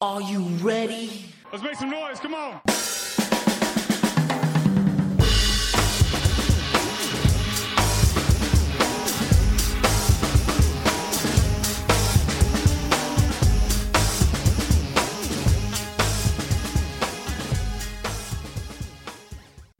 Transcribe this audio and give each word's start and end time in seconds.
Are 0.00 0.22
you 0.22 0.42
ready? 0.62 1.34
Let's 1.50 1.64
make 1.64 1.74
some 1.74 1.90
noise. 1.90 2.20
Come 2.20 2.32
on. 2.32 2.60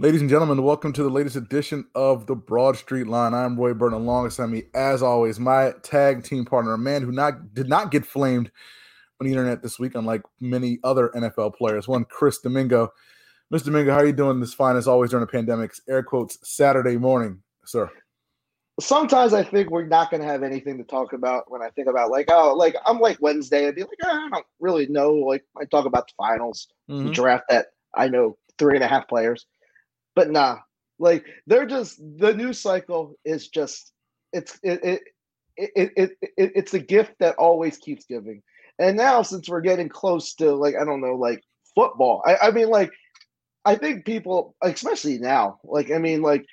Ladies 0.01 0.21
and 0.21 0.29
gentlemen, 0.29 0.65
welcome 0.65 0.93
to 0.95 1.05
the 1.05 1.09
latest 1.09 1.37
edition 1.37 1.87
of 1.95 2.27
the 2.27 2.35
Broad 2.35 2.77
Street 2.77 3.07
Line. 3.07 3.35
I'm 3.35 3.57
Roy 3.57 3.73
Burton. 3.73 4.01
Alongside 4.01 4.46
me, 4.46 4.65
as 4.74 5.01
always, 5.01 5.38
my 5.38 5.74
tag 5.85 6.24
team 6.24 6.45
partner, 6.45 6.73
a 6.73 6.79
man 6.79 7.02
who 7.02 7.12
not 7.12 7.55
did 7.55 7.69
not 7.69 7.93
get 7.93 8.05
flamed 8.05 8.51
on 9.21 9.27
the 9.27 9.33
internet 9.33 9.63
this 9.63 9.79
week, 9.79 9.95
unlike 9.95 10.23
many 10.41 10.79
other 10.85 11.11
NFL 11.15 11.55
players. 11.57 11.89
One, 11.89 12.05
Chris 12.05 12.39
Domingo. 12.39 12.93
Mr. 13.53 13.67
Domingo, 13.67 13.93
how 13.93 13.99
are 13.99 14.07
you 14.07 14.13
doing 14.13 14.41
this 14.41 14.55
fine 14.55 14.77
as 14.77 14.87
always 14.87 15.10
during 15.10 15.25
the 15.27 15.33
pandemic's 15.33 15.80
air 15.88 16.02
quotes 16.02 16.38
Saturday 16.49 16.97
morning, 16.97 17.43
sir? 17.65 17.91
Sometimes 18.80 19.33
I 19.33 19.43
think 19.43 19.71
we're 19.71 19.87
not 19.87 20.10
going 20.10 20.21
to 20.23 20.29
have 20.29 20.43
anything 20.45 20.79
to 20.79 20.85
talk 20.85 21.13
about 21.13 21.51
when 21.51 21.63
I 21.63 21.71
think 21.71 21.88
about 21.88 22.10
like 22.10 22.27
oh 22.30 22.55
like 22.55 22.77
I'm 22.87 23.01
like 23.01 23.19
Wednesday 23.21 23.66
I'd 23.66 23.75
be 23.75 23.83
like 23.83 23.99
oh, 24.05 24.09
I 24.09 24.29
don't 24.30 24.47
really 24.60 24.87
know 24.87 25.15
like 25.15 25.45
I 25.60 25.65
talk 25.65 25.85
about 25.85 26.07
the 26.07 26.13
finals 26.16 26.69
Mhm. 26.88 27.07
the 27.07 27.10
draft 27.10 27.47
that 27.49 27.69
I 27.95 28.07
know 28.07 28.38
three 28.57 28.77
and 28.77 28.85
a 28.85 28.87
half 28.87 29.09
players 29.09 29.47
but 30.15 30.30
nah 30.30 30.59
like 31.01 31.25
they're 31.49 31.66
just 31.66 31.99
the 32.19 32.32
news 32.32 32.60
cycle 32.60 33.16
is 33.25 33.49
just 33.49 33.93
it's 34.32 34.60
it 34.63 34.79
it 34.85 35.03
it, 35.57 35.93
it, 35.97 36.10
it 36.37 36.53
it's 36.55 36.75
a 36.75 36.79
gift 36.79 37.15
that 37.19 37.35
always 37.35 37.79
keeps 37.79 38.05
giving 38.05 38.43
and 38.79 38.96
now 38.96 39.23
since 39.23 39.48
we're 39.48 39.60
getting 39.60 39.88
close 39.88 40.34
to 40.34 40.54
like 40.54 40.74
I 40.80 40.84
don't 40.84 41.01
know 41.01 41.15
like 41.15 41.43
football 41.74 42.23
I, 42.26 42.48
I 42.48 42.51
mean 42.51 42.68
like 42.68 42.90
I 43.65 43.74
think 43.74 44.04
people 44.04 44.54
especially 44.62 45.18
now 45.18 45.59
like 45.65 45.90
I 45.90 45.98
mean 45.98 46.23
like 46.23 46.46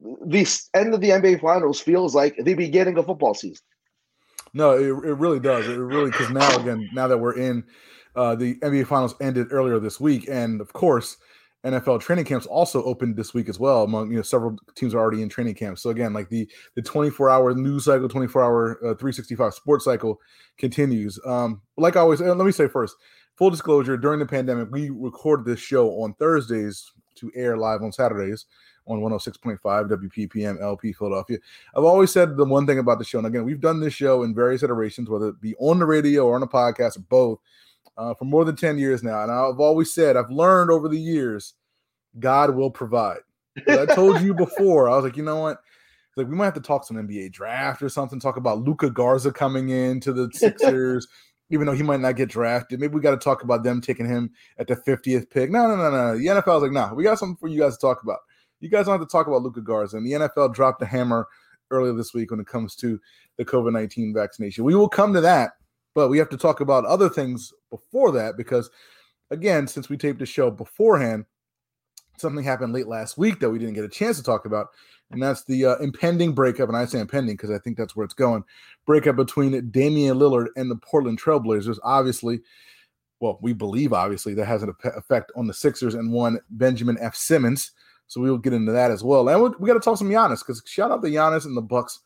the 0.00 0.60
end 0.74 0.94
of 0.94 1.00
the 1.00 1.10
NBA 1.10 1.40
Finals 1.40 1.80
feels 1.80 2.14
like 2.14 2.36
the 2.36 2.54
beginning 2.54 2.98
of 2.98 3.06
football 3.06 3.34
season. 3.34 3.64
No, 4.54 4.72
it, 4.72 5.08
it 5.08 5.14
really 5.14 5.40
does. 5.40 5.68
It 5.68 5.76
really 5.76 6.10
because 6.10 6.30
now 6.30 6.56
again, 6.58 6.88
now 6.92 7.08
that 7.08 7.18
we're 7.18 7.36
in 7.36 7.64
uh, 8.16 8.34
the 8.34 8.54
NBA 8.56 8.86
Finals 8.86 9.14
ended 9.20 9.48
earlier 9.52 9.78
this 9.78 10.00
week, 10.00 10.26
and 10.30 10.60
of 10.60 10.72
course, 10.72 11.16
NFL 11.64 12.00
training 12.00 12.24
camps 12.24 12.46
also 12.46 12.82
opened 12.84 13.16
this 13.16 13.34
week 13.34 13.48
as 13.48 13.58
well. 13.58 13.82
Among 13.82 14.10
you 14.10 14.16
know, 14.16 14.22
several 14.22 14.56
teams 14.76 14.94
are 14.94 14.98
already 14.98 15.22
in 15.22 15.28
training 15.28 15.54
camps. 15.54 15.82
So 15.82 15.90
again, 15.90 16.12
like 16.12 16.28
the 16.28 16.48
the 16.76 16.82
24 16.82 17.30
hour 17.30 17.54
news 17.54 17.86
cycle, 17.86 18.08
24 18.08 18.44
hour 18.44 18.70
uh, 18.78 18.94
365 18.94 19.54
sports 19.54 19.84
cycle 19.84 20.20
continues. 20.56 21.18
Um, 21.26 21.60
like 21.76 21.96
always, 21.96 22.20
uh, 22.20 22.34
let 22.34 22.44
me 22.44 22.52
say 22.52 22.68
first, 22.68 22.96
full 23.34 23.50
disclosure: 23.50 23.96
during 23.96 24.20
the 24.20 24.26
pandemic, 24.26 24.68
we 24.70 24.90
recorded 24.90 25.46
this 25.46 25.60
show 25.60 25.90
on 26.02 26.14
Thursdays 26.14 26.92
to 27.16 27.32
air 27.34 27.56
live 27.56 27.82
on 27.82 27.90
Saturdays 27.90 28.46
on 28.86 29.00
106.5 29.00 29.58
WPPM 29.60 30.62
LP 30.62 30.92
Philadelphia. 30.92 31.38
I've 31.76 31.84
always 31.84 32.10
said 32.10 32.36
the 32.36 32.44
one 32.44 32.66
thing 32.66 32.78
about 32.78 32.98
the 32.98 33.04
show, 33.04 33.18
and 33.18 33.26
again, 33.26 33.44
we've 33.44 33.60
done 33.60 33.80
this 33.80 33.94
show 33.94 34.22
in 34.22 34.34
various 34.34 34.62
iterations, 34.62 35.10
whether 35.10 35.28
it 35.28 35.40
be 35.40 35.54
on 35.56 35.78
the 35.78 35.86
radio 35.86 36.26
or 36.26 36.36
on 36.36 36.42
a 36.42 36.46
podcast 36.46 36.96
or 36.96 37.00
both, 37.00 37.40
uh, 37.98 38.14
for 38.14 38.24
more 38.24 38.44
than 38.44 38.56
10 38.56 38.78
years 38.78 39.02
now. 39.02 39.22
And 39.22 39.30
I've 39.30 39.60
always 39.60 39.92
said, 39.92 40.16
I've 40.16 40.30
learned 40.30 40.70
over 40.70 40.88
the 40.88 40.98
years, 40.98 41.54
God 42.18 42.54
will 42.54 42.70
provide. 42.70 43.18
I 43.68 43.86
told 43.86 44.20
you 44.22 44.34
before, 44.34 44.88
I 44.88 44.94
was 44.94 45.04
like, 45.04 45.16
you 45.16 45.24
know 45.24 45.40
what? 45.40 45.58
Like, 46.16 46.28
we 46.28 46.36
might 46.36 46.46
have 46.46 46.54
to 46.54 46.60
talk 46.60 46.84
some 46.84 46.96
NBA 46.96 47.32
draft 47.32 47.82
or 47.82 47.88
something, 47.88 48.18
talk 48.18 48.36
about 48.36 48.62
Luka 48.62 48.90
Garza 48.90 49.32
coming 49.32 49.70
in 49.70 50.00
to 50.00 50.12
the 50.12 50.30
Sixers. 50.32 51.06
Even 51.50 51.66
though 51.66 51.72
he 51.72 51.82
might 51.82 52.00
not 52.00 52.14
get 52.14 52.28
drafted, 52.28 52.78
maybe 52.78 52.94
we 52.94 53.00
got 53.00 53.12
to 53.12 53.16
talk 53.16 53.42
about 53.42 53.62
them 53.62 53.80
taking 53.80 54.04
him 54.04 54.30
at 54.58 54.66
the 54.66 54.76
50th 54.76 55.30
pick. 55.30 55.50
No, 55.50 55.66
no, 55.66 55.76
no, 55.76 55.90
no. 55.90 56.18
The 56.18 56.26
NFL's 56.26 56.60
like, 56.60 56.72
nah, 56.72 56.92
we 56.92 57.04
got 57.04 57.18
something 57.18 57.38
for 57.38 57.48
you 57.48 57.58
guys 57.58 57.74
to 57.78 57.80
talk 57.80 58.02
about. 58.02 58.18
You 58.60 58.68
guys 58.68 58.84
don't 58.84 58.98
have 58.98 59.08
to 59.08 59.10
talk 59.10 59.28
about 59.28 59.42
Luka 59.42 59.62
Garza. 59.62 59.96
And 59.96 60.04
the 60.04 60.12
NFL 60.12 60.52
dropped 60.52 60.78
the 60.78 60.84
hammer 60.84 61.26
earlier 61.70 61.94
this 61.94 62.12
week 62.12 62.30
when 62.30 62.40
it 62.40 62.46
comes 62.46 62.74
to 62.76 63.00
the 63.38 63.46
COVID 63.46 63.72
19 63.72 64.12
vaccination. 64.12 64.64
We 64.64 64.74
will 64.74 64.90
come 64.90 65.14
to 65.14 65.22
that, 65.22 65.52
but 65.98 66.10
we 66.10 66.18
have 66.18 66.28
to 66.28 66.36
talk 66.36 66.60
about 66.60 66.84
other 66.84 67.08
things 67.08 67.52
before 67.70 68.12
that 68.12 68.36
because, 68.36 68.70
again, 69.32 69.66
since 69.66 69.88
we 69.88 69.96
taped 69.96 70.20
the 70.20 70.26
show 70.26 70.48
beforehand, 70.48 71.24
something 72.18 72.44
happened 72.44 72.72
late 72.72 72.86
last 72.86 73.18
week 73.18 73.40
that 73.40 73.50
we 73.50 73.58
didn't 73.58 73.74
get 73.74 73.82
a 73.82 73.88
chance 73.88 74.16
to 74.16 74.22
talk 74.22 74.44
about. 74.44 74.68
And 75.10 75.20
that's 75.20 75.42
the 75.42 75.66
uh, 75.66 75.76
impending 75.78 76.34
breakup. 76.34 76.68
And 76.68 76.78
I 76.78 76.84
say 76.84 77.00
impending 77.00 77.34
because 77.34 77.50
I 77.50 77.58
think 77.58 77.76
that's 77.76 77.96
where 77.96 78.04
it's 78.04 78.14
going 78.14 78.44
breakup 78.86 79.16
between 79.16 79.70
Damian 79.70 80.20
Lillard 80.20 80.50
and 80.54 80.70
the 80.70 80.76
Portland 80.76 81.20
Trailblazers. 81.20 81.80
Obviously, 81.82 82.42
well, 83.18 83.40
we 83.42 83.52
believe 83.52 83.92
obviously 83.92 84.34
that 84.34 84.46
has 84.46 84.62
an 84.62 84.72
effect 84.84 85.32
on 85.34 85.48
the 85.48 85.54
Sixers 85.54 85.94
and 85.94 86.12
one 86.12 86.38
Benjamin 86.50 86.96
F. 87.00 87.16
Simmons. 87.16 87.72
So 88.06 88.20
we 88.20 88.30
will 88.30 88.38
get 88.38 88.52
into 88.52 88.70
that 88.70 88.92
as 88.92 89.02
well. 89.02 89.28
And 89.28 89.56
we, 89.58 89.66
got 89.66 89.74
to 89.74 89.80
talk 89.80 89.98
some 89.98 90.10
Giannis 90.10 90.46
because 90.46 90.62
shout 90.64 90.92
out 90.92 91.02
to 91.02 91.08
Giannis 91.08 91.44
and 91.44 91.56
the 91.56 91.60
Bucks 91.60 91.98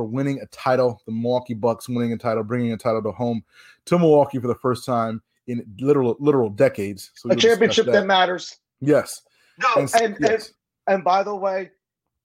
for 0.00 0.04
winning 0.04 0.40
a 0.40 0.46
title. 0.46 1.02
The 1.04 1.12
Milwaukee 1.12 1.52
Bucks 1.52 1.86
winning 1.86 2.14
a 2.14 2.16
title, 2.16 2.42
bringing 2.42 2.72
a 2.72 2.76
title 2.78 3.02
to 3.02 3.10
home 3.12 3.44
to 3.84 3.98
Milwaukee 3.98 4.38
for 4.38 4.46
the 4.48 4.54
first 4.54 4.86
time 4.86 5.20
in 5.46 5.62
literal 5.78 6.16
literal 6.18 6.48
decades. 6.48 7.10
So 7.16 7.28
A 7.30 7.36
championship 7.36 7.84
that. 7.86 8.06
matters. 8.06 8.58
Yes. 8.80 9.20
No, 9.58 9.68
And- 9.82 9.94
and, 10.02 10.16
yes. 10.20 10.52
and 10.86 10.94
and 10.96 11.04
by 11.04 11.22
the 11.22 11.34
way, 11.36 11.70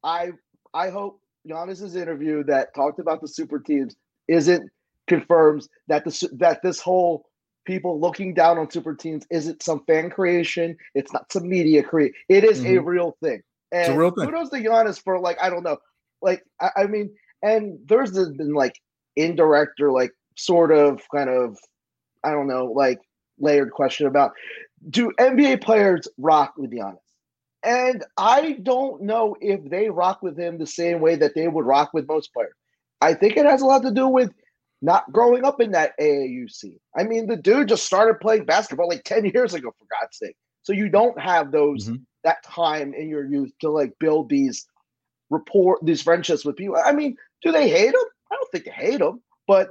I 0.05 0.31
I 0.73 0.89
hope 0.89 1.19
Giannis's 1.45 1.97
interview 1.97 2.45
that 2.45 2.73
talked 2.73 2.99
about 2.99 3.19
the 3.19 3.27
super 3.27 3.59
teams 3.59 3.97
isn't 4.29 4.69
confirms 5.07 5.67
that 5.87 6.05
the 6.05 6.29
that 6.37 6.61
this 6.63 6.79
whole 6.79 7.25
people 7.65 7.99
looking 7.99 8.33
down 8.33 8.57
on 8.57 8.71
super 8.71 8.95
teams 8.95 9.25
isn't 9.31 9.61
some 9.61 9.83
fan 9.85 10.09
creation. 10.09 10.77
It's 10.93 11.11
not 11.11 11.29
some 11.29 11.49
media 11.49 11.83
create. 11.83 12.13
It 12.29 12.45
is 12.45 12.61
a 12.63 12.75
Mhm. 12.77 12.85
real 12.85 13.17
thing. 13.21 13.41
It's 13.73 13.89
a 13.89 13.91
And 13.91 13.99
real 13.99 14.11
thing. 14.11 14.27
kudos 14.27 14.49
to 14.51 14.57
Giannis 14.63 15.01
for 15.03 15.19
like 15.19 15.37
I 15.41 15.49
don't 15.49 15.63
know, 15.63 15.77
like 16.21 16.41
I, 16.61 16.69
I 16.77 16.87
mean, 16.87 17.13
and 17.45 17.79
there's 17.87 18.11
been 18.11 18.53
like 18.53 18.75
indirect 19.15 19.79
or 19.81 19.91
like 19.91 20.11
sort 20.37 20.71
of 20.71 21.01
kind 21.15 21.29
of 21.29 21.57
I 22.23 22.31
don't 22.31 22.47
know 22.47 22.65
like 22.65 22.99
layered 23.39 23.71
question 23.71 24.07
about 24.07 24.31
do 24.89 25.11
NBA 25.19 25.61
players 25.61 26.07
rock 26.17 26.53
with 26.57 26.71
Giannis? 26.71 26.97
And 27.63 28.03
I 28.17 28.53
don't 28.63 29.01
know 29.01 29.35
if 29.41 29.69
they 29.69 29.89
rock 29.89 30.21
with 30.21 30.37
him 30.37 30.57
the 30.57 30.67
same 30.67 30.99
way 31.01 31.15
that 31.15 31.33
they 31.35 31.47
would 31.47 31.65
rock 31.65 31.91
with 31.93 32.07
most 32.07 32.33
players. 32.33 32.53
I 33.01 33.13
think 33.13 33.37
it 33.37 33.45
has 33.45 33.61
a 33.61 33.65
lot 33.65 33.81
to 33.83 33.91
do 33.91 34.07
with 34.07 34.31
not 34.81 35.11
growing 35.11 35.45
up 35.45 35.61
in 35.61 35.71
that 35.71 35.93
AAU 35.99 36.47
scene. 36.47 36.79
I 36.97 37.03
mean, 37.03 37.27
the 37.27 37.37
dude 37.37 37.69
just 37.69 37.85
started 37.85 38.19
playing 38.19 38.45
basketball 38.45 38.87
like 38.89 39.03
10 39.03 39.25
years 39.25 39.53
ago, 39.53 39.71
for 39.77 39.85
God's 39.99 40.17
sake. 40.17 40.35
So 40.63 40.73
you 40.73 40.89
don't 40.89 41.19
have 41.19 41.51
those 41.51 41.89
Mhm. 41.89 42.05
that 42.23 42.43
time 42.43 42.93
in 42.93 43.09
your 43.09 43.25
youth 43.25 43.51
to 43.61 43.69
like 43.69 43.93
build 43.99 44.29
these 44.29 44.67
rapport, 45.29 45.79
these 45.83 46.01
friendships 46.01 46.45
with 46.45 46.55
people. 46.55 46.77
I 46.83 46.91
mean, 46.91 47.17
do 47.45 47.51
they 47.53 47.69
hate 47.69 47.93
him? 47.93 48.03
I 48.31 48.35
don't 48.35 48.51
think 48.51 48.65
they 48.65 48.71
hate 48.71 48.99
him, 48.99 49.21
but 49.47 49.69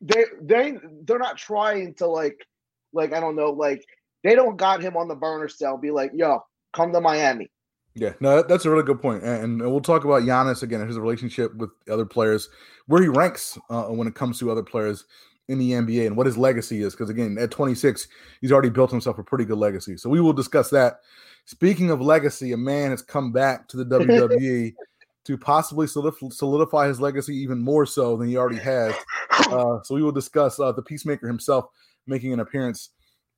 they 0.00 0.24
they 0.40 0.76
they're 1.04 1.18
not 1.18 1.36
trying 1.36 1.94
to 1.94 2.06
like 2.06 2.46
like 2.92 3.12
I 3.12 3.20
don't 3.20 3.34
know, 3.36 3.50
like 3.50 3.84
they 4.22 4.34
don't 4.34 4.56
got 4.56 4.82
him 4.82 4.96
on 4.96 5.08
the 5.08 5.14
burner 5.16 5.48
cell, 5.48 5.76
be 5.78 5.90
like, 5.90 6.12
yo, 6.14 6.44
come 6.72 6.92
to 6.92 7.00
Miami. 7.00 7.50
Yeah, 7.94 8.12
no, 8.20 8.36
that- 8.36 8.48
that's 8.48 8.66
a 8.66 8.70
really 8.70 8.84
good 8.84 9.00
point, 9.02 9.24
and, 9.24 9.60
and 9.60 9.70
we'll 9.70 9.80
talk 9.80 10.04
about 10.04 10.22
Giannis 10.22 10.62
again, 10.62 10.80
and 10.80 10.88
his 10.88 10.98
relationship 10.98 11.54
with 11.56 11.70
other 11.90 12.06
players, 12.06 12.48
where 12.86 13.02
he 13.02 13.08
ranks 13.08 13.58
uh, 13.68 13.84
when 13.86 14.06
it 14.06 14.14
comes 14.14 14.38
to 14.38 14.50
other 14.50 14.62
players 14.62 15.06
in 15.48 15.58
the 15.58 15.72
NBA, 15.72 16.06
and 16.06 16.16
what 16.16 16.26
his 16.26 16.38
legacy 16.38 16.82
is. 16.82 16.94
Because 16.94 17.10
again, 17.10 17.36
at 17.40 17.50
26, 17.50 18.06
he's 18.40 18.52
already 18.52 18.70
built 18.70 18.92
himself 18.92 19.18
a 19.18 19.24
pretty 19.24 19.44
good 19.44 19.58
legacy. 19.58 19.96
So 19.96 20.08
we 20.08 20.20
will 20.20 20.32
discuss 20.32 20.70
that. 20.70 21.00
Speaking 21.46 21.90
of 21.90 22.00
legacy, 22.00 22.52
a 22.52 22.56
man 22.56 22.90
has 22.90 23.02
come 23.02 23.32
back 23.32 23.66
to 23.68 23.76
the 23.76 23.84
WWE 23.84 24.72
to 25.30 25.38
possibly 25.38 25.86
solidify 25.86 26.88
his 26.88 27.00
legacy 27.00 27.36
even 27.36 27.58
more 27.58 27.86
so 27.86 28.16
than 28.16 28.28
he 28.28 28.36
already 28.36 28.58
has. 28.58 28.94
Uh, 29.50 29.82
so 29.82 29.94
we 29.94 30.02
will 30.02 30.12
discuss 30.12 30.60
uh, 30.60 30.70
the 30.70 30.82
Peacemaker 30.82 31.26
himself 31.26 31.64
making 32.06 32.32
an 32.32 32.40
appearance 32.40 32.90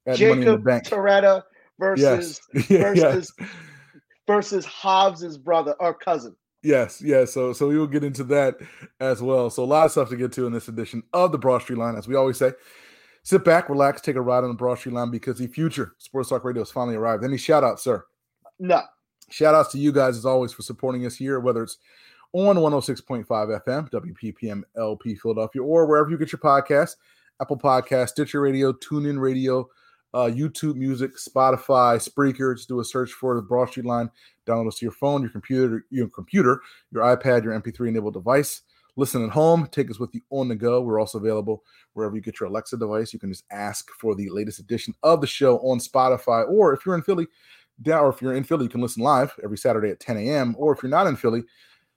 at 0.07 0.19
Money 0.19 0.33
in 0.33 0.39
the 0.41 0.45
Jacob 0.47 0.65
Bank. 0.65 0.85
Toretto 0.85 1.43
versus 1.79 2.41
Yes, 2.53 2.67
versus 2.69 3.33
yes. 3.39 3.49
versus 4.27 4.67
Hobbs's 4.67 5.39
brother 5.39 5.75
or 5.79 5.95
cousin. 5.95 6.35
Yes, 6.63 7.01
yes. 7.01 7.33
So 7.33 7.53
so 7.53 7.69
we 7.69 7.79
will 7.79 7.87
get 7.87 8.03
into 8.03 8.25
that 8.25 8.57
as 8.99 9.23
well. 9.23 9.49
So 9.49 9.63
a 9.63 9.65
lot 9.65 9.87
of 9.87 9.93
stuff 9.93 10.09
to 10.09 10.17
get 10.17 10.33
to 10.33 10.47
in 10.47 10.53
this 10.53 10.69
edition 10.69 11.03
of 11.13 11.31
the 11.31 11.39
Broad 11.39 11.63
Street 11.63 11.79
Line, 11.79 11.97
as 11.97 12.09
we 12.09 12.17
always 12.17 12.37
say. 12.37 12.53
Sit 13.23 13.45
back, 13.45 13.69
relax, 13.69 14.01
take 14.01 14.17
a 14.17 14.21
ride 14.21 14.43
on 14.43 14.49
the 14.51 14.55
Broad 14.55 14.79
Street 14.79 14.95
Line 14.95 15.11
because 15.13 15.39
the 15.39 15.47
future 15.47 15.95
Sports 15.99 16.31
Talk 16.31 16.45
Radio 16.45 16.63
has 16.63 16.73
finally 16.73 16.97
arrived. 16.97 17.23
Any 17.23 17.39
shout 17.39 17.63
outs, 17.63 17.85
sir? 17.85 18.05
No. 18.59 18.83
Shout 19.31 19.55
outs 19.55 19.73
to 19.73 19.79
you 19.79 19.93
guys 19.93 20.17
as 20.17 20.27
always 20.27 20.53
for 20.53 20.63
supporting 20.63 21.07
us 21.07 21.17
here, 21.17 21.41
whether 21.41 21.63
it's 21.63 21.79
on 22.33 22.57
106.5 22.57 23.27
FM, 23.27 23.91
WPPM 23.91 24.63
LP 24.77 25.15
Philadelphia, 25.15 25.63
or 25.63 25.87
wherever 25.87 26.11
you 26.11 26.19
get 26.19 26.33
your 26.33 26.39
podcasts 26.39 26.97
Apple 27.41 27.59
Podcast, 27.59 28.11
Stitcher 28.11 28.41
Radio, 28.41 28.73
TuneIn 28.73 29.19
Radio, 29.19 29.69
uh, 30.15 30.31
YouTube 30.33 30.77
Music, 30.77 31.13
Spotify, 31.17 31.97
Spreaker. 31.97 32.55
Just 32.55 32.69
do 32.69 32.81
a 32.81 32.85
search 32.85 33.13
for 33.13 33.35
the 33.35 33.43
Broad 33.43 33.69
Street 33.69 33.87
Line. 33.87 34.11
Download 34.47 34.69
us 34.69 34.79
to 34.79 34.85
your 34.85 34.93
phone, 34.93 35.23
your 35.23 35.31
computer, 35.31 35.85
your 35.91 36.09
computer, 36.09 36.61
your 36.93 37.03
iPad, 37.03 37.43
your 37.43 37.59
MP3 37.59 37.89
enabled 37.89 38.15
device. 38.15 38.63
Listen 38.97 39.25
at 39.25 39.31
home. 39.31 39.67
Take 39.73 39.91
us 39.91 39.99
with 39.99 40.15
you 40.15 40.21
on 40.31 40.49
the 40.49 40.55
go. 40.55 40.83
We're 40.83 41.01
also 41.01 41.19
available 41.19 41.65
wherever 41.95 42.15
you 42.15 42.21
get 42.21 42.39
your 42.39 42.49
Alexa 42.49 42.77
device. 42.77 43.13
You 43.13 43.19
can 43.19 43.33
just 43.33 43.45
ask 43.51 43.91
for 43.91 44.15
the 44.15 44.29
latest 44.29 44.59
edition 44.59 44.95
of 45.03 45.21
the 45.21 45.27
show 45.27 45.59
on 45.61 45.79
Spotify, 45.79 46.47
or 46.49 46.75
if 46.75 46.85
you're 46.85 46.95
in 46.95 47.03
Philly, 47.03 47.27
down, 47.83 48.05
or 48.05 48.11
if 48.11 48.23
you're 48.23 48.35
in 48.35 48.45
Philly, 48.45 48.65
you 48.65 48.71
can 48.71 48.81
listen 48.81 49.03
live 49.03 49.35
every 49.43 49.59
Saturday 49.59 49.91
at 49.91 50.01
10 50.01 50.17
a.m. 50.19 50.55
Or 50.59 50.73
if 50.73 50.83
you're 50.83 50.91
not 50.91 51.07
in 51.07 51.17
Philly, 51.17 51.43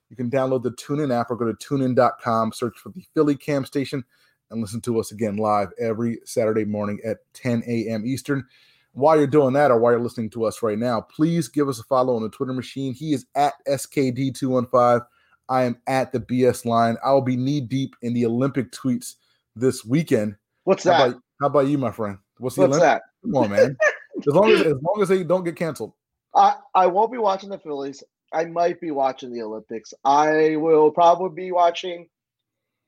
you 0.09 0.15
can 0.15 0.29
download 0.29 0.63
the 0.63 0.71
TuneIn 0.71 1.13
app 1.13 1.31
or 1.31 1.35
go 1.35 1.51
to 1.51 1.53
tunein.com, 1.53 2.53
search 2.53 2.77
for 2.77 2.89
the 2.89 3.03
Philly 3.13 3.35
Cam 3.35 3.65
Station, 3.65 4.03
and 4.51 4.61
listen 4.61 4.81
to 4.81 4.99
us 4.99 5.11
again 5.11 5.37
live 5.37 5.69
every 5.79 6.19
Saturday 6.25 6.65
morning 6.65 6.99
at 7.05 7.17
10 7.33 7.63
a.m. 7.67 8.05
Eastern. 8.05 8.45
While 8.93 9.17
you're 9.17 9.27
doing 9.27 9.53
that, 9.53 9.71
or 9.71 9.79
while 9.79 9.91
you're 9.91 10.01
listening 10.01 10.29
to 10.31 10.45
us 10.45 10.61
right 10.63 10.77
now, 10.77 11.01
please 11.01 11.49
give 11.49 11.67
us 11.67 11.79
a 11.79 11.83
follow 11.83 12.15
on 12.15 12.23
the 12.23 12.29
Twitter 12.29 12.53
machine. 12.53 12.93
He 12.93 13.13
is 13.13 13.25
at 13.35 13.53
SKD215. 13.67 15.05
I 15.49 15.63
am 15.63 15.77
at 15.87 16.11
the 16.11 16.19
BS 16.19 16.65
line. 16.65 16.97
I 17.03 17.11
will 17.11 17.21
be 17.21 17.35
knee 17.35 17.61
deep 17.61 17.95
in 18.01 18.13
the 18.13 18.25
Olympic 18.25 18.71
tweets 18.71 19.15
this 19.55 19.83
weekend. 19.83 20.35
What's 20.63 20.85
How 20.85 20.91
that? 20.91 21.09
about, 21.09 21.21
how 21.41 21.47
about 21.47 21.67
you, 21.67 21.77
my 21.77 21.91
friend? 21.91 22.17
What's 22.37 22.55
the 22.55 22.61
What's 22.61 22.77
Olympic? 22.77 22.89
that? 22.89 23.01
Come 23.23 23.35
on, 23.35 23.49
man. 23.51 23.77
As 24.27 24.33
long 24.33 24.51
as 24.51 24.61
as 24.61 24.73
long 24.81 25.01
as 25.01 25.09
they 25.09 25.23
don't 25.23 25.43
get 25.43 25.55
canceled. 25.55 25.93
I, 26.33 26.55
I 26.73 26.87
won't 26.87 27.11
be 27.11 27.17
watching 27.17 27.49
the 27.49 27.59
Phillies. 27.59 28.03
I 28.33 28.45
might 28.45 28.81
be 28.81 28.91
watching 28.91 29.31
the 29.31 29.41
Olympics. 29.41 29.93
I 30.03 30.57
will 30.57 30.91
probably 30.91 31.43
be 31.45 31.51
watching 31.51 32.09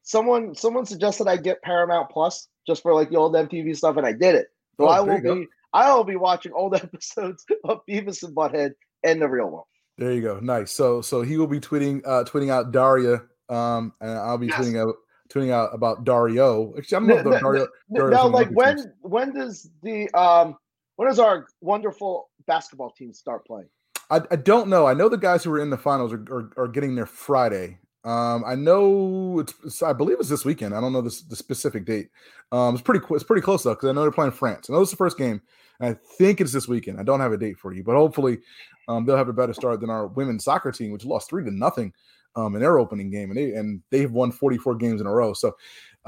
someone 0.04 0.56
someone 0.56 0.86
suggested 0.86 1.28
I 1.28 1.38
get 1.38 1.62
Paramount 1.62 2.10
Plus 2.10 2.48
just 2.66 2.82
for 2.82 2.94
like 2.94 3.10
the 3.10 3.16
old 3.18 3.34
MTV 3.34 3.76
stuff, 3.78 3.98
and 3.98 4.06
I 4.06 4.12
did 4.14 4.36
it. 4.36 4.48
So 4.78 4.86
Oh, 4.86 4.90
I 4.90 5.00
will 5.00 5.16
you 5.16 5.22
go. 5.22 5.36
be 5.36 5.48
I 5.74 5.94
will 5.94 6.04
be 6.04 6.16
watching 6.16 6.52
old 6.54 6.76
episodes 6.84 7.46
of 7.64 7.80
Beavis 7.90 8.24
and 8.24 8.36
Butthead 8.36 8.72
and 9.04 9.22
the 9.22 9.28
real 9.28 9.48
world. 9.48 9.66
There 9.98 10.12
you 10.12 10.22
go. 10.22 10.40
Nice. 10.40 10.72
So 10.72 11.02
so 11.02 11.22
he 11.22 11.38
will 11.38 11.48
be 11.48 11.60
tweeting 11.60 12.02
uh 12.06 12.24
tweeting 12.24 12.50
out 12.50 12.72
Daria 12.72 13.24
um 13.50 13.94
and 14.02 14.12
I'll 14.12 14.38
be 14.38 14.48
Yes. 14.48 14.60
tweeting 14.60 14.80
out 14.82 14.96
tweeting 15.30 15.52
out 15.52 15.74
about 15.74 16.04
Dario. 16.04 16.74
Actually, 16.78 16.98
I'm 16.98 17.08
not 17.08 17.14
know 17.14 17.20
if 17.20 17.24
No, 17.26 17.32
the 17.32 17.36
no, 17.36 17.40
Dario, 17.40 17.68
N- 18.06 18.12
Now, 18.12 18.28
like 18.28 18.50
when 18.50 18.94
when 19.02 19.34
does 19.34 19.70
the 19.84 20.10
um 20.14 20.58
when 20.98 21.08
does 21.08 21.20
our 21.20 21.48
wonderful 21.62 22.30
basketball 22.46 22.92
team 22.92 23.14
start 23.14 23.46
playing? 23.48 23.70
I, 24.10 24.22
I 24.32 24.36
don't 24.36 24.70
know. 24.70 24.86
I 24.86 24.94
know 24.94 25.10
the 25.10 25.18
guys 25.18 25.44
who 25.44 25.52
were 25.52 25.60
in 25.60 25.70
the 25.70 25.78
finals 25.78 26.14
are, 26.14 26.24
are, 26.32 26.52
are 26.58 26.68
getting 26.68 26.96
there 26.96 27.06
Friday. 27.06 27.80
Um, 28.04 28.44
I 28.46 28.56
know 28.56 29.40
it's, 29.40 29.54
it's- 29.60 29.82
I 29.82 29.92
believe 29.94 30.18
it's 30.20 30.30
this 30.30 30.46
weekend. 30.46 30.74
I 30.74 30.80
don't 30.80 30.94
know 30.94 31.02
this 31.02 31.22
the 31.24 31.36
specific 31.36 31.86
date. 31.86 32.10
Um, 32.52 32.74
it's 32.76 32.82
pretty 32.82 33.06
it's 33.12 33.24
pretty 33.24 33.42
close 33.42 33.64
though 33.64 33.74
because 33.76 33.90
I 33.90 33.94
know 33.94 34.02
they're 34.02 34.12
playing 34.12 34.32
France. 34.32 34.70
I 34.70 34.74
know 34.74 34.82
it's 34.82 34.92
the 34.92 34.98
first 34.98 35.18
game. 35.18 35.42
I 35.82 35.94
think 36.18 36.42
it's 36.42 36.54
this 36.54 36.68
weekend. 36.68 37.00
I 37.00 37.04
don't 37.04 37.20
have 37.20 37.34
a 37.34 37.38
date 37.38 37.58
for 37.60 37.74
you, 37.74 37.84
but 37.84 37.96
hopefully 37.96 38.40
um, 38.88 39.06
they'll 39.06 39.18
have 39.18 39.30
a 39.30 39.34
better 39.34 39.54
start 39.54 39.80
than 39.82 39.90
our 39.92 40.08
women's 40.08 40.44
soccer 40.46 40.72
team, 40.72 40.92
which 40.92 41.06
lost 41.06 41.30
three 41.30 41.44
to 41.44 41.52
nothing 41.52 41.94
um, 42.36 42.56
in 42.56 42.62
their 42.62 42.80
opening 42.80 43.12
game, 43.12 43.30
and 43.30 43.38
they 43.38 43.52
and 43.54 43.82
they've 43.92 44.12
won 44.12 44.32
44 44.32 44.76
games 44.76 45.02
in 45.02 45.08
a 45.08 45.12
row. 45.12 45.34
So 45.34 45.56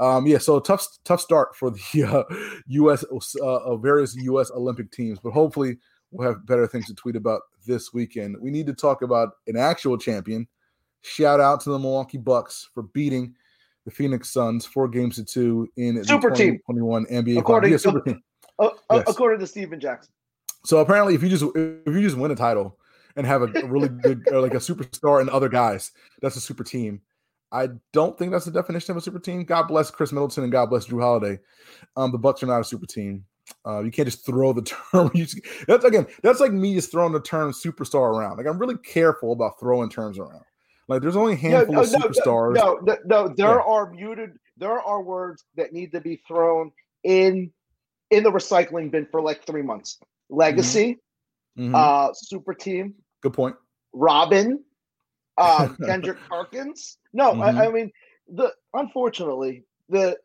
um, 0.00 0.26
yeah, 0.26 0.38
so 0.38 0.58
tough 0.58 0.84
tough 1.04 1.20
start 1.20 1.54
for 1.54 1.70
the 1.70 2.04
uh, 2.30 2.34
U.S. 2.68 3.04
Uh, 3.40 3.44
uh, 3.44 3.76
various 3.76 4.16
U.S. 4.16 4.50
Olympic 4.50 4.90
teams, 4.90 5.18
but 5.22 5.30
hopefully 5.32 5.76
we'll 6.10 6.26
have 6.26 6.44
better 6.46 6.66
things 6.66 6.86
to 6.86 6.94
tweet 6.94 7.14
about 7.16 7.42
this 7.66 7.92
weekend. 7.92 8.36
We 8.40 8.50
need 8.50 8.66
to 8.66 8.74
talk 8.74 9.02
about 9.02 9.34
an 9.46 9.56
actual 9.56 9.96
champion. 9.98 10.48
Shout 11.02 11.40
out 11.40 11.60
to 11.62 11.70
the 11.70 11.78
Milwaukee 11.78 12.18
Bucks 12.18 12.68
for 12.74 12.82
beating 12.82 13.34
the 13.84 13.90
Phoenix 13.90 14.30
Suns 14.30 14.66
four 14.66 14.88
games 14.88 15.16
to 15.16 15.24
two 15.24 15.68
in 15.76 16.02
Super 16.04 16.30
the 16.30 16.36
team. 16.36 16.52
2021 16.68 17.06
NBA 17.06 17.38
According. 17.38 17.70
Yeah, 17.70 17.76
to- 17.76 17.82
super 17.82 18.00
team. 18.00 18.22
Uh, 18.58 18.66
uh, 18.90 18.96
Yes. 18.96 19.04
according 19.08 19.40
to 19.40 19.46
Stephen 19.46 19.80
Jackson. 19.80 20.12
So 20.64 20.78
apparently, 20.80 21.14
if 21.14 21.22
you 21.22 21.28
just 21.30 21.44
if 21.54 21.94
you 21.94 22.02
just 22.02 22.16
win 22.18 22.30
a 22.30 22.36
title 22.36 22.78
and 23.16 23.26
have 23.26 23.40
a 23.42 23.46
really 23.66 23.88
good 23.88 24.22
or 24.32 24.40
like 24.40 24.52
a 24.52 24.58
superstar 24.58 25.20
and 25.22 25.30
other 25.30 25.48
guys, 25.48 25.92
that's 26.20 26.36
a 26.36 26.40
super 26.40 26.64
team. 26.64 27.00
I 27.52 27.68
don't 27.92 28.16
think 28.18 28.30
that's 28.32 28.44
the 28.44 28.50
definition 28.52 28.92
of 28.92 28.96
a 28.96 29.00
super 29.00 29.18
team. 29.18 29.44
God 29.44 29.64
bless 29.64 29.90
Khris 29.90 30.12
Middleton 30.12 30.44
and 30.44 30.52
God 30.52 30.66
bless 30.70 30.86
Jrue 30.86 31.00
Holiday. 31.02 31.38
Um, 31.96 32.12
the 32.12 32.18
Bucks 32.18 32.42
are 32.42 32.46
not 32.46 32.60
a 32.60 32.64
super 32.64 32.86
team. 32.86 33.24
Uh, 33.66 33.80
you 33.80 33.90
can't 33.90 34.06
just 34.06 34.24
throw 34.24 34.52
the 34.52 34.62
term. 34.92 35.10
that's 35.66 35.84
again, 35.84 36.06
that's 36.22 36.38
like 36.40 36.52
me 36.52 36.74
just 36.74 36.92
throwing 36.92 37.12
the 37.12 37.20
term 37.20 37.52
superstar 37.52 38.14
around. 38.14 38.36
Like 38.36 38.46
I'm 38.46 38.58
really 38.58 38.78
careful 38.78 39.32
about 39.32 39.58
throwing 39.58 39.90
terms 39.90 40.18
around. 40.18 40.42
Like 40.86 41.02
there's 41.02 41.16
only 41.16 41.34
a 41.34 41.36
handful 41.36 41.74
no, 41.74 41.82
of 41.82 41.92
no, 41.92 41.98
no, 41.98 42.04
superstars. 42.06 42.54
No, 42.54 42.78
no, 42.82 42.96
no, 43.04 43.28
there 43.36 43.56
Yeah. 43.56 43.62
are 43.66 43.90
muted. 43.90 44.30
There 44.56 44.80
are 44.80 45.02
words 45.02 45.44
that 45.56 45.72
need 45.72 45.90
to 45.92 46.00
be 46.00 46.20
thrown 46.28 46.70
in 47.04 47.50
in 48.10 48.22
the 48.24 48.30
recycling 48.30 48.90
bin 48.90 49.06
for 49.10 49.20
like 49.20 49.44
three 49.46 49.62
months. 49.62 49.98
Legacy, 50.30 50.98
Mhm. 51.58 51.74
uh, 51.74 52.12
super 52.14 52.54
team, 52.54 52.94
Good 53.22 53.32
point. 53.32 53.56
Robin, 53.92 54.62
um, 55.40 55.76
Kendrick 55.86 56.18
Perkins. 56.28 56.98
No, 57.12 57.32
Mhm. 57.34 57.42
I, 57.42 57.66
I 57.66 57.70
mean 57.70 57.90
the 58.28 58.52
unfortunately 58.74 59.64
the 59.88 60.16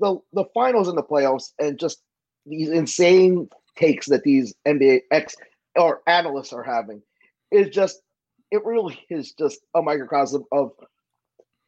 the 0.00 0.18
the 0.32 0.44
finals 0.52 0.88
and 0.88 0.98
the 0.98 1.02
playoffs 1.02 1.52
and 1.58 1.78
just 1.78 2.02
these 2.46 2.68
insane 2.68 3.48
takes 3.76 4.06
that 4.08 4.22
these 4.24 4.54
NBA 4.66 5.02
ex 5.10 5.36
or 5.76 6.02
analysts 6.06 6.52
are 6.52 6.62
having 6.62 7.02
is 7.50 7.68
just 7.70 8.02
it 8.50 8.64
really 8.64 8.98
is 9.08 9.32
just 9.32 9.60
a 9.74 9.80
microcosm 9.80 10.44
of 10.52 10.72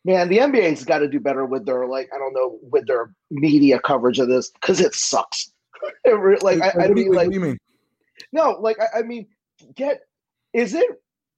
man 0.05 0.29
the 0.29 0.39
NBA's 0.39 0.85
got 0.85 0.99
to 0.99 1.09
do 1.09 1.21
better 1.21 1.47
with 1.47 1.65
their 1.65 1.87
like 1.87 2.11
I 2.15 2.19
don't 2.19 2.35
know 2.35 2.59
with 2.63 2.87
their 2.87 3.15
media 3.31 3.79
coverage 3.79 4.19
of 4.19 4.29
this 4.29 4.51
because 4.51 4.81
it 4.81 4.95
sucks. 4.95 5.51
it 6.05 6.43
like 6.43 6.61
I, 6.61 6.71
I 6.71 6.89
what, 6.89 6.95
do 6.95 7.01
you, 7.01 7.07
mean 7.07 7.15
like 7.15 7.27
what 7.27 7.33
do 7.33 7.39
you 7.39 7.45
mean? 7.45 7.59
no, 8.33 8.51
like 8.61 8.79
I, 8.81 8.99
I 8.99 9.03
mean, 9.03 9.27
get 9.75 10.03
is 10.53 10.75
it 10.75 10.89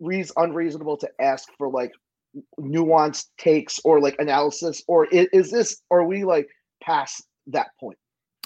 reas 0.01 0.33
unreasonable 0.37 0.97
to 0.99 1.09
ask 1.21 1.49
for 1.59 1.71
like 1.71 1.93
nuanced 2.61 3.27
takes 3.39 3.79
or 3.85 4.01
like 4.01 4.17
analysis, 4.19 4.83
or 4.89 5.07
is, 5.07 5.27
is 5.33 5.51
this 5.51 5.83
are 5.91 6.05
we 6.05 6.25
like 6.25 6.49
past 6.83 7.25
that 7.49 7.69
point? 7.81 7.99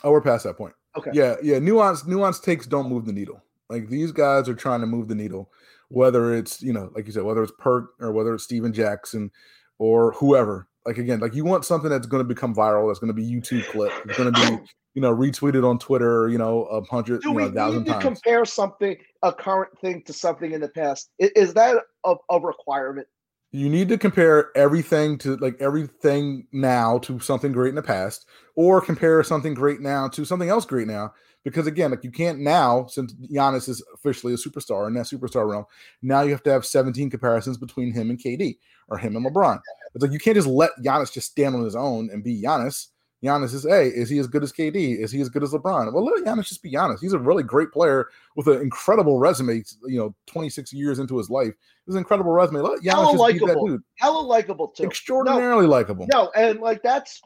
Oh, 0.05 0.12
we're 0.12 0.20
past 0.20 0.44
that 0.44 0.56
point. 0.56 0.75
Okay. 0.97 1.11
Yeah, 1.12 1.37
yeah. 1.43 1.58
Nuance, 1.58 2.06
nuance 2.06 2.41
takes 2.41 2.66
don't 2.66 2.88
move 2.88 3.07
the 3.07 3.12
needle. 3.12 3.42
Like 3.69 3.88
these 3.88 4.12
guys 4.12 4.49
are 4.49 4.54
trying 4.54 4.80
to 4.80 4.87
move 4.87 5.09
the 5.09 5.14
needle, 5.14 5.50
whether 5.88 6.35
it's 6.35 6.61
you 6.62 6.73
know, 6.73 6.90
like 6.95 7.07
you 7.07 7.12
said, 7.12 7.23
whether 7.23 7.42
it's 7.42 7.52
Perk 7.59 7.90
or 8.00 8.12
whether 8.12 8.35
it's 8.35 8.45
Stephen 8.45 8.73
Jackson 8.73 9.30
or 9.78 10.12
whoever. 10.12 10.69
Like 10.87 10.99
again, 10.99 11.21
like 11.21 11.35
you 11.35 11.45
want 11.45 11.65
something 11.65 11.91
that's 11.91 12.07
going 12.07 12.23
to 12.23 12.29
become 12.29 12.55
viral, 12.55 12.89
that's 12.89 12.99
going 12.99 13.09
to 13.09 13.15
be 13.15 13.25
YouTube 13.25 13.67
clip, 13.67 13.93
it's 14.05 14.17
going 14.17 14.33
to 14.33 14.41
be 14.41 14.65
you 14.95 15.03
know 15.03 15.15
retweeted 15.15 15.69
on 15.69 15.79
Twitter, 15.79 16.29
you 16.29 16.39
know, 16.39 16.65
a 16.65 16.83
hundred, 16.85 17.23
you 17.25 17.35
know, 17.35 17.45
a 17.45 17.53
thousand 17.53 17.83
need 17.83 17.87
to 17.87 17.93
times. 17.93 18.21
compare 18.21 18.45
something, 18.45 18.97
a 19.23 19.33
current 19.33 19.79
thing, 19.81 20.03
to 20.05 20.13
something 20.13 20.53
in 20.53 20.61
the 20.61 20.69
past? 20.69 21.11
I- 21.21 21.31
Is, 21.37 21.55
that 21.55 21.77
a, 22.05 22.15
a 22.31 22.41
requirement? 22.41 23.07
you 23.53 23.69
need 23.69 23.89
to 23.89 23.99
compare 23.99 24.57
everything 24.57 25.19
to 25.19 25.37
like 25.37 25.61
everything 25.61 26.47
now 26.53 26.99
to 26.99 27.19
something 27.19 27.53
great 27.53 27.71
in 27.71 27.75
the 27.75 27.83
past 27.83 28.27
or 28.55 28.81
compare 28.81 29.23
something 29.25 29.55
great 29.55 29.81
now 29.81 30.07
to 30.09 30.25
something 30.25 30.49
else 30.49 30.65
great 30.65 30.87
now 30.87 31.13
because 31.44 31.66
again 31.66 31.90
like 31.90 32.04
you 32.04 32.11
can't 32.11 32.40
now 32.40 32.87
since 32.87 33.14
Giannis 33.14 33.68
is 33.68 33.82
officially 33.94 34.35
a 34.35 34.37
superstar 34.37 34.87
in 34.87 34.94
that 34.94 35.06
superstar 35.06 35.49
realm 35.49 35.64
now 36.02 36.23
you 36.23 36.30
have 36.30 36.42
to 36.44 36.50
have 36.50 36.66
17 36.66 37.11
comparisons 37.11 37.56
between 37.56 37.92
him 37.92 38.11
and 38.11 38.18
KD 38.18 38.59
or 38.88 38.99
him 38.99 39.16
and 39.16 39.25
LeBron. 39.25 39.61
It's 39.94 40.02
like 40.02 40.12
you 40.12 40.18
can't 40.18 40.37
just 40.37 40.49
let 40.49 40.70
Giannis 40.82 41.12
just 41.12 41.30
stand 41.30 41.54
on 41.54 41.64
his 41.64 41.76
own 41.76 42.11
and 42.12 42.23
be 42.23 42.42
Giannis. 42.42 42.88
Giannis 43.23 43.52
is 43.52 43.64
hey 43.64 43.88
is 43.88 44.09
he 44.09 44.18
as 44.18 44.26
good 44.26 44.42
as 44.42 44.52
KD 44.52 44.99
is 44.99 45.12
he 45.12 45.20
as 45.20 45.28
good 45.28 45.42
as 45.42 45.52
LeBron? 45.52 45.92
Well 45.92 46.04
let 46.04 46.25
Giannis 46.25 46.49
just 46.49 46.62
be 46.62 46.73
Giannis. 46.73 47.00
He's 47.00 47.12
a 47.12 47.18
really 47.18 47.42
great 47.42 47.70
player 47.70 48.09
with 48.35 48.49
an 48.49 48.61
incredible 48.61 49.18
resume 49.18 49.62
you 49.87 49.99
know 49.99 50.14
26 50.26 50.73
years 50.73 50.99
into 50.99 51.18
his 51.18 51.28
life. 51.28 51.52
It's 51.87 51.94
an 51.94 51.99
incredible 51.99 52.32
resume. 52.32 52.61
Let 52.61 52.80
Giannis 52.80 53.12
Hella 53.12 53.12
just 53.12 53.32
be 53.32 53.38
that 53.40 53.47
likable. 53.47 53.66
dude. 53.66 53.82
Hella 53.97 54.20
likable 54.20 54.68
too. 54.68 54.85
extraordinarily 54.85 55.66
likable. 55.66 56.06
No, 56.12 56.30
and 56.35 56.61
like 56.61 56.82
that's, 56.82 57.20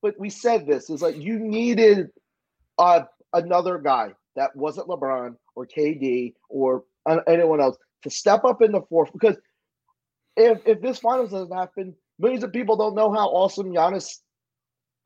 but 0.00 0.18
we 0.18 0.30
said 0.30 0.66
this 0.66 0.88
is 0.88 1.02
like 1.02 1.16
you 1.16 1.38
needed 1.38 2.08
uh, 2.78 3.02
another 3.32 3.78
guy 3.78 4.14
that 4.36 4.54
wasn't 4.56 4.88
LeBron 4.88 5.36
or 5.56 5.66
KD 5.66 6.34
or 6.48 6.84
anyone 7.26 7.60
else 7.60 7.76
to 8.02 8.10
step 8.10 8.44
up 8.44 8.62
in 8.62 8.72
the 8.72 8.82
fourth 8.88 9.12
because 9.12 9.36
if 10.36 10.60
if 10.66 10.80
this 10.80 10.98
finals 10.98 11.30
doesn't 11.30 11.54
happen, 11.56 11.94
millions 12.18 12.44
of 12.44 12.52
people 12.52 12.76
don't 12.76 12.94
know 12.94 13.12
how 13.12 13.28
awesome 13.28 13.72
Giannis 13.72 14.18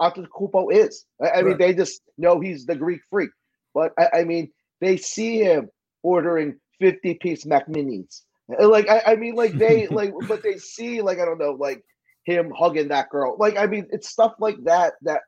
Antetokounmpo 0.01 0.73
is. 0.73 1.05
I, 1.23 1.31
I 1.31 1.43
mean, 1.43 1.57
Right. 1.57 1.59
they 1.59 1.75
just 1.75 2.03
know 2.19 2.41
he's 2.41 2.67
the 2.67 2.77
Greek 2.77 3.01
freak, 3.11 3.31
but 3.75 3.93
I, 3.99 4.21
I 4.21 4.25
mean, 4.25 4.51
they 4.81 4.97
see 4.97 5.39
him 5.41 5.71
ordering 6.03 6.59
fifty 6.81 7.15
piece 7.15 7.47
Mac 7.47 7.67
Minis. 7.69 8.23
Like 8.59 8.89
I, 8.89 9.03
I 9.13 9.17
mean, 9.17 9.35
like 9.35 9.59
they 9.59 9.89
like, 9.93 10.13
but 10.29 10.43
they 10.43 10.57
see 10.59 11.01
like 11.03 11.19
I 11.19 11.25
don't 11.25 11.39
know, 11.39 11.53
like 11.59 11.83
him 12.25 12.53
hugging 12.57 12.89
that 12.89 13.11
girl. 13.11 13.37
Like 13.39 13.57
I 13.57 13.67
mean, 13.67 13.87
it's 13.91 14.09
stuff 14.09 14.35
like 14.39 14.57
that 14.65 14.95
that 15.03 15.23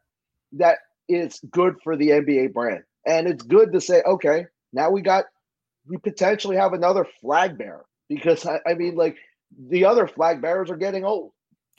that 0.52 0.78
is 1.08 1.40
good 1.50 1.74
for 1.82 1.96
the 1.96 2.10
NBA 2.10 2.52
brand. 2.52 2.82
And 3.06 3.26
it's 3.26 3.42
good 3.42 3.72
to 3.72 3.80
say, 3.80 4.02
okay, 4.06 4.46
now 4.72 4.90
we 4.90 5.02
got 5.02 5.24
we 5.86 5.98
potentially 5.98 6.56
have 6.56 6.72
another 6.72 7.06
flag 7.20 7.58
bearer 7.58 7.84
because 8.08 8.46
I, 8.46 8.58
I 8.66 8.74
mean, 8.74 8.96
like 8.96 9.16
the 9.68 9.84
other 9.84 10.06
flag 10.06 10.40
bearers 10.40 10.70
are 10.70 10.76
getting 10.76 11.04
old. 11.04 11.32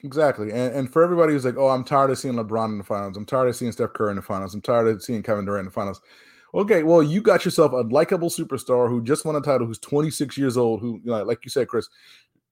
Exactly. 0.04 0.52
And, 0.52 0.76
and 0.76 0.94
for 0.94 1.04
everybody 1.04 1.34
who's 1.34 1.46
like, 1.46 1.58
oh, 1.58 1.70
I'm 1.70 1.84
tired 1.84 2.12
of 2.12 2.20
seeing 2.20 2.36
LeBron 2.36 2.66
in 2.66 2.78
the 2.78 2.84
finals. 2.84 3.18
I'm 3.18 3.26
tired 3.26 3.48
of 3.48 3.56
seeing 3.56 3.72
Steph 3.72 3.94
Curry 3.94 4.12
in 4.12 4.18
the 4.18 4.22
finals. 4.22 4.54
I'm 4.54 4.62
tired 4.62 4.88
of 4.88 5.04
seeing 5.04 5.24
Kevin 5.24 5.46
Durant 5.46 5.62
in 5.62 5.66
the 5.66 5.72
finals. 5.72 6.02
Okay, 6.54 6.84
well, 6.84 7.04
you 7.04 7.22
got 7.22 7.44
yourself 7.44 7.74
a 7.74 7.88
likable 7.90 8.30
superstar 8.30 8.88
who 8.88 9.04
just 9.04 9.26
won 9.26 9.36
a 9.36 9.42
title, 9.42 9.68
who's 9.68 9.80
26 9.80 10.38
years 10.38 10.56
old, 10.56 10.80
who, 10.80 11.02
you 11.04 11.12
know, 11.12 11.24
like 11.24 11.40
you 11.44 11.50
said, 11.50 11.68
Chris, 11.68 11.90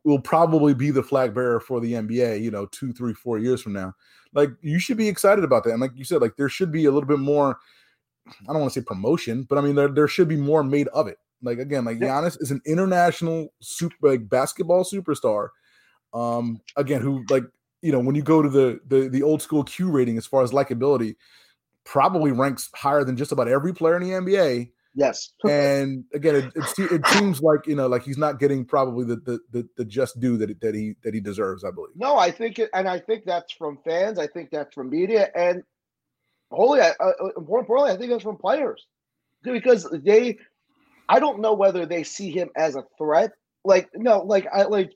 will 0.03 0.19
probably 0.19 0.73
be 0.73 0.91
the 0.91 1.03
flag 1.03 1.33
bearer 1.33 1.59
for 1.59 1.79
the 1.79 1.93
NBA, 1.93 2.41
you 2.41 2.51
know, 2.51 2.65
two, 2.67 2.91
three, 2.93 3.13
four 3.13 3.39
years 3.39 3.61
from 3.61 3.73
now. 3.73 3.93
Like, 4.33 4.49
you 4.61 4.79
should 4.79 4.97
be 4.97 5.07
excited 5.07 5.43
about 5.43 5.63
that. 5.63 5.71
And 5.71 5.81
like 5.81 5.91
you 5.95 6.03
said, 6.03 6.21
like, 6.21 6.35
there 6.35 6.49
should 6.49 6.71
be 6.71 6.85
a 6.85 6.91
little 6.91 7.07
bit 7.07 7.19
more, 7.19 7.59
I 8.27 8.51
don't 8.51 8.61
want 8.61 8.73
to 8.73 8.79
say 8.79 8.85
promotion, 8.85 9.43
but 9.43 9.57
I 9.57 9.61
mean, 9.61 9.75
there, 9.75 9.87
there 9.87 10.07
should 10.07 10.27
be 10.27 10.37
more 10.37 10.63
made 10.63 10.87
of 10.89 11.07
it. 11.07 11.17
Like, 11.43 11.59
again, 11.59 11.83
like 11.83 11.99
Giannis 11.99 12.41
is 12.41 12.51
an 12.51 12.61
international 12.65 13.53
super 13.59 13.95
like 14.01 14.29
basketball 14.29 14.85
superstar. 14.85 15.49
Um, 16.13 16.61
again, 16.77 17.01
who 17.01 17.25
like, 17.29 17.43
you 17.81 17.91
know, 17.91 17.99
when 17.99 18.15
you 18.15 18.21
go 18.21 18.41
to 18.41 18.49
the 18.49 18.79
the 18.87 19.09
the 19.09 19.23
old 19.23 19.41
school 19.41 19.63
Q 19.63 19.91
rating 19.91 20.17
as 20.17 20.25
far 20.25 20.41
as 20.41 20.51
likability, 20.51 21.15
probably 21.83 22.31
ranks 22.31 22.69
higher 22.73 23.03
than 23.03 23.17
just 23.17 23.33
about 23.33 23.49
every 23.49 23.73
player 23.73 23.97
in 23.97 24.03
the 24.03 24.11
NBA. 24.11 24.69
Yes. 24.95 25.31
and 25.43 26.03
again, 26.13 26.35
it, 26.35 26.53
it, 26.55 26.91
it, 26.91 27.07
seems 27.07 27.41
like 27.41 27.65
you 27.65 27.75
know, 27.75 27.87
like 27.87 28.03
he's 28.03 28.17
not 28.17 28.39
getting 28.39 28.63
probably 28.63 29.05
the 29.05 29.15
the 29.15 29.39
the, 29.51 29.67
the 29.77 29.85
just 29.85 30.19
due 30.19 30.37
that 30.37 30.59
that 30.61 30.75
he 30.75 30.95
that 31.03 31.13
he 31.13 31.19
deserves. 31.19 31.63
I 31.63 31.71
believe. 31.71 31.95
No, 31.95 32.17
I 32.17 32.29
think 32.29 32.59
it, 32.59 32.69
and 32.73 32.87
I 32.87 32.99
think 32.99 33.25
that's 33.25 33.51
from 33.53 33.79
fans. 33.83 34.19
I 34.19 34.27
think 34.27 34.51
that's 34.51 34.73
from 34.73 34.89
media, 34.91 35.29
and 35.35 35.63
wholly, 36.51 36.81
uh, 36.81 36.93
more 37.45 37.59
importantly, 37.59 37.91
I 37.91 37.97
think 37.97 38.11
that's 38.11 38.23
from 38.23 38.37
players 38.37 38.85
because 39.41 39.89
they. 40.03 40.37
I 41.09 41.19
don't 41.19 41.41
know 41.41 41.53
whether 41.53 41.85
they 41.85 42.03
see 42.03 42.31
him 42.31 42.49
as 42.55 42.75
a 42.75 42.85
threat. 42.97 43.31
Like 43.65 43.89
no, 43.95 44.19
like 44.19 44.47
I 44.53 44.63
like 44.63 44.93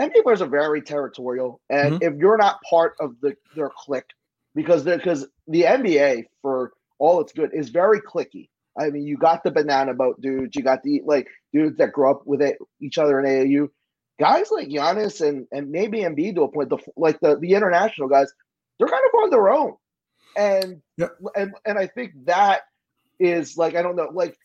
NBA 0.00 0.22
players 0.22 0.42
are 0.42 0.48
very 0.48 0.80
territorial, 0.80 1.60
and 1.70 1.94
mm-hmm. 1.94 2.14
if 2.14 2.20
you're 2.20 2.36
not 2.36 2.60
part 2.68 2.94
of 3.00 3.16
the 3.20 3.36
their 3.56 3.70
clique, 3.76 4.10
because 4.54 4.84
because 4.84 5.26
the 5.48 5.62
NBA 5.62 6.26
for 6.40 6.72
all 6.98 7.20
it's 7.20 7.32
good 7.32 7.50
is 7.52 7.70
very 7.70 8.00
clicky. 8.00 8.48
I 8.78 8.90
mean, 8.90 9.06
you 9.06 9.16
got 9.16 9.44
the 9.44 9.50
banana 9.50 9.94
boat 9.94 10.20
dudes, 10.20 10.56
you 10.56 10.62
got 10.62 10.82
the 10.82 11.02
like 11.04 11.28
dudes 11.52 11.78
that 11.78 11.92
grew 11.92 12.10
up 12.10 12.22
with 12.26 12.42
it, 12.42 12.58
each 12.80 12.98
other 12.98 13.20
in 13.20 13.26
AAU. 13.26 13.68
Guys 14.18 14.50
like 14.50 14.68
Giannis 14.68 15.26
and 15.26 15.46
and 15.52 15.70
maybe 15.70 16.00
Embiid 16.00 16.36
to 16.36 16.42
a 16.42 16.48
point, 16.48 16.70
the 16.70 16.78
like 16.96 17.20
the 17.20 17.36
the 17.38 17.54
international 17.54 18.08
guys, 18.08 18.32
they're 18.78 18.88
kind 18.88 19.02
of 19.12 19.22
on 19.22 19.30
their 19.30 19.48
own, 19.48 19.74
and 20.36 20.82
and 21.34 21.52
and 21.64 21.78
I 21.78 21.86
think 21.88 22.12
that 22.26 22.62
is 23.18 23.56
like 23.56 23.74
I 23.74 23.82
don't 23.82 23.96
know, 23.96 24.10
like 24.12 24.36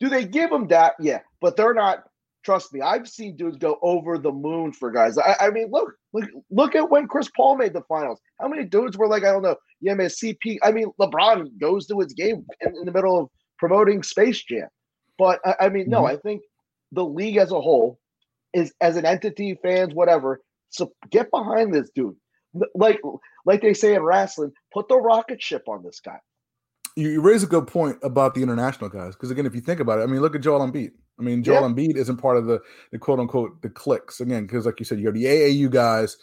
do 0.00 0.08
they 0.08 0.24
give 0.24 0.50
them 0.50 0.68
that? 0.68 0.94
Yeah, 1.00 1.20
but 1.40 1.56
they're 1.56 1.74
not 1.74 2.04
Trust 2.46 2.72
me, 2.72 2.80
I've 2.80 3.08
seen 3.08 3.34
dudes 3.34 3.56
go 3.56 3.76
over 3.82 4.18
the 4.18 4.30
moon 4.30 4.72
for 4.72 4.92
guys. 4.92 5.18
I, 5.18 5.34
I, 5.40 5.50
mean, 5.50 5.68
look, 5.72 5.92
look, 6.12 6.30
look 6.48 6.76
at 6.76 6.88
when 6.88 7.08
Chris 7.08 7.28
Paul 7.36 7.56
made 7.56 7.72
the 7.72 7.82
finals. 7.88 8.20
How 8.40 8.46
many 8.46 8.64
dudes 8.64 8.96
were 8.96 9.08
like, 9.08 9.24
I 9.24 9.32
don't 9.32 9.42
know, 9.42 9.56
yeah, 9.80 9.94
man, 9.94 10.06
CP. 10.06 10.58
I 10.62 10.70
mean, 10.70 10.92
LeBron 11.00 11.58
goes 11.60 11.88
to 11.88 11.98
his 11.98 12.12
game 12.12 12.46
in, 12.60 12.68
in 12.76 12.84
the 12.84 12.92
middle 12.92 13.18
of 13.18 13.30
promoting 13.58 14.04
Space 14.04 14.44
Jam. 14.44 14.68
But 15.18 15.40
I, 15.44 15.56
I 15.62 15.68
mean, 15.70 15.90
no, 15.90 16.02
mm-hmm. 16.02 16.14
I 16.14 16.16
think 16.18 16.42
the 16.92 17.04
league 17.04 17.36
as 17.36 17.50
a 17.50 17.60
whole 17.60 17.98
is 18.54 18.72
as 18.80 18.96
an 18.96 19.04
entity, 19.04 19.58
fans, 19.60 19.92
whatever. 19.92 20.40
So 20.70 20.92
get 21.10 21.28
behind 21.32 21.74
this 21.74 21.90
dude. 21.96 22.14
Like, 22.76 23.00
like 23.44 23.60
they 23.60 23.74
say 23.74 23.96
in 23.96 24.02
wrestling, 24.04 24.52
put 24.72 24.86
the 24.86 24.98
rocket 24.98 25.42
ship 25.42 25.64
on 25.66 25.82
this 25.82 25.98
guy. 25.98 26.20
You, 26.94 27.08
you 27.08 27.20
raise 27.20 27.42
a 27.42 27.48
good 27.48 27.66
point 27.66 27.98
about 28.04 28.36
the 28.36 28.42
international 28.44 28.88
guys 28.88 29.16
because 29.16 29.32
again, 29.32 29.46
if 29.46 29.54
you 29.56 29.60
think 29.60 29.80
about 29.80 29.98
it, 29.98 30.02
I 30.02 30.06
mean, 30.06 30.20
look 30.20 30.36
at 30.36 30.42
Joel 30.42 30.60
Embiid. 30.60 30.92
I 31.18 31.22
mean, 31.22 31.42
Joel 31.42 31.66
yep. 31.66 31.76
Embiid 31.76 31.96
isn't 31.96 32.18
part 32.18 32.36
of 32.36 32.46
the, 32.46 32.60
the 32.92 32.98
quote 32.98 33.20
unquote 33.20 33.62
the 33.62 33.70
clicks 33.70 34.20
again, 34.20 34.46
because 34.46 34.66
like 34.66 34.78
you 34.78 34.84
said, 34.84 34.98
you 34.98 35.04
got 35.06 35.14
the 35.14 35.24
AAU 35.24 35.70
guys, 35.70 36.16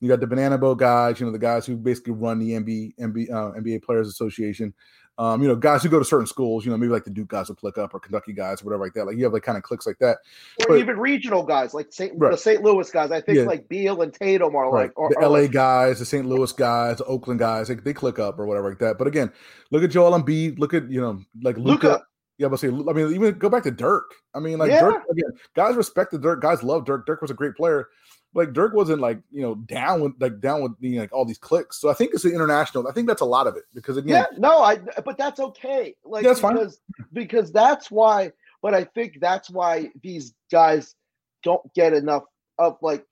you 0.00 0.08
got 0.08 0.20
the 0.20 0.26
Banana 0.26 0.58
Boat 0.58 0.78
guys, 0.78 1.20
you 1.20 1.26
know, 1.26 1.32
the 1.32 1.38
guys 1.38 1.66
who 1.66 1.76
basically 1.76 2.12
run 2.12 2.38
the 2.38 2.52
NBA 2.52 2.96
NBA, 2.98 3.30
uh, 3.30 3.52
NBA 3.58 3.82
Players 3.82 4.08
Association. 4.08 4.72
Um, 5.18 5.42
you 5.42 5.48
know, 5.48 5.56
guys 5.56 5.82
who 5.82 5.88
go 5.88 5.98
to 5.98 6.04
certain 6.04 6.28
schools, 6.28 6.64
you 6.64 6.70
know, 6.70 6.76
maybe 6.76 6.92
like 6.92 7.02
the 7.02 7.10
Duke 7.10 7.26
guys 7.26 7.48
will 7.48 7.56
click 7.56 7.76
up 7.76 7.92
or 7.92 7.98
Kentucky 7.98 8.32
guys 8.32 8.62
or 8.62 8.66
whatever 8.66 8.84
like 8.84 8.92
that. 8.94 9.04
Like 9.04 9.16
you 9.16 9.24
have 9.24 9.32
like 9.32 9.42
kind 9.42 9.58
of 9.58 9.64
clicks 9.64 9.84
like 9.84 9.98
that, 9.98 10.18
or 10.60 10.68
but, 10.68 10.78
even 10.78 10.96
regional 10.96 11.42
guys 11.42 11.74
like 11.74 11.88
St. 11.90 12.12
Right. 12.16 12.30
the 12.30 12.38
St. 12.38 12.62
Louis 12.62 12.88
guys. 12.88 13.10
I 13.10 13.20
think 13.20 13.38
yeah. 13.38 13.44
like 13.44 13.68
Beal 13.68 14.00
and 14.02 14.14
Tatum 14.14 14.54
are 14.54 14.70
right. 14.70 14.82
like 14.82 14.96
or, 14.96 15.10
the 15.10 15.18
LA 15.20 15.40
like, 15.40 15.50
guys, 15.50 15.98
the 15.98 16.04
St. 16.04 16.24
Louis 16.24 16.52
guys, 16.52 16.98
the 16.98 17.04
Oakland 17.06 17.40
guys. 17.40 17.66
They, 17.66 17.74
they 17.74 17.92
click 17.92 18.20
up 18.20 18.38
or 18.38 18.46
whatever 18.46 18.68
like 18.68 18.78
that. 18.78 18.96
But 18.96 19.08
again, 19.08 19.32
look 19.72 19.82
at 19.82 19.90
Joel 19.90 20.16
Embiid. 20.16 20.60
Look 20.60 20.72
at 20.72 20.88
you 20.88 21.00
know 21.00 21.20
like 21.42 21.56
Luka. 21.56 22.04
Yeah, 22.38 22.46
but 22.46 22.60
see, 22.60 22.68
I 22.68 22.70
mean, 22.70 23.12
even 23.12 23.36
go 23.36 23.50
back 23.50 23.64
to 23.64 23.70
Dirk. 23.72 24.14
I 24.32 24.38
mean, 24.38 24.58
like 24.58 24.70
yeah. 24.70 24.80
Dirk 24.80 25.02
again. 25.10 25.32
Guys 25.56 25.74
respected 25.74 26.22
Dirk. 26.22 26.40
Guys 26.40 26.62
love 26.62 26.84
Dirk. 26.84 27.04
Dirk 27.04 27.20
was 27.20 27.32
a 27.32 27.34
great 27.34 27.56
player. 27.56 27.88
Like 28.32 28.52
Dirk 28.52 28.74
wasn't 28.74 29.00
like 29.00 29.18
you 29.32 29.42
know 29.42 29.56
down 29.56 30.00
with 30.00 30.12
like 30.20 30.40
down 30.40 30.62
with 30.62 30.72
you 30.78 30.96
know, 30.96 31.00
like 31.00 31.12
all 31.12 31.24
these 31.24 31.38
clicks. 31.38 31.80
So 31.80 31.90
I 31.90 31.94
think 31.94 32.14
it's 32.14 32.22
the 32.22 32.32
international. 32.32 32.86
I 32.86 32.92
think 32.92 33.08
that's 33.08 33.22
a 33.22 33.26
lot 33.26 33.48
of 33.48 33.56
it 33.56 33.64
because 33.74 33.96
again, 33.96 34.26
yeah, 34.30 34.38
no, 34.38 34.62
I. 34.62 34.76
But 35.04 35.18
that's 35.18 35.40
okay. 35.40 35.94
Like 36.04 36.24
that's 36.24 36.40
because, 36.40 36.80
fine 36.96 37.08
because 37.12 37.50
that's 37.50 37.90
why. 37.90 38.30
But 38.62 38.74
I 38.74 38.84
think 38.84 39.18
that's 39.20 39.50
why 39.50 39.90
these 40.02 40.34
guys 40.52 40.94
don't 41.42 41.72
get 41.74 41.92
enough 41.92 42.24
of 42.58 42.76
like 42.82 43.04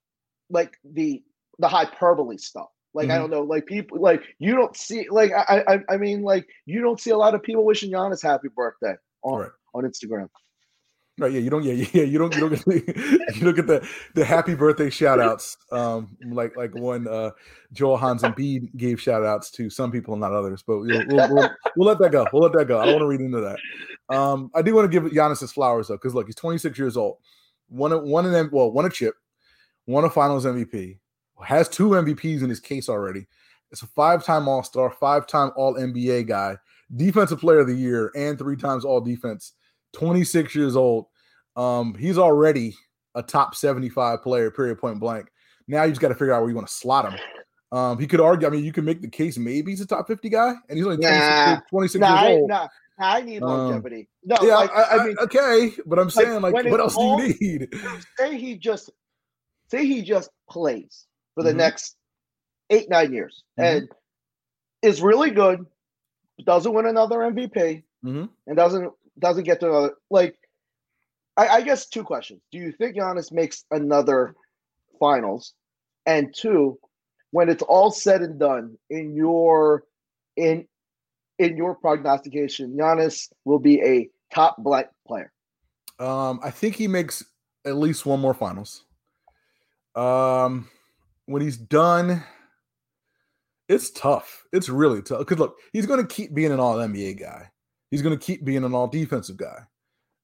like 0.51 0.79
the 0.85 1.23
the 1.59 1.69
hyperbole 1.69 2.37
stuff. 2.37 2.69
Like 2.95 3.09
mm-hmm. 3.09 3.17
I 3.17 3.19
don't 3.19 3.31
know, 3.31 3.43
like 3.43 3.67
people 3.67 4.01
like 4.01 4.23
you 4.39 4.55
don't 4.55 4.77
see 4.77 5.09
like 5.11 5.33
I 5.33 5.65
I 5.67 5.95
I 5.95 5.97
mean 5.97 6.23
like 6.23 6.47
you 6.67 6.81
don't 6.81 7.01
see 7.01 7.11
a 7.11 7.19
lot 7.19 7.35
of 7.35 7.43
people 7.43 7.65
wishing 7.65 7.91
Giannis 7.91 8.23
happy 8.23 8.49
birthday 8.55 8.95
on, 9.23 9.41
right. 9.41 9.51
on 9.75 9.85
Instagram. 9.85 10.29
Right, 11.19 11.33
yeah, 11.33 11.41
you 11.41 11.49
don't, 11.49 11.65
yeah, 11.65 11.73
yeah, 11.93 12.03
you 12.03 12.19
don't, 12.19 12.35
you 12.35 12.41
don't 12.41 12.51
get, 12.51 12.65
the, 12.67 13.33
you 13.35 13.41
don't 13.41 13.57
get 13.57 13.67
the 13.67 13.89
the 14.15 14.25
happy 14.25 14.55
birthday 14.55 14.91
shout 14.91 15.19
outs, 15.19 15.57
um, 15.73 16.15
like 16.27 16.55
like 16.59 16.75
when 16.75 17.09
uh, 17.09 17.31
Joel 17.73 17.97
Hans 17.97 18.23
Embiid 18.23 18.77
gave 18.77 19.01
shout 19.01 19.25
outs 19.25 19.51
to 19.53 19.71
some 19.71 19.91
people 19.91 20.13
and 20.13 20.21
not 20.21 20.35
others, 20.35 20.63
but 20.67 20.81
we'll, 20.81 21.07
we'll, 21.07 21.35
we'll, 21.35 21.51
we'll, 21.77 21.89
let 21.89 21.99
that 22.01 22.13
go. 22.13 22.27
We'll 22.35 22.43
let 22.43 22.53
that 22.53 22.67
go. 22.67 22.79
I 22.79 22.85
don't 22.85 22.97
want 22.97 23.03
to 23.05 23.09
read 23.09 23.23
into 23.23 23.41
that. 23.41 24.15
Um, 24.15 24.51
I 24.55 24.61
do 24.61 24.75
want 24.75 24.91
to 24.91 25.01
give 25.01 25.11
Giannis 25.11 25.41
his 25.41 25.53
flowers 25.53 25.89
though, 25.89 25.95
because 25.95 26.15
look, 26.15 26.27
he's 26.27 26.35
26 26.35 26.79
years 26.79 26.99
old, 26.99 27.17
one 27.69 27.93
of 27.93 28.03
one 28.03 28.27
an 28.27 28.51
well, 28.53 28.71
one 28.71 28.85
a 28.85 28.91
chip, 28.91 29.15
won 29.87 30.05
a 30.05 30.11
Finals 30.11 30.45
MVP, 30.45 30.99
has 31.43 31.67
two 31.67 31.91
MVPs 31.91 32.43
in 32.43 32.51
his 32.51 32.61
case 32.61 32.91
already. 32.91 33.27
It's 33.73 33.83
a 33.83 33.87
five 33.87 34.23
time 34.23 34.49
All 34.49 34.63
Star, 34.63 34.91
five 34.91 35.27
time 35.27 35.51
All 35.57 35.77
NBA 35.77 36.29
guy 36.29 36.59
defensive 36.95 37.41
player 37.41 37.61
of 37.61 37.67
the 37.67 37.75
year 37.75 38.11
and 38.15 38.39
three 38.39 38.57
times 38.57 38.85
all 38.85 39.01
defense, 39.01 39.53
26 39.95 40.55
years 40.55 40.77
old. 40.77 41.07
Um, 41.57 41.95
he's 41.95 42.19
already 42.19 42.75
a 43.15 43.23
top 43.23 43.55
75 43.55 44.23
player, 44.23 44.51
period, 44.51 44.79
point 44.79 45.01
blank. 45.01 45.29
Now 45.69 45.85
you 45.85 45.91
just 45.91 46.01
got 46.01 46.09
to 46.09 46.15
figure 46.15 46.33
out 46.33 46.41
where 46.41 46.51
you 46.51 46.55
want 46.55 46.69
to 46.69 46.75
slot 46.75 47.13
him. 47.13 47.19
Um, 47.73 47.99
he 47.99 48.07
could 48.07 48.21
argue, 48.21 48.47
I 48.47 48.51
mean, 48.51 48.65
you 48.65 48.73
can 48.73 48.85
make 48.85 49.03
the 49.03 49.09
case 49.09 49.37
maybe 49.37 49.73
he's 49.73 49.81
a 49.81 49.87
top 49.87 50.07
50 50.07 50.29
guy, 50.29 50.55
and 50.69 50.79
he's 50.79 50.87
only 50.87 50.99
26, 50.99 51.21
nah, 51.21 51.61
26 51.69 52.01
nah, 52.01 52.23
years 52.23 52.39
old. 52.39 52.51
Nah, 52.51 52.69
I 52.99 53.21
need 53.23 53.43
um, 53.43 53.49
longevity. 53.49 54.09
Um, 54.31 54.37
no, 54.41 54.47
yeah, 54.47 54.57
like, 54.57 54.71
I, 54.71 54.83
I, 54.83 54.97
I, 54.97 55.07
mean, 55.07 55.17
okay, 55.21 55.73
but 55.85 55.99
I'm 55.99 56.11
saying, 56.11 56.41
like, 56.41 56.55
like 56.55 56.67
what 56.67 56.81
else 56.81 56.95
all, 56.97 57.19
do 57.19 57.27
you 57.41 57.59
need? 57.59 57.69
Say 58.17 58.39
he 58.39 58.57
just, 58.57 58.91
say 59.71 59.85
he 59.85 60.03
just 60.03 60.31
plays 60.49 61.07
for 61.35 61.43
the 61.43 61.51
mm-hmm. 61.51 61.59
next 61.59 61.97
eight, 62.71 62.89
nine 62.89 63.13
years 63.13 63.45
mm-hmm. 63.59 63.79
and 63.79 63.89
is 64.83 65.03
really 65.03 65.31
good, 65.31 65.67
doesn't 66.45 66.73
win 66.73 66.87
another 66.87 67.19
MVP, 67.19 67.83
mm-hmm. 68.05 68.25
and 68.47 68.57
doesn't 68.57 68.93
doesn't 69.19 69.45
get 69.45 69.61
to 69.61 69.69
another 69.69 69.95
like. 70.11 70.37
I, 71.37 71.49
I 71.49 71.61
guess 71.63 71.87
two 71.87 72.03
questions: 72.03 72.41
Do 72.53 72.59
you 72.59 72.73
think 72.73 72.97
Giannis 72.97 73.33
makes 73.33 73.65
another 73.71 74.35
finals? 74.99 75.55
And 76.07 76.33
two, 76.35 76.79
when 77.33 77.49
it's 77.49 77.63
all 77.63 77.91
said 77.91 78.23
and 78.23 78.39
done, 78.39 78.79
in 78.91 79.15
your 79.15 79.85
in 80.37 80.67
in 81.39 81.57
your 81.57 81.75
prognostication, 81.75 82.77
Giannis 82.77 83.31
will 83.45 83.59
be 83.59 83.83
a 83.83 84.09
top 84.33 84.57
black 84.59 84.91
player. 85.07 85.33
Um, 85.99 86.41
I 86.43 86.51
think 86.51 86.77
he 86.77 86.89
makes 86.89 87.25
at 87.65 87.77
least 87.77 88.07
one 88.07 88.21
more 88.21 88.35
finals. 88.35 88.85
Um, 89.95 90.69
when 91.25 91.43
he's 91.43 91.57
done, 91.57 92.23
it's 93.69 93.91
tough. 93.91 94.45
It's 94.53 94.69
really 94.69 95.03
tough. 95.03 95.21
Because 95.21 95.39
look, 95.39 95.59
he's 95.73 95.87
going 95.87 96.01
to 96.01 96.15
keep 96.15 96.35
being 96.35 96.53
an 96.53 96.61
all 96.61 96.77
NBA 96.77 97.21
guy. 97.21 97.51
He's 97.91 98.03
going 98.03 98.17
to 98.17 98.25
keep 98.25 98.45
being 98.45 98.65
an 98.65 98.75
all 98.75 98.89
defensive 98.89 99.37
guy. 99.37 99.67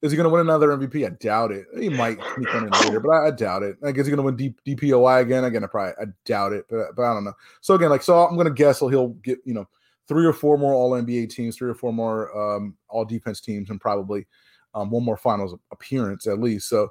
Is 0.02 0.10
he 0.10 0.16
going 0.16 0.28
to 0.28 0.30
win 0.30 0.40
another 0.40 0.68
MVP? 0.68 1.06
I 1.06 1.10
doubt 1.10 1.52
it. 1.52 1.66
He 1.78 1.88
might 1.88 2.18
sneak 2.34 2.52
one 2.52 2.64
in 2.64 2.70
later, 2.70 2.98
but 2.98 3.10
I, 3.10 3.28
I, 3.28 3.30
doubt 3.30 3.62
it. 3.62 3.76
I 3.84 3.92
guess 3.92 4.06
he's 4.06 4.14
going 4.14 4.16
to 4.16 4.22
win 4.22 4.36
D, 4.36 4.54
DPOY 4.66 5.22
again. 5.22 5.44
Again, 5.44 5.62
I 5.62 5.68
probably 5.68 5.92
I 6.00 6.06
doubt 6.24 6.52
it, 6.52 6.64
but, 6.68 6.96
but 6.96 7.02
I 7.04 7.14
don't 7.14 7.22
know. 7.22 7.34
So 7.60 7.74
again, 7.74 7.90
like 7.90 8.02
so, 8.02 8.18
I'm 8.18 8.34
going 8.34 8.48
to 8.48 8.52
guess 8.52 8.80
he'll 8.80 9.08
get 9.08 9.38
you 9.44 9.54
know 9.54 9.68
three 10.08 10.26
or 10.26 10.32
four 10.32 10.58
more 10.58 10.74
All 10.74 10.90
NBA 10.90 11.30
teams, 11.30 11.56
three 11.56 11.70
or 11.70 11.74
four 11.74 11.92
more 11.92 12.36
um, 12.36 12.76
All 12.88 13.04
Defense 13.04 13.40
teams, 13.40 13.70
and 13.70 13.80
probably 13.80 14.26
um, 14.74 14.90
one 14.90 15.04
more 15.04 15.16
Finals 15.16 15.54
appearance 15.70 16.26
at 16.26 16.40
least. 16.40 16.68
So 16.68 16.88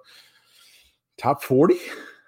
top 1.17 1.43
forty. 1.43 1.79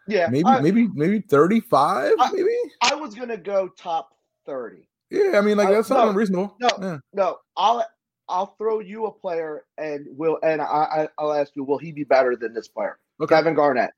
Yeah, 0.05 0.27
maybe 0.27 0.47
I, 0.47 0.59
maybe 0.59 0.89
maybe 0.93 1.21
thirty 1.21 1.61
five. 1.61 2.11
Maybe 2.33 2.49
I 2.91 2.95
was 2.95 3.15
gonna 3.15 3.37
go 3.37 3.67
top 3.69 4.09
thirty. 4.45 4.87
Yeah, 5.09 5.37
I 5.37 5.41
mean, 5.41 5.57
like 5.57 5.69
that's 5.69 5.89
not 5.89 6.05
no, 6.05 6.09
unreasonable. 6.09 6.55
no. 6.59 6.69
Yeah. 6.81 6.97
No, 7.13 7.37
I'll 7.55 7.85
I'll 8.29 8.55
throw 8.57 8.79
you 8.79 9.05
a 9.05 9.11
player 9.11 9.65
and 9.77 10.07
will 10.17 10.39
and 10.43 10.61
I, 10.61 10.65
I 10.65 11.07
I'll 11.17 11.33
ask 11.33 11.55
you, 11.55 11.63
will 11.63 11.77
he 11.77 11.91
be 11.91 12.03
better 12.03 12.35
than 12.35 12.53
this 12.53 12.67
player? 12.67 12.97
Okay. 13.21 13.35
Kevin 13.35 13.53
Garnett. 13.53 13.91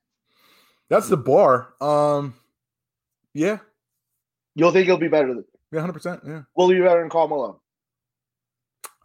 That's 0.89 1.07
the 1.09 1.17
bar. 1.17 1.73
Um, 1.81 2.33
yeah, 3.33 3.57
You'll 4.55 4.71
think 4.71 4.85
he'll 4.85 4.97
be 4.97 5.07
better 5.07 5.27
than 5.33 5.45
yeah, 5.71 5.79
hundred 5.81 5.93
percent. 5.93 6.21
Yeah. 6.25 6.43
will 6.55 6.69
he 6.69 6.75
be 6.75 6.81
better 6.81 6.99
than 6.99 7.09
Karl 7.09 7.27
Malone? 7.27 7.55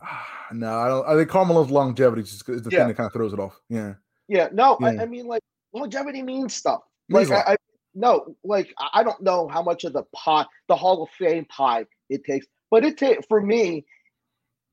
No, 0.52 0.76
I 0.80 0.88
don't. 0.88 1.06
I 1.06 1.14
think 1.14 1.28
Carmelo's 1.28 1.70
longevity 1.70 2.22
is, 2.22 2.40
the 2.40 2.54
Yeah. 2.72 2.80
thing 2.80 2.88
that 2.88 2.96
kind 2.96 3.06
of 3.06 3.12
throws 3.12 3.32
it 3.32 3.38
off. 3.38 3.56
Yeah. 3.68 3.94
Yeah, 4.26 4.48
no, 4.52 4.76
Yeah. 4.80 4.88
I, 4.88 5.02
I 5.02 5.06
mean 5.06 5.28
like 5.28 5.42
longevity 5.72 6.22
means 6.22 6.54
stuff. 6.54 6.80
Means 7.08 7.30
Like 7.30 7.46
I 7.48 7.56
no, 7.94 8.36
like 8.44 8.74
I 8.92 9.02
don't 9.02 9.20
know 9.22 9.48
how 9.48 9.62
much 9.62 9.84
of 9.84 9.92
the 9.92 10.04
pie, 10.14 10.46
the 10.68 10.76
Hall 10.76 11.02
of 11.02 11.10
Fame 11.18 11.44
pie 11.46 11.86
it 12.08 12.24
takes, 12.24 12.46
but 12.70 12.84
it 12.84 12.96
takes 12.96 13.26
for 13.26 13.40
me, 13.40 13.84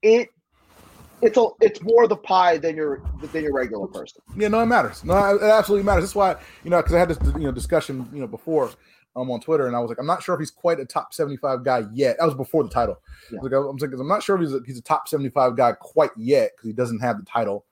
it 0.01 0.29
it's 1.21 1.37
a 1.37 1.47
it's 1.61 1.81
more 1.81 2.07
the 2.07 2.15
pie 2.15 2.57
than 2.57 2.75
your 2.75 3.01
than 3.33 3.43
your 3.43 3.53
regular 3.53 3.87
person. 3.87 4.21
Yeah, 4.35 4.49
no, 4.49 4.61
it 4.61 4.67
matters. 4.67 5.03
No, 5.03 5.15
it 5.35 5.41
absolutely 5.41 5.85
matters. 5.85 6.03
That's 6.03 6.15
why 6.15 6.35
you 6.63 6.69
know 6.69 6.77
because 6.77 6.93
I 6.93 6.99
had 6.99 7.09
this 7.09 7.17
you 7.33 7.45
know 7.45 7.51
discussion 7.51 8.07
you 8.13 8.19
know 8.19 8.27
before 8.27 8.71
um 9.15 9.31
on 9.31 9.39
Twitter, 9.39 9.65
and 9.65 9.75
I 9.75 9.79
was 9.79 9.89
like, 9.89 9.99
I'm 9.99 10.05
not 10.05 10.21
sure 10.21 10.35
if 10.35 10.39
he's 10.39 10.51
quite 10.51 10.79
a 10.79 10.85
top 10.85 11.13
75 11.13 11.63
guy 11.63 11.85
yet. 11.93 12.17
That 12.19 12.25
was 12.25 12.35
before 12.35 12.63
the 12.63 12.69
title. 12.69 12.99
I 13.31 13.35
was 13.41 13.51
like, 13.51 13.53
I'm 13.53 13.79
saying, 13.79 13.93
I'm 13.99 14.07
not 14.07 14.21
sure 14.21 14.35
if 14.35 14.41
he's 14.41 14.53
a, 14.53 14.59
he's 14.65 14.77
a 14.77 14.83
top 14.83 15.07
75 15.07 15.57
guy 15.57 15.73
quite 15.73 16.11
yet 16.15 16.51
because 16.55 16.67
he 16.67 16.73
doesn't 16.73 16.99
have 16.99 17.17
the 17.17 17.25
title. 17.25 17.65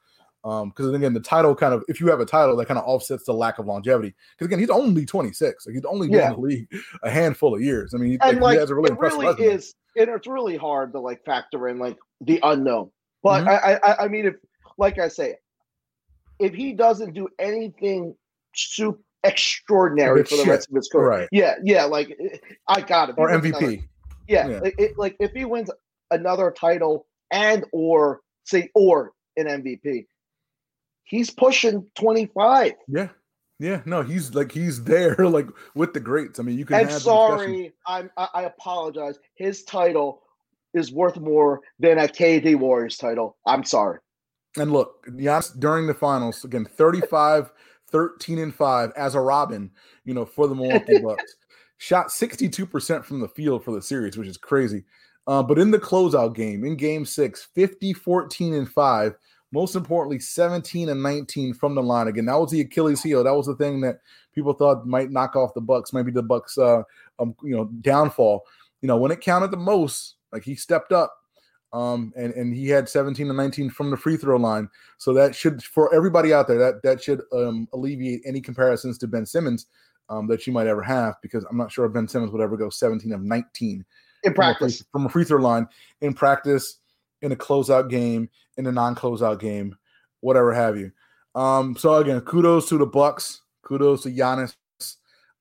Um, 0.46 0.70
because 0.70 0.94
again, 0.94 1.14
the 1.14 1.20
title 1.20 1.56
kind 1.56 1.74
of 1.74 1.84
if 1.88 2.00
you 2.00 2.08
have 2.08 2.20
a 2.20 2.26
title, 2.26 2.56
that 2.58 2.68
kind 2.68 2.78
of 2.78 2.86
offsets 2.86 3.24
the 3.26 3.34
lack 3.34 3.58
of 3.58 3.66
longevity. 3.66 4.14
Because 4.38 4.46
again, 4.46 4.60
he's 4.60 4.70
only 4.70 5.04
26. 5.06 5.66
Like 5.66 5.74
he's 5.76 5.84
only 5.86 6.08
been 6.08 6.20
Yeah. 6.20 6.28
in 6.30 6.36
the 6.36 6.40
league 6.42 6.68
a 7.02 7.10
handful 7.10 7.56
of 7.56 7.62
years. 7.62 7.94
I 7.94 7.98
mean, 7.98 8.12
he, 8.12 8.18
and 8.22 8.34
like, 8.36 8.42
like 8.42 8.54
he 8.54 8.60
has 8.60 8.70
a 8.70 8.76
really 8.76 8.90
it 8.90 8.92
impressive 8.92 9.20
really 9.20 9.32
resume. 9.34 9.54
is 9.56 9.74
and 9.98 10.10
it's 10.10 10.28
really 10.28 10.56
hard 10.56 10.92
to 10.94 11.00
like 11.00 11.24
factor 11.26 11.68
in 11.70 11.80
like 11.80 11.98
the 12.22 12.40
unknown 12.44 12.92
but 13.24 13.44
Mhm. 13.44 13.48
I, 13.48 13.80
I 13.82 14.04
i 14.04 14.08
mean 14.10 14.26
if 14.26 14.36
like 14.78 15.00
i 15.00 15.08
say 15.08 15.36
if 16.40 16.54
he 16.54 16.74
doesn't 16.74 17.14
do 17.14 17.28
anything 17.40 18.14
super 18.54 19.00
extraordinary 19.24 20.24
for 20.26 20.36
the 20.36 20.44
shit. 20.44 20.48
rest 20.48 20.70
of 20.70 20.76
his 20.76 20.88
career 20.90 21.08
Right. 21.10 21.30
yeah 21.32 21.56
yeah 21.64 21.86
like 21.86 22.10
eh, 22.20 22.38
i 22.68 22.82
got 22.82 23.10
it 23.10 23.16
or 23.18 23.30
MVP. 23.30 23.84
yeah, 24.28 24.48
Yeah. 24.48 24.60
Like, 24.60 24.76
it, 24.78 24.98
like 24.98 25.16
if 25.20 25.32
he 25.32 25.46
wins 25.46 25.72
another 26.12 26.52
title 26.52 27.08
and 27.32 27.66
or 27.72 28.22
say 28.44 28.70
or 28.76 29.14
an 29.38 29.46
mvp 29.48 30.06
he's 31.06 31.32
pushing 31.32 31.86
25 31.96 32.74
Yeah. 32.88 33.10
Yeah. 33.58 33.82
No, 33.86 34.02
he's 34.02 34.36
like 34.36 34.52
he's 34.52 34.84
there 34.84 35.16
like 35.20 35.48
with 35.76 35.94
the 35.94 36.00
greats. 36.00 36.40
I 36.40 36.44
mean, 36.44 36.58
you 36.58 36.66
can 36.66 36.82
and 36.82 36.90
have 36.90 37.02
sorry, 37.02 37.74
I'm 37.88 38.12
I, 38.18 38.28
I 38.34 38.44
apologize. 38.44 39.18
His 39.36 39.64
title 39.64 40.24
is 40.74 40.92
worth 40.92 41.18
more 41.18 41.62
than 41.80 41.98
a 41.98 42.04
KD 42.04 42.56
Warriors 42.58 42.98
title. 42.98 43.38
I'm 43.46 43.64
sorry. 43.64 44.00
And 44.58 44.72
look, 44.72 45.06
Giannis 45.08 45.58
during 45.60 45.88
the 45.88 45.94
finals, 45.94 46.44
again, 46.44 46.66
35, 46.66 47.52
13, 47.92 48.40
and 48.40 48.54
5 48.54 48.92
as 48.96 49.16
a 49.16 49.22
Robin, 49.22 49.72
you 50.04 50.14
know, 50.14 50.26
for 50.26 50.48
the 50.48 50.56
Milwaukee 50.56 51.00
Bucks. 51.04 51.36
Shot 51.78 52.08
62% 52.08 53.04
from 53.04 53.20
the 53.20 53.28
field 53.28 53.64
for 53.64 53.72
the 53.72 53.82
series, 53.82 54.18
which 54.18 54.30
is 54.30 54.38
crazy. 54.38 54.86
Uh, 55.28 55.44
but 55.44 55.60
in 55.60 55.72
the 55.72 55.80
closeout 55.80 56.36
game, 56.36 56.64
in 56.64 56.78
game 56.78 57.06
six, 57.06 57.48
50, 57.54 57.94
14, 57.94 58.54
and 58.54 58.70
5, 58.70 59.16
most 59.56 59.76
importantly, 59.76 60.20
17 60.20 60.90
and 60.90 61.02
19 61.02 61.54
from 61.54 61.74
the 61.74 61.82
line. 61.82 62.08
Again, 62.08 62.26
that 62.26 62.38
was 62.38 62.52
the 62.52 62.62
Achilles 62.62 63.02
heel. 63.02 63.24
That 63.24 63.36
was 63.36 63.48
the 63.48 63.56
thing 63.56 63.82
that 63.82 64.00
people 64.34 64.54
thought 64.54 64.86
might 64.86 65.10
knock 65.10 65.36
off 65.36 65.54
the 65.54 65.62
Bucks, 65.62 65.94
maybe 65.94 66.12
the 66.12 66.22
Bucks 66.22 66.58
uh 66.58 66.84
um, 67.20 67.36
you 67.42 67.56
know, 67.56 67.66
downfall. 67.82 68.44
You 68.82 68.88
know, 68.88 68.98
when 68.98 69.12
it 69.12 69.22
counted 69.22 69.52
the 69.52 69.58
most, 69.58 70.16
like 70.34 70.44
he 70.44 70.56
stepped 70.56 70.92
up 70.92 71.16
um, 71.74 72.14
and 72.16 72.34
and 72.34 72.54
he 72.54 72.68
had 72.68 72.88
17 72.90 73.28
and 73.28 73.38
19 73.38 73.70
from 73.70 73.90
the 73.90 73.98
free 73.98 74.18
throw 74.18 74.38
line. 74.38 74.70
So 74.98 75.14
that 75.14 75.34
should 75.34 75.64
for 75.64 75.94
everybody 75.96 76.34
out 76.34 76.48
there 76.48 76.60
that 76.60 76.84
that 76.84 77.02
should 77.02 77.22
um, 77.34 77.68
alleviate 77.74 78.22
any 78.26 78.42
comparisons 78.42 78.98
to 79.00 79.08
Ben 79.08 79.26
Simmons 79.26 79.68
um, 80.10 80.28
that 80.28 80.46
you 80.46 80.54
might 80.54 80.68
ever 80.68 80.84
have 80.84 81.16
because 81.22 81.46
I'm 81.50 81.58
not 81.58 81.72
sure 81.72 81.86
if 81.86 81.94
Ben 81.94 82.08
Simmons 82.08 82.32
would 82.32 82.42
ever 82.42 82.58
go 82.58 82.70
17 82.70 83.12
of 83.12 83.22
19 83.22 83.72
In 83.72 83.84
from 83.84 84.32
a 84.32 84.34
free- 84.34 84.34
practice, 84.34 84.84
from 84.92 85.06
a 85.06 85.10
free 85.10 85.24
throw 85.24 85.42
line 85.42 85.68
in 86.02 86.14
practice, 86.14 86.80
in 87.22 87.32
a 87.32 87.36
closeout 87.36 87.90
game, 87.90 88.30
in 88.58 88.68
a 88.68 88.72
non-closeout 88.72 89.40
game, 89.40 89.76
whatever 90.22 90.54
have 90.54 90.78
you. 90.78 90.92
Um, 91.36 91.76
so 91.76 91.96
again, 91.96 92.22
kudos 92.22 92.70
to 92.70 92.78
the 92.78 92.86
Bucks, 92.86 93.42
kudos 93.64 94.04
to 94.04 94.10
Giannis, 94.10 94.56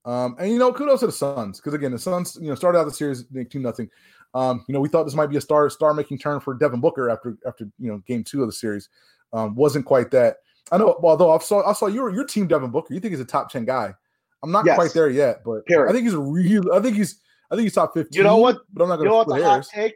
um, 0.05 0.37
and 0.39 0.51
you 0.51 0.59
know, 0.59 0.73
kudos 0.73 1.01
to 1.01 1.07
the 1.07 1.13
Suns 1.13 1.61
because 1.61 1.75
again, 1.75 1.93
the 1.93 1.99
Suns, 1.99 2.37
you 2.41 2.49
know, 2.49 2.55
started 2.55 2.79
out 2.79 2.85
the 2.85 2.93
series 2.93 3.25
two 3.51 3.59
nothing. 3.59 3.89
Um, 4.35 4.65
you 4.67 4.75
know, 4.75 4.81
we 4.81 4.89
thought 4.89 5.05
this 5.05 5.15
might 5.15 5.31
be 5.31 5.37
a 5.37 5.41
star 5.41 5.71
star 5.71 5.95
making 5.95 6.19
turn 6.19 6.41
for 6.41 6.55
Devin 6.55 6.81
Booker 6.81 7.09
after 7.09 7.39
after 7.47 7.65
you 7.79 7.91
know 7.91 7.99
game 8.07 8.25
two 8.25 8.43
of 8.43 8.49
the 8.49 8.53
series. 8.53 8.89
Um, 9.33 9.55
wasn't 9.55 9.87
quite 9.87 10.11
that. 10.11 10.39
I 10.73 10.79
know, 10.79 10.99
although 11.03 11.31
I 11.31 11.39
saw 11.39 11.69
I 11.69 11.73
saw 11.73 11.87
your 11.87 12.11
your 12.13 12.25
team 12.25 12.47
Devin 12.49 12.71
Booker. 12.71 12.93
You 12.95 13.01
think 13.01 13.13
he's 13.13 13.21
a 13.21 13.25
top 13.25 13.51
ten 13.51 13.65
guy. 13.65 13.95
I'm 14.43 14.51
not 14.53 14.67
Yes. 14.67 14.77
quite 14.77 14.93
there 14.93 15.09
yet, 15.09 15.43
but 15.45 15.65
Period. 15.67 15.89
I 15.89 15.93
think 15.93 16.05
he's 16.05 16.15
a 16.15 16.19
real. 16.21 16.73
I 16.73 16.81
think 16.81 16.97
he's. 16.97 17.21
I 17.51 17.55
think 17.55 17.65
he's 17.65 17.75
top 17.75 17.95
fifteen. 17.95 18.19
You 18.19 18.25
know 18.25 18.37
what? 18.39 18.59
But 18.73 18.83
I'm 18.83 18.89
not 18.89 18.97
going 18.97 19.07
know 19.09 19.13
to 19.13 19.17
what's 19.19 19.31
split 19.31 19.43
a 19.43 19.45
hot 19.45 19.53
hairs. 19.55 19.69
take? 19.69 19.95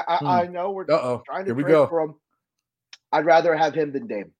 I 0.00 0.04
I, 0.14 0.16
Hmm. 0.18 0.26
I 0.26 0.46
know 0.46 0.70
we're 0.70 0.84
Uh 0.84 0.94
oh. 1.02 1.22
trying 1.26 1.44
to 1.46 1.54
Here 1.54 1.64
trade 1.64 1.88
for 1.88 2.00
him. 2.00 2.14
I'd 3.12 3.24
rather 3.26 3.54
have 3.54 3.74
him 3.74 3.92
than 3.92 4.06
Dame. 4.06 4.32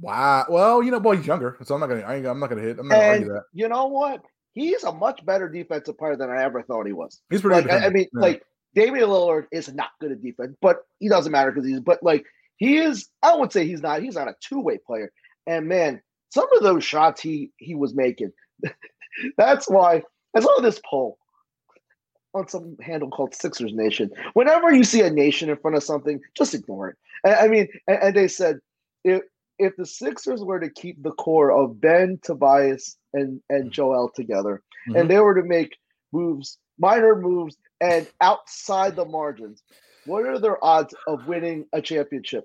Wow. 0.00 0.44
Well, 0.48 0.82
you 0.82 0.90
know, 0.90 1.00
boy, 1.00 1.16
he's 1.16 1.26
younger, 1.26 1.56
so 1.62 1.74
I'm 1.74 1.80
not 1.80 1.88
gonna. 1.88 2.02
I 2.02 2.16
ain't, 2.16 2.26
I'm 2.26 2.38
not 2.38 2.50
gonna 2.50 2.62
hit. 2.62 2.78
I'm 2.78 2.88
not 2.88 2.96
gonna 2.96 3.06
argue 3.08 3.28
that. 3.28 3.44
you 3.52 3.68
know 3.68 3.86
what? 3.86 4.22
He's 4.52 4.84
a 4.84 4.92
much 4.92 5.24
better 5.24 5.48
defensive 5.48 5.98
player 5.98 6.16
than 6.16 6.30
I 6.30 6.42
ever 6.42 6.62
thought 6.62 6.86
he 6.86 6.92
was. 6.92 7.20
He's 7.30 7.40
pretty. 7.40 7.56
Like 7.62 7.70
good 7.70 7.82
I, 7.82 7.86
I 7.86 7.90
mean, 7.90 8.06
Yeah. 8.14 8.20
like 8.20 8.42
Damian 8.74 9.08
Lillard 9.08 9.46
is 9.52 9.72
not 9.72 9.90
good 10.00 10.12
at 10.12 10.22
defense, 10.22 10.54
but 10.60 10.78
he 10.98 11.08
doesn't 11.08 11.32
matter 11.32 11.50
because 11.50 11.66
he's. 11.66 11.80
But 11.80 12.02
like 12.02 12.24
he 12.56 12.76
is, 12.78 13.08
I 13.22 13.34
would 13.36 13.52
say 13.52 13.66
he's 13.66 13.80
not. 13.82 14.02
He's 14.02 14.14
not 14.16 14.28
a 14.28 14.34
two 14.40 14.60
way 14.60 14.78
player. 14.86 15.10
And 15.46 15.66
man, 15.68 16.02
some 16.30 16.46
of 16.54 16.62
those 16.62 16.84
shots 16.84 17.20
he 17.22 17.52
he 17.56 17.74
was 17.74 17.94
making. 17.94 18.32
that's 19.38 19.68
why 19.68 20.02
I 20.36 20.40
saw 20.40 20.60
this 20.60 20.80
poll 20.88 21.16
on 22.36 22.48
some 22.48 22.76
handle 22.80 23.10
called 23.10 23.34
Sixers 23.34 23.72
Nation. 23.74 24.10
Whenever 24.34 24.72
you 24.72 24.84
see 24.84 25.00
a 25.00 25.10
nation 25.10 25.48
in 25.48 25.56
front 25.56 25.76
of 25.76 25.82
something, 25.82 26.20
just 26.36 26.54
ignore 26.54 26.90
it. 26.90 26.96
I, 27.24 27.44
I 27.46 27.48
mean, 27.48 27.68
and, 27.88 27.98
and 28.02 28.16
they 28.16 28.28
said 28.28 28.58
if 29.04 29.22
if 29.58 29.74
the 29.76 29.86
Sixers 29.86 30.42
were 30.44 30.60
to 30.60 30.68
keep 30.68 31.02
the 31.02 31.12
core 31.12 31.50
of 31.50 31.80
Ben, 31.80 32.18
Tobias, 32.22 32.96
and 33.14 33.40
and 33.48 33.72
Joel 33.72 34.10
together, 34.14 34.62
Mhm. 34.88 35.00
and 35.00 35.10
they 35.10 35.18
were 35.18 35.34
to 35.34 35.42
make 35.42 35.76
moves, 36.12 36.58
minor 36.78 37.16
moves, 37.16 37.56
and 37.80 38.06
outside 38.20 38.96
the 38.96 39.04
margins, 39.06 39.62
what 40.04 40.24
are 40.26 40.38
their 40.38 40.62
odds 40.64 40.94
of 41.08 41.26
winning 41.26 41.66
a 41.72 41.80
championship? 41.80 42.44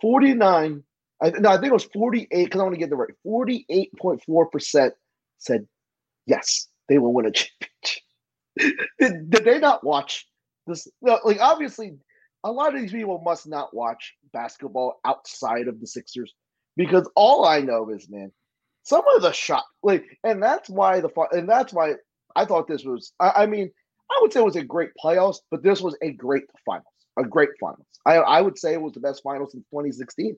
Forty 0.00 0.34
nine. 0.34 0.84
I, 1.22 1.30
no, 1.30 1.50
I 1.50 1.56
think 1.56 1.66
it 1.66 1.74
was 1.74 1.84
48 1.84 2.30
because 2.44 2.58
I 2.60 2.62
want 2.64 2.74
to 2.74 2.78
get 2.78 2.88
the 2.88 2.96
right. 2.96 3.10
48.4% 3.26 4.92
said 5.36 5.66
yes, 6.24 6.66
they 6.88 6.96
will 6.96 7.12
win 7.12 7.26
a 7.26 7.30
championship. 7.30 7.69
Did, 8.98 9.30
did 9.30 9.44
they 9.44 9.58
not 9.58 9.84
watch 9.84 10.26
this? 10.66 10.88
Like, 11.02 11.40
obviously, 11.40 11.96
a 12.44 12.50
lot 12.50 12.74
of 12.74 12.80
these 12.80 12.92
people 12.92 13.20
must 13.24 13.46
not 13.48 13.74
watch 13.74 14.14
basketball 14.32 15.00
outside 15.04 15.68
of 15.68 15.80
the 15.80 15.86
Sixers 15.86 16.32
because 16.76 17.08
all 17.14 17.44
I 17.44 17.60
know 17.60 17.90
is, 17.90 18.08
man, 18.08 18.32
some 18.82 19.02
of 19.14 19.22
the 19.22 19.32
shot, 19.32 19.64
like, 19.82 20.04
and 20.24 20.42
that's 20.42 20.68
why 20.68 21.00
the, 21.00 21.10
and 21.32 21.48
that's 21.48 21.72
why 21.72 21.94
I 22.34 22.44
thought 22.44 22.68
this 22.68 22.84
was, 22.84 23.12
I, 23.20 23.30
I 23.36 23.46
mean, 23.46 23.70
I 24.10 24.18
would 24.20 24.32
say 24.32 24.40
it 24.40 24.44
was 24.44 24.56
a 24.56 24.64
great 24.64 24.90
playoffs, 25.02 25.38
but 25.50 25.62
this 25.62 25.80
was 25.80 25.96
a 26.02 26.12
great 26.12 26.44
finals, 26.64 26.86
a 27.18 27.24
great 27.24 27.50
finals. 27.60 27.86
I, 28.06 28.16
I 28.16 28.40
would 28.40 28.58
say 28.58 28.72
it 28.72 28.82
was 28.82 28.94
the 28.94 29.00
best 29.00 29.22
finals 29.22 29.54
in 29.54 29.60
2016. 29.70 30.36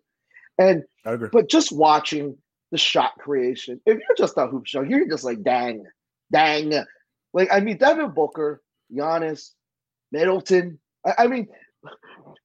And 0.58 0.82
I 1.06 1.12
agree. 1.12 1.28
but 1.32 1.48
just 1.48 1.72
watching 1.72 2.36
the 2.70 2.78
shot 2.78 3.12
creation, 3.18 3.80
if 3.86 3.98
you're 3.98 4.16
just 4.16 4.36
a 4.36 4.46
hoop 4.46 4.66
show, 4.66 4.82
you're 4.82 5.08
just 5.08 5.24
like, 5.24 5.42
dang, 5.42 5.84
dang. 6.30 6.84
Like, 7.32 7.48
I 7.52 7.60
mean, 7.60 7.78
Devin 7.78 8.10
Booker, 8.10 8.62
Giannis, 8.92 9.50
Middleton. 10.10 10.78
I, 11.06 11.14
I 11.18 11.26
mean, 11.26 11.48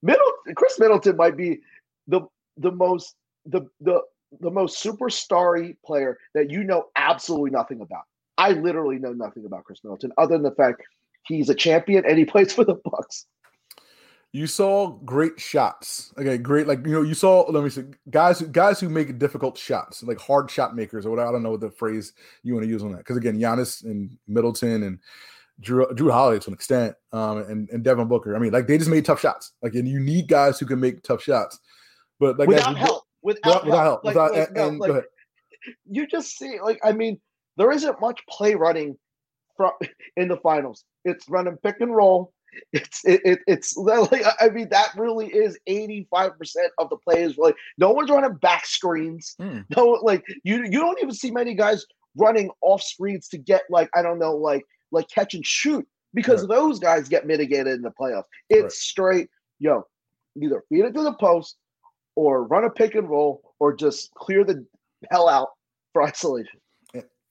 Middleton, 0.02 0.54
Khris 0.54 0.78
Middleton 0.78 1.16
might 1.16 1.36
be 1.36 1.60
the 2.06 2.22
the 2.56 2.72
most 2.72 3.14
the 3.46 3.68
the 3.80 4.00
the 4.40 4.50
most 4.50 4.82
superstar 4.82 5.76
player 5.84 6.18
that 6.34 6.50
you 6.50 6.64
know 6.64 6.86
absolutely 6.96 7.50
nothing 7.50 7.80
about. 7.80 8.02
I 8.36 8.52
literally 8.52 8.98
know 8.98 9.12
nothing 9.12 9.44
about 9.44 9.64
Khris 9.64 9.80
Middleton 9.82 10.12
other 10.18 10.34
than 10.34 10.42
the 10.42 10.52
fact 10.52 10.82
he's 11.26 11.48
a 11.48 11.54
champion 11.54 12.04
and 12.06 12.18
he 12.18 12.24
plays 12.24 12.52
for 12.52 12.64
the 12.64 12.76
Bucks. 12.84 13.26
You 14.32 14.46
saw 14.46 14.88
great 14.90 15.40
shots. 15.40 16.12
Okay, 16.18 16.36
great. 16.36 16.66
Like 16.66 16.84
you 16.84 16.92
know, 16.92 17.02
you 17.02 17.14
saw. 17.14 17.42
Let 17.48 17.64
me 17.64 17.70
see, 17.70 17.84
guys. 18.10 18.38
who 18.40 18.46
Guys 18.46 18.78
who 18.78 18.90
make 18.90 19.18
difficult 19.18 19.56
shots, 19.56 20.02
like 20.02 20.18
hard 20.20 20.50
shot 20.50 20.76
makers, 20.76 21.06
or 21.06 21.10
what. 21.10 21.18
I 21.18 21.32
don't 21.32 21.42
know 21.42 21.52
what 21.52 21.60
the 21.60 21.70
phrase 21.70 22.12
you 22.42 22.52
want 22.52 22.64
to 22.64 22.70
use 22.70 22.82
on 22.82 22.92
that. 22.92 22.98
Because 22.98 23.16
again, 23.16 23.38
Giannis 23.38 23.84
and 23.84 24.18
Middleton 24.28 24.82
and 24.82 24.98
Jrue, 25.62 25.90
Jrue 25.92 26.12
Holiday 26.12 26.40
to 26.40 26.50
an 26.50 26.54
extent, 26.54 26.94
um, 27.12 27.38
and 27.38 27.70
and 27.70 27.82
Devin 27.82 28.06
Booker. 28.06 28.36
I 28.36 28.38
mean, 28.38 28.52
like 28.52 28.66
they 28.66 28.76
just 28.76 28.90
made 28.90 29.06
tough 29.06 29.20
shots. 29.20 29.52
Like, 29.62 29.74
and 29.74 29.88
you 29.88 29.98
need 29.98 30.28
guys 30.28 30.60
who 30.60 30.66
can 30.66 30.78
make 30.78 31.02
tough 31.02 31.22
shots. 31.22 31.58
But 32.20 32.38
like 32.38 32.48
without 32.48 32.74
we- 32.74 32.80
help. 32.80 33.04
Without, 33.22 33.64
without, 33.64 33.64
without 33.64 33.82
help. 33.82 34.04
Like- 34.04 34.14
without, 34.14 34.32
like, 34.32 34.46
and, 34.48 34.56
no, 34.56 34.68
and 34.68 34.78
like, 34.78 34.88
go 34.88 34.92
ahead. 34.98 35.04
you 35.90 36.06
just 36.06 36.36
see 36.36 36.60
like 36.62 36.78
I 36.84 36.92
mean, 36.92 37.18
there 37.56 37.72
isn't 37.72 37.98
much 38.00 38.20
play 38.28 38.54
running 38.54 38.94
from 39.56 39.72
in 40.18 40.28
the 40.28 40.36
finals. 40.36 40.84
It's 41.06 41.26
running 41.30 41.56
pick 41.64 41.76
and 41.80 41.96
roll. 41.96 42.34
It's 42.72 43.04
it, 43.04 43.20
it 43.24 43.38
it's 43.46 43.76
like 43.76 44.22
I 44.40 44.48
mean 44.48 44.68
that 44.70 44.92
really 44.96 45.28
is 45.28 45.58
85% 45.68 46.20
of 46.78 46.90
the 46.90 46.96
plays 46.96 47.36
like 47.38 47.56
no 47.78 47.90
one's 47.90 48.10
running 48.10 48.34
back 48.36 48.66
screens. 48.66 49.34
Mm. 49.40 49.64
No 49.76 49.98
like 50.02 50.24
you 50.44 50.64
you 50.64 50.80
don't 50.80 50.98
even 51.00 51.14
see 51.14 51.30
many 51.30 51.54
guys 51.54 51.84
running 52.16 52.50
off 52.62 52.82
screens 52.82 53.28
to 53.28 53.38
get 53.38 53.62
like 53.70 53.88
I 53.94 54.02
don't 54.02 54.18
know 54.18 54.34
like 54.36 54.64
like 54.92 55.06
catch 55.14 55.34
and 55.34 55.46
shoot 55.46 55.86
because 56.14 56.40
Right. 56.42 56.56
those 56.56 56.78
guys 56.78 57.08
get 57.08 57.26
mitigated 57.26 57.74
in 57.74 57.82
the 57.82 57.92
playoffs. 58.00 58.24
It's 58.48 58.62
Right. 58.62 58.72
straight 58.72 59.28
yo 59.58 59.84
either 60.40 60.62
feed 60.68 60.84
it 60.84 60.94
to 60.94 61.02
the 61.02 61.14
post 61.14 61.56
or 62.16 62.44
run 62.44 62.64
a 62.64 62.70
pick 62.70 62.94
and 62.94 63.08
roll 63.08 63.42
or 63.60 63.74
just 63.74 64.12
clear 64.14 64.44
the 64.44 64.64
hell 65.10 65.28
out 65.28 65.48
for 65.92 66.02
isolation. 66.02 66.60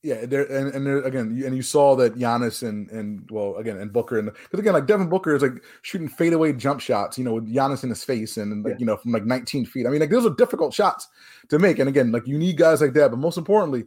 Yeah, 0.03 0.25
there 0.25 0.43
and, 0.45 0.73
and 0.73 0.85
there 0.85 0.99
again, 0.99 1.35
you, 1.35 1.45
and 1.47 1.55
you 1.55 1.63
saw 1.63 1.95
that 1.95 2.15
Giannis 2.15 2.61
and 2.67 2.89
and 2.91 3.27
well 3.31 3.55
again 3.55 3.77
and 3.77 3.91
Booker 3.91 4.19
and 4.19 4.31
because 4.31 4.59
again 4.59 4.73
like 4.73 4.85
Devin 4.85 5.09
Booker 5.09 5.35
is 5.35 5.41
like 5.41 5.63
shooting 5.81 6.07
fadeaway 6.07 6.53
jump 6.53 6.79
shots, 6.81 7.17
you 7.17 7.23
know, 7.23 7.33
with 7.33 7.51
Giannis 7.51 7.83
in 7.83 7.89
his 7.89 8.03
face 8.03 8.37
and, 8.37 8.63
like 8.63 8.73
Yeah. 8.73 8.79
you 8.79 8.85
know 8.85 8.97
from 8.97 9.11
like 9.11 9.25
19 9.25 9.65
feet. 9.65 9.87
I 9.87 9.89
mean, 9.89 9.99
like 9.99 10.11
those 10.11 10.25
are 10.25 10.35
difficult 10.35 10.73
shots 10.73 11.07
to 11.49 11.57
make, 11.59 11.79
and 11.79 11.89
again, 11.89 12.11
like 12.11 12.27
you 12.27 12.37
need 12.37 12.57
guys 12.57 12.79
like 12.79 12.93
that. 12.93 13.09
But 13.09 13.17
most 13.17 13.37
importantly, 13.37 13.85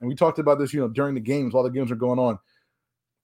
and 0.00 0.08
we 0.08 0.14
talked 0.14 0.38
about 0.38 0.58
this, 0.58 0.72
you 0.72 0.80
know, 0.80 0.88
during 0.88 1.14
the 1.14 1.20
games 1.20 1.52
while 1.52 1.62
the 1.62 1.70
games 1.70 1.90
are 1.92 1.96
going 1.96 2.18
on, 2.18 2.38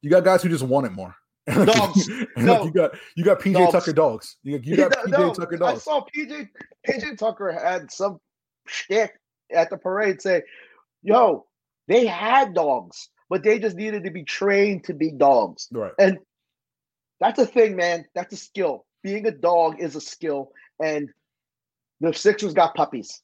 you 0.02 0.10
got 0.10 0.22
guys 0.24 0.42
who 0.42 0.50
just 0.50 0.62
want 0.64 0.86
it 0.86 0.92
more. 0.92 1.14
Like, 1.48 1.68
Dogs. 1.68 2.08
No. 2.36 2.52
like, 2.54 2.64
you 2.64 2.70
got 2.72 2.90
you 3.16 3.24
got 3.24 3.40
PJ 3.40 3.52
Dogs. 3.54 3.72
Tucker 3.72 3.92
dogs. 3.92 4.36
You, 4.42 4.60
you 4.62 4.76
got 4.88 4.92
PJ 4.92 5.08
No, 5.10 5.32
Tucker 5.32 5.56
dogs. 5.56 5.80
I 5.80 5.84
saw 5.84 6.04
PJ 6.14 6.48
PJ 6.86 7.16
Tucker 7.18 7.50
had 7.52 7.90
some 7.90 8.20
shtick 8.66 9.12
at 9.54 9.70
the 9.70 9.76
parade 9.78 10.20
say, 10.20 10.42
"Yo, 11.02 11.46
they 11.88 12.06
had 12.06 12.54
dogs, 12.54 13.08
but 13.28 13.42
they 13.42 13.58
just 13.58 13.76
needed 13.76 14.04
to 14.04 14.10
be 14.10 14.24
trained 14.24 14.84
to 14.84 14.94
be 14.94 15.10
dogs." 15.10 15.68
Right. 15.72 15.92
And 15.98 16.18
that's 17.20 17.38
a 17.38 17.46
thing, 17.46 17.76
man. 17.76 18.04
That's 18.14 18.32
a 18.32 18.36
skill. 18.36 18.84
Being 19.02 19.26
a 19.26 19.30
dog 19.30 19.80
is 19.80 19.96
a 19.96 20.00
skill, 20.00 20.50
and 20.82 21.08
the 22.00 22.12
Sixers 22.12 22.54
got 22.54 22.74
puppies, 22.74 23.22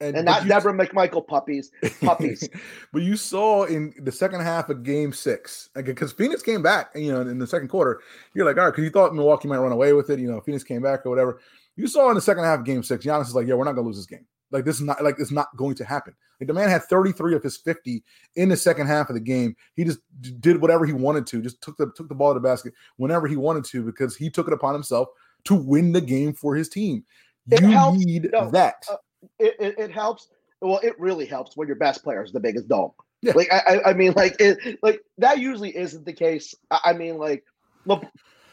and 0.00 0.14
but 0.14 0.24
not 0.24 0.42
you- 0.42 0.48
Deborah 0.48 0.74
McMichael 0.74 1.26
puppies. 1.26 1.70
Puppies. 2.00 2.48
but 2.92 3.02
you 3.02 3.16
saw 3.16 3.64
in 3.64 3.94
the 4.02 4.12
second 4.12 4.40
half 4.40 4.68
of 4.68 4.82
game 4.82 5.12
six, 5.12 5.70
because 5.74 6.12
Phoenix 6.12 6.42
came 6.42 6.62
back, 6.62 6.90
you 6.94 7.12
know, 7.12 7.22
in 7.22 7.38
the 7.38 7.46
second 7.46 7.68
quarter, 7.68 8.00
you're 8.34 8.46
like, 8.46 8.58
all 8.58 8.64
right, 8.64 8.70
because 8.70 8.84
you 8.84 8.90
thought 8.90 9.14
Milwaukee 9.14 9.48
might 9.48 9.58
run 9.58 9.72
away 9.72 9.92
with 9.92 10.10
it. 10.10 10.18
You 10.18 10.30
know, 10.30 10.40
Phoenix 10.40 10.64
came 10.64 10.82
back 10.82 11.06
or 11.06 11.10
whatever. 11.10 11.40
You 11.76 11.86
saw 11.86 12.08
in 12.08 12.14
the 12.14 12.20
second 12.20 12.44
half 12.44 12.60
of 12.60 12.64
game 12.64 12.82
six, 12.82 13.04
Giannis 13.04 13.26
is 13.26 13.34
like, 13.34 13.46
yeah, 13.46 13.54
we're 13.54 13.64
not 13.64 13.72
going 13.72 13.84
to 13.84 13.88
lose 13.88 13.96
this 13.96 14.06
game. 14.06 14.26
Like, 14.50 14.64
this 14.64 14.76
is 14.76 14.82
not, 14.82 15.02
like, 15.02 15.16
it's 15.18 15.32
not 15.32 15.48
going 15.56 15.74
to 15.76 15.84
happen. 15.84 16.14
Like, 16.40 16.48
the 16.48 16.54
man 16.54 16.68
had 16.68 16.82
33 16.84 17.34
of 17.34 17.42
his 17.42 17.56
50 17.56 18.02
in 18.36 18.48
the 18.48 18.56
second 18.56 18.86
half 18.86 19.08
of 19.08 19.14
the 19.14 19.20
game. 19.20 19.56
He 19.74 19.84
just 19.84 20.00
did 20.40 20.60
whatever 20.60 20.84
he 20.86 20.92
wanted 20.92 21.26
to, 21.28 21.42
just 21.42 21.60
took 21.62 21.76
the, 21.76 21.90
took 21.96 22.08
the 22.08 22.14
ball 22.14 22.34
to 22.34 22.40
the 22.40 22.46
basket 22.48 22.74
whenever 22.96 23.26
he 23.26 23.36
wanted 23.36 23.64
to, 23.66 23.82
because 23.82 24.16
he 24.16 24.30
took 24.30 24.46
it 24.46 24.52
upon 24.52 24.74
himself 24.74 25.08
to 25.44 25.54
win 25.54 25.92
the 25.92 26.00
game 26.00 26.32
for 26.32 26.54
his 26.54 26.68
team. 26.68 27.04
It 27.50 27.62
you 27.62 27.68
helps. 27.68 28.04
need 28.04 28.30
No, 28.32 28.50
that. 28.50 28.84
uh, 28.90 28.96
it, 29.38 29.54
it, 29.60 29.78
it 29.78 29.90
helps. 29.90 30.28
Well, 30.60 30.80
it 30.82 30.98
really 30.98 31.26
helps 31.26 31.56
when 31.56 31.68
your 31.68 31.76
best 31.76 32.02
player 32.02 32.22
is 32.24 32.32
the 32.32 32.40
biggest 32.40 32.68
dog. 32.68 32.92
Yeah. 33.22 33.32
Like 33.34 33.52
I, 33.52 33.80
I, 33.86 33.92
mean, 33.94 34.12
like 34.14 34.36
it, 34.40 34.78
like 34.82 35.00
that 35.18 35.38
usually 35.38 35.76
isn't 35.76 36.04
the 36.04 36.12
case. 36.12 36.54
I, 36.70 36.80
I 36.86 36.92
mean, 36.92 37.18
like, 37.18 37.44
Le, 37.86 38.00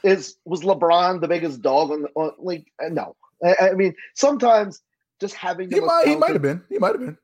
is 0.04 0.38
was 0.46 0.62
LeBron 0.62 1.22
the 1.22 1.28
biggest 1.28 1.62
dog 1.62 1.92
on 1.92 2.04
the 2.04 2.10
on, 2.16 2.32
like? 2.40 2.72
uh, 2.84 2.90
No, 2.90 3.16
I, 3.44 3.70
I 3.70 3.74
mean 3.74 3.96
sometimes 4.16 4.82
just 5.24 5.36
having 5.36 5.72
he 5.72 5.80
might, 5.80 6.06
he 6.08 6.16
might 6.18 6.34
have 6.34 6.42
been. 6.42 6.62
He 6.70 6.78
might 6.78 6.92
have 6.96 7.00
been. 7.00 7.18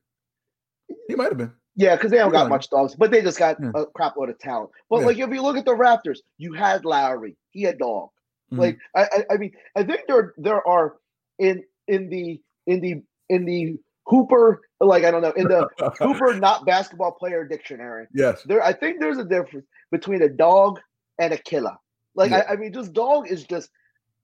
He 1.08 1.16
might 1.16 1.30
have 1.30 1.38
been. 1.38 1.52
Yeah, 1.76 1.96
because 1.96 2.12
they 2.12 2.18
don't 2.18 2.32
got 2.32 2.50
much 2.50 2.70
dogs, 2.70 2.96
but 2.96 3.12
they 3.12 3.22
just 3.22 3.38
got 3.38 3.58
Yeah. 3.62 3.72
a 3.76 3.86
crap 3.86 4.18
load 4.18 4.30
of 4.30 4.40
talent. 4.40 4.72
But 4.90 5.00
Yeah. 5.02 5.06
like 5.08 5.18
if 5.20 5.30
you 5.30 5.42
look 5.42 5.58
at 5.58 5.66
the 5.66 5.76
Raptors, 5.76 6.20
you 6.38 6.54
had 6.54 6.84
Lowry, 6.86 7.36
he 7.52 7.62
had 7.64 7.78
dog. 7.78 8.10
Mhm. 8.52 8.58
Like 8.58 8.80
I, 8.96 9.24
I, 9.30 9.38
mean, 9.38 9.52
I 9.76 9.84
think 9.84 10.02
there 10.08 10.34
there 10.38 10.66
are 10.68 10.98
in 11.38 11.64
in 11.88 12.10
the 12.10 12.42
in 12.68 12.80
the 12.82 13.04
in 13.30 13.46
the 13.46 13.78
Hooper, 14.08 14.62
like 14.80 15.04
I 15.04 15.12
don't 15.12 15.22
know, 15.22 15.32
in 15.32 15.48
the 15.48 15.68
Hooper 16.00 16.34
not 16.36 16.66
basketball 16.66 17.12
player 17.12 17.44
dictionary. 17.46 18.08
yes. 18.14 18.42
There, 18.44 18.64
I 18.64 18.74
think 18.74 19.00
there's 19.00 19.20
a 19.20 19.26
difference 19.26 19.68
between 19.92 20.22
a 20.24 20.30
dog 20.30 20.80
and 21.20 21.32
a 21.34 21.38
killer. 21.38 21.78
Like 22.16 22.32
Yeah. 22.32 22.44
I, 22.50 22.54
I 22.54 22.56
mean, 22.56 22.74
just 22.74 22.92
dog 22.94 23.30
is 23.30 23.44
just 23.44 23.70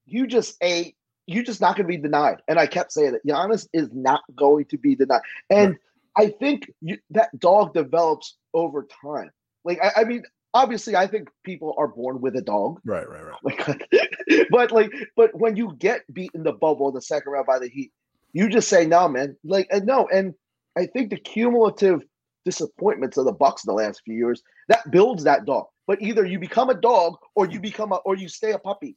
you 0.05 0.25
just 0.27 0.57
a 0.63 0.93
you 1.27 1.43
just 1.43 1.61
not 1.61 1.75
going 1.75 1.87
to 1.87 1.97
be 1.97 2.01
denied. 2.01 2.41
And 2.47 2.59
I 2.59 2.67
kept 2.67 2.91
saying 2.91 3.13
that 3.13 3.25
Giannis 3.25 3.67
is 3.73 3.89
not 3.93 4.21
going 4.35 4.65
to 4.65 4.77
be 4.77 4.95
denied. 4.95 5.21
And 5.49 5.77
I 6.17 6.27
think 6.27 6.71
you, 6.81 6.97
that 7.11 7.37
dog 7.39 7.73
develops 7.73 8.35
over 8.53 8.87
time. 9.01 9.31
Like 9.63 9.79
I, 9.83 10.01
I 10.01 10.03
mean, 10.03 10.23
obviously, 10.53 10.95
I 10.95 11.07
think 11.07 11.29
people 11.43 11.75
are 11.77 11.87
born 11.87 12.21
with 12.21 12.35
a 12.35 12.41
dog. 12.41 12.79
Right, 12.85 13.07
right, 13.07 13.23
right. 13.23 13.43
Like, 13.43 13.89
but 14.49 14.71
like, 14.71 14.91
but 15.15 15.37
when 15.37 15.55
you 15.55 15.75
get 15.77 16.01
beat 16.13 16.31
in 16.33 16.43
the 16.43 16.53
bubble 16.53 16.87
in 16.89 16.95
the 16.95 17.01
second 17.01 17.31
round 17.31 17.47
by 17.47 17.59
the 17.59 17.67
Heat, 17.67 17.91
you 18.33 18.49
just 18.49 18.69
say 18.69 18.85
no, 18.85 19.07
man. 19.07 19.35
Like, 19.43 19.67
and 19.71 19.85
no, 19.85 20.07
and 20.13 20.33
I 20.77 20.85
think 20.87 21.09
the 21.09 21.17
cumulative 21.17 22.01
disappointments 22.45 23.17
of 23.17 23.25
the 23.25 23.31
Bucks 23.31 23.65
in 23.65 23.69
the 23.69 23.73
last 23.73 24.01
few 24.05 24.15
years 24.15 24.41
that 24.67 24.89
builds 24.91 25.23
that 25.23 25.45
dog. 25.45 25.65
But 25.87 26.01
either 26.01 26.25
you 26.25 26.39
become 26.39 26.69
a 26.69 26.75
dog 26.75 27.17
or 27.35 27.47
you 27.47 27.59
become 27.59 27.91
a 27.91 27.95
or 27.97 28.15
you 28.15 28.29
stay 28.29 28.51
a 28.51 28.59
puppy. 28.59 28.95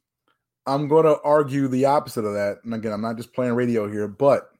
I'm 0.69 0.87
going 0.87 1.05
to 1.05 1.19
argue 1.23 1.67
the 1.67 1.85
opposite 1.85 2.25
of 2.25 2.33
that. 2.33 2.59
And 2.63 2.73
again, 2.73 2.93
I'm 2.93 3.01
not 3.01 3.17
just 3.17 3.33
playing 3.33 3.53
radio 3.53 3.89
here, 3.89 4.07
but 4.07 4.51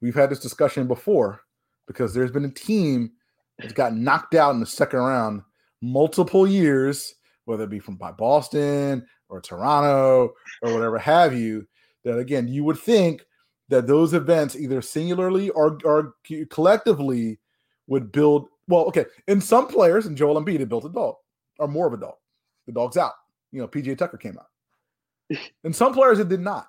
we've 0.00 0.14
had 0.14 0.30
this 0.30 0.40
discussion 0.40 0.86
before 0.86 1.40
because 1.86 2.12
there's 2.12 2.30
been 2.30 2.44
a 2.44 2.50
team 2.50 3.12
that's 3.58 3.72
got 3.72 3.94
knocked 3.94 4.34
out 4.34 4.54
in 4.54 4.60
the 4.60 4.66
second 4.66 5.00
round 5.00 5.42
multiple 5.80 6.46
years, 6.46 7.14
whether 7.46 7.64
it 7.64 7.70
be 7.70 7.78
from 7.78 7.96
by 7.96 8.12
Boston 8.12 9.06
or 9.28 9.40
Toronto 9.40 10.34
or 10.62 10.74
whatever 10.74 10.98
have 10.98 11.34
you. 11.34 11.66
That 12.04 12.18
again, 12.18 12.48
you 12.48 12.62
would 12.64 12.78
think 12.78 13.22
that 13.68 13.86
those 13.86 14.14
events, 14.14 14.56
either 14.56 14.82
singularly 14.82 15.50
or, 15.50 15.78
or 15.84 16.14
collectively, 16.50 17.38
would 17.86 18.12
build. 18.12 18.48
Well, 18.68 18.84
okay, 18.86 19.06
in 19.26 19.40
some 19.40 19.66
players, 19.66 20.06
and 20.06 20.16
Joel 20.16 20.40
Embiid 20.40 20.60
had 20.60 20.68
built 20.68 20.84
a 20.84 20.88
dog, 20.88 21.16
or 21.58 21.66
more 21.66 21.86
of 21.86 21.92
a 21.92 21.96
dog. 21.96 22.14
The 22.66 22.72
dog's 22.72 22.96
out. 22.96 23.12
You 23.52 23.60
know, 23.60 23.68
PJ 23.68 23.96
Tucker 23.98 24.18
came 24.18 24.38
out. 24.38 24.46
And 25.64 25.74
some 25.74 25.92
players 25.92 26.18
it 26.18 26.28
did 26.28 26.40
not. 26.40 26.66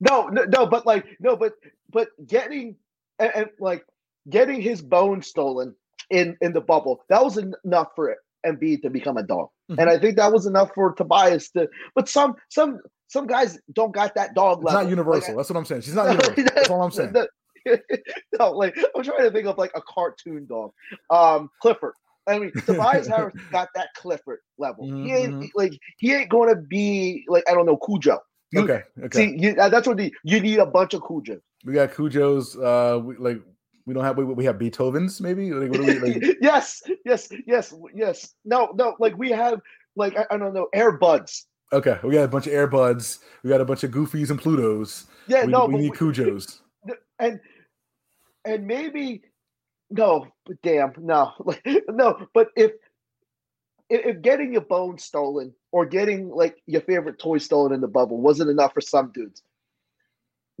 No, 0.00 0.28
no, 0.28 0.44
no, 0.44 0.66
but 0.66 0.86
like 0.86 1.04
no, 1.20 1.36
but 1.36 1.52
but 1.90 2.08
getting 2.26 2.76
and, 3.18 3.30
and 3.34 3.46
like 3.60 3.84
getting 4.28 4.60
his 4.60 4.80
bone 4.82 5.22
stolen 5.22 5.74
in 6.10 6.36
in 6.40 6.52
the 6.52 6.60
bubble 6.60 7.04
that 7.08 7.22
was 7.22 7.38
enough 7.64 7.88
for 7.94 8.16
Embiid 8.46 8.82
to 8.82 8.90
become 8.90 9.16
a 9.18 9.22
dog, 9.22 9.48
Mhm. 9.70 9.78
and 9.78 9.90
I 9.90 9.98
think 9.98 10.16
that 10.16 10.32
was 10.32 10.46
enough 10.46 10.70
for 10.74 10.92
Tobias 10.94 11.50
to. 11.50 11.68
But 11.94 12.08
some 12.08 12.34
some 12.48 12.80
some 13.08 13.26
guys 13.26 13.58
don't 13.74 13.92
got 13.92 14.14
that 14.14 14.34
dog 14.34 14.58
It's 14.58 14.64
level. 14.66 14.82
not 14.82 14.90
universal. 14.90 15.36
That's 15.36 15.50
what 15.50 15.58
I'm 15.58 15.64
saying. 15.66 15.82
She's 15.82 15.94
not 15.94 16.06
universal. 16.10 16.44
That's 16.54 16.70
all 16.70 16.82
I'm 16.82 16.90
saying. 16.90 17.14
No, 18.38 18.52
like 18.52 18.74
I'm 18.96 19.02
trying 19.02 19.24
to 19.24 19.30
think 19.30 19.46
of 19.46 19.58
like 19.58 19.72
a 19.74 19.82
cartoon 19.82 20.46
dog. 20.48 20.72
Um, 21.10 21.50
Clifford. 21.60 21.92
I 22.26 22.38
mean, 22.38 22.52
Tobias 22.66 23.06
Harris 23.14 23.34
got 23.50 23.68
that 23.74 23.88
Clifford 23.96 24.40
level. 24.58 24.84
He 24.86 25.12
ain't 25.12 25.34
Mhm. 25.34 25.48
like 25.54 25.72
he 25.98 26.12
ain't 26.14 26.28
gonna 26.30 26.56
be 26.56 27.24
like 27.28 27.44
I 27.48 27.54
don't 27.54 27.66
know 27.66 27.76
Cujo. 27.76 28.18
You- 28.52 28.62
Okay. 28.62 28.82
Okay. 29.04 29.16
See, 29.28 29.36
you, 29.38 29.54
uh, 29.56 29.68
that's 29.68 29.86
what 29.86 29.96
the, 29.96 30.12
you 30.24 30.40
need 30.40 30.58
a 30.58 30.66
bunch 30.66 30.92
of 30.94 31.02
Cujos. 31.02 31.40
we 31.64 31.72
got 31.72 31.92
Cujo's. 31.92 32.56
Uh, 32.56 33.00
we, 33.02 33.16
like 33.16 33.40
we 33.86 33.94
don't 33.94 34.04
have. 34.04 34.16
We, 34.18 34.24
we 34.24 34.44
have 34.44 34.58
Beethoven's 34.58 35.20
maybe. 35.20 35.52
Like, 35.52 35.70
we, 35.70 35.98
like, 35.98 36.36
yes, 36.40 36.82
yes, 37.04 37.28
yes, 37.46 37.72
yes. 37.94 38.34
No, 38.44 38.70
no, 38.74 38.96
like 38.98 39.16
we 39.16 39.30
have 39.30 39.60
like 39.96 40.16
I, 40.16 40.26
I 40.32 40.36
don't 40.36 40.52
know, 40.54 40.68
Airbuds. 40.74 41.44
Okay. 41.72 41.98
We 42.02 42.12
got 42.12 42.24
a 42.24 42.28
bunch 42.28 42.46
of 42.48 42.52
Airbuds. 42.52 43.18
We 43.44 43.50
got 43.50 43.60
a 43.60 43.64
bunch 43.64 43.84
of 43.84 43.92
Goofies 43.92 44.30
and 44.30 44.40
Plutos. 44.40 45.06
Yeah, 45.28 45.44
we, 45.46 45.52
no, 45.52 45.66
we 45.66 45.76
need 45.76 45.92
Cujo's. 45.92 46.62
and 47.20 47.38
and 48.44 48.66
maybe 48.66 49.22
no, 49.98 50.26
but 50.46 50.56
damn, 50.62 50.92
no, 50.98 51.32
like 51.40 51.62
no, 51.88 52.26
but 52.34 52.48
if 52.56 52.72
if, 53.88 54.22
getting 54.22 54.52
your 54.52 54.62
bone 54.62 54.98
stolen 54.98 55.52
or 55.72 55.84
getting 55.84 56.28
like 56.28 56.62
your 56.66 56.80
favorite 56.82 57.18
toy 57.18 57.38
stolen 57.38 57.72
in 57.72 57.80
the 57.80 57.88
bubble 57.88 58.20
wasn't 58.20 58.48
enough 58.48 58.72
for 58.72 58.80
some 58.80 59.10
dudes, 59.12 59.42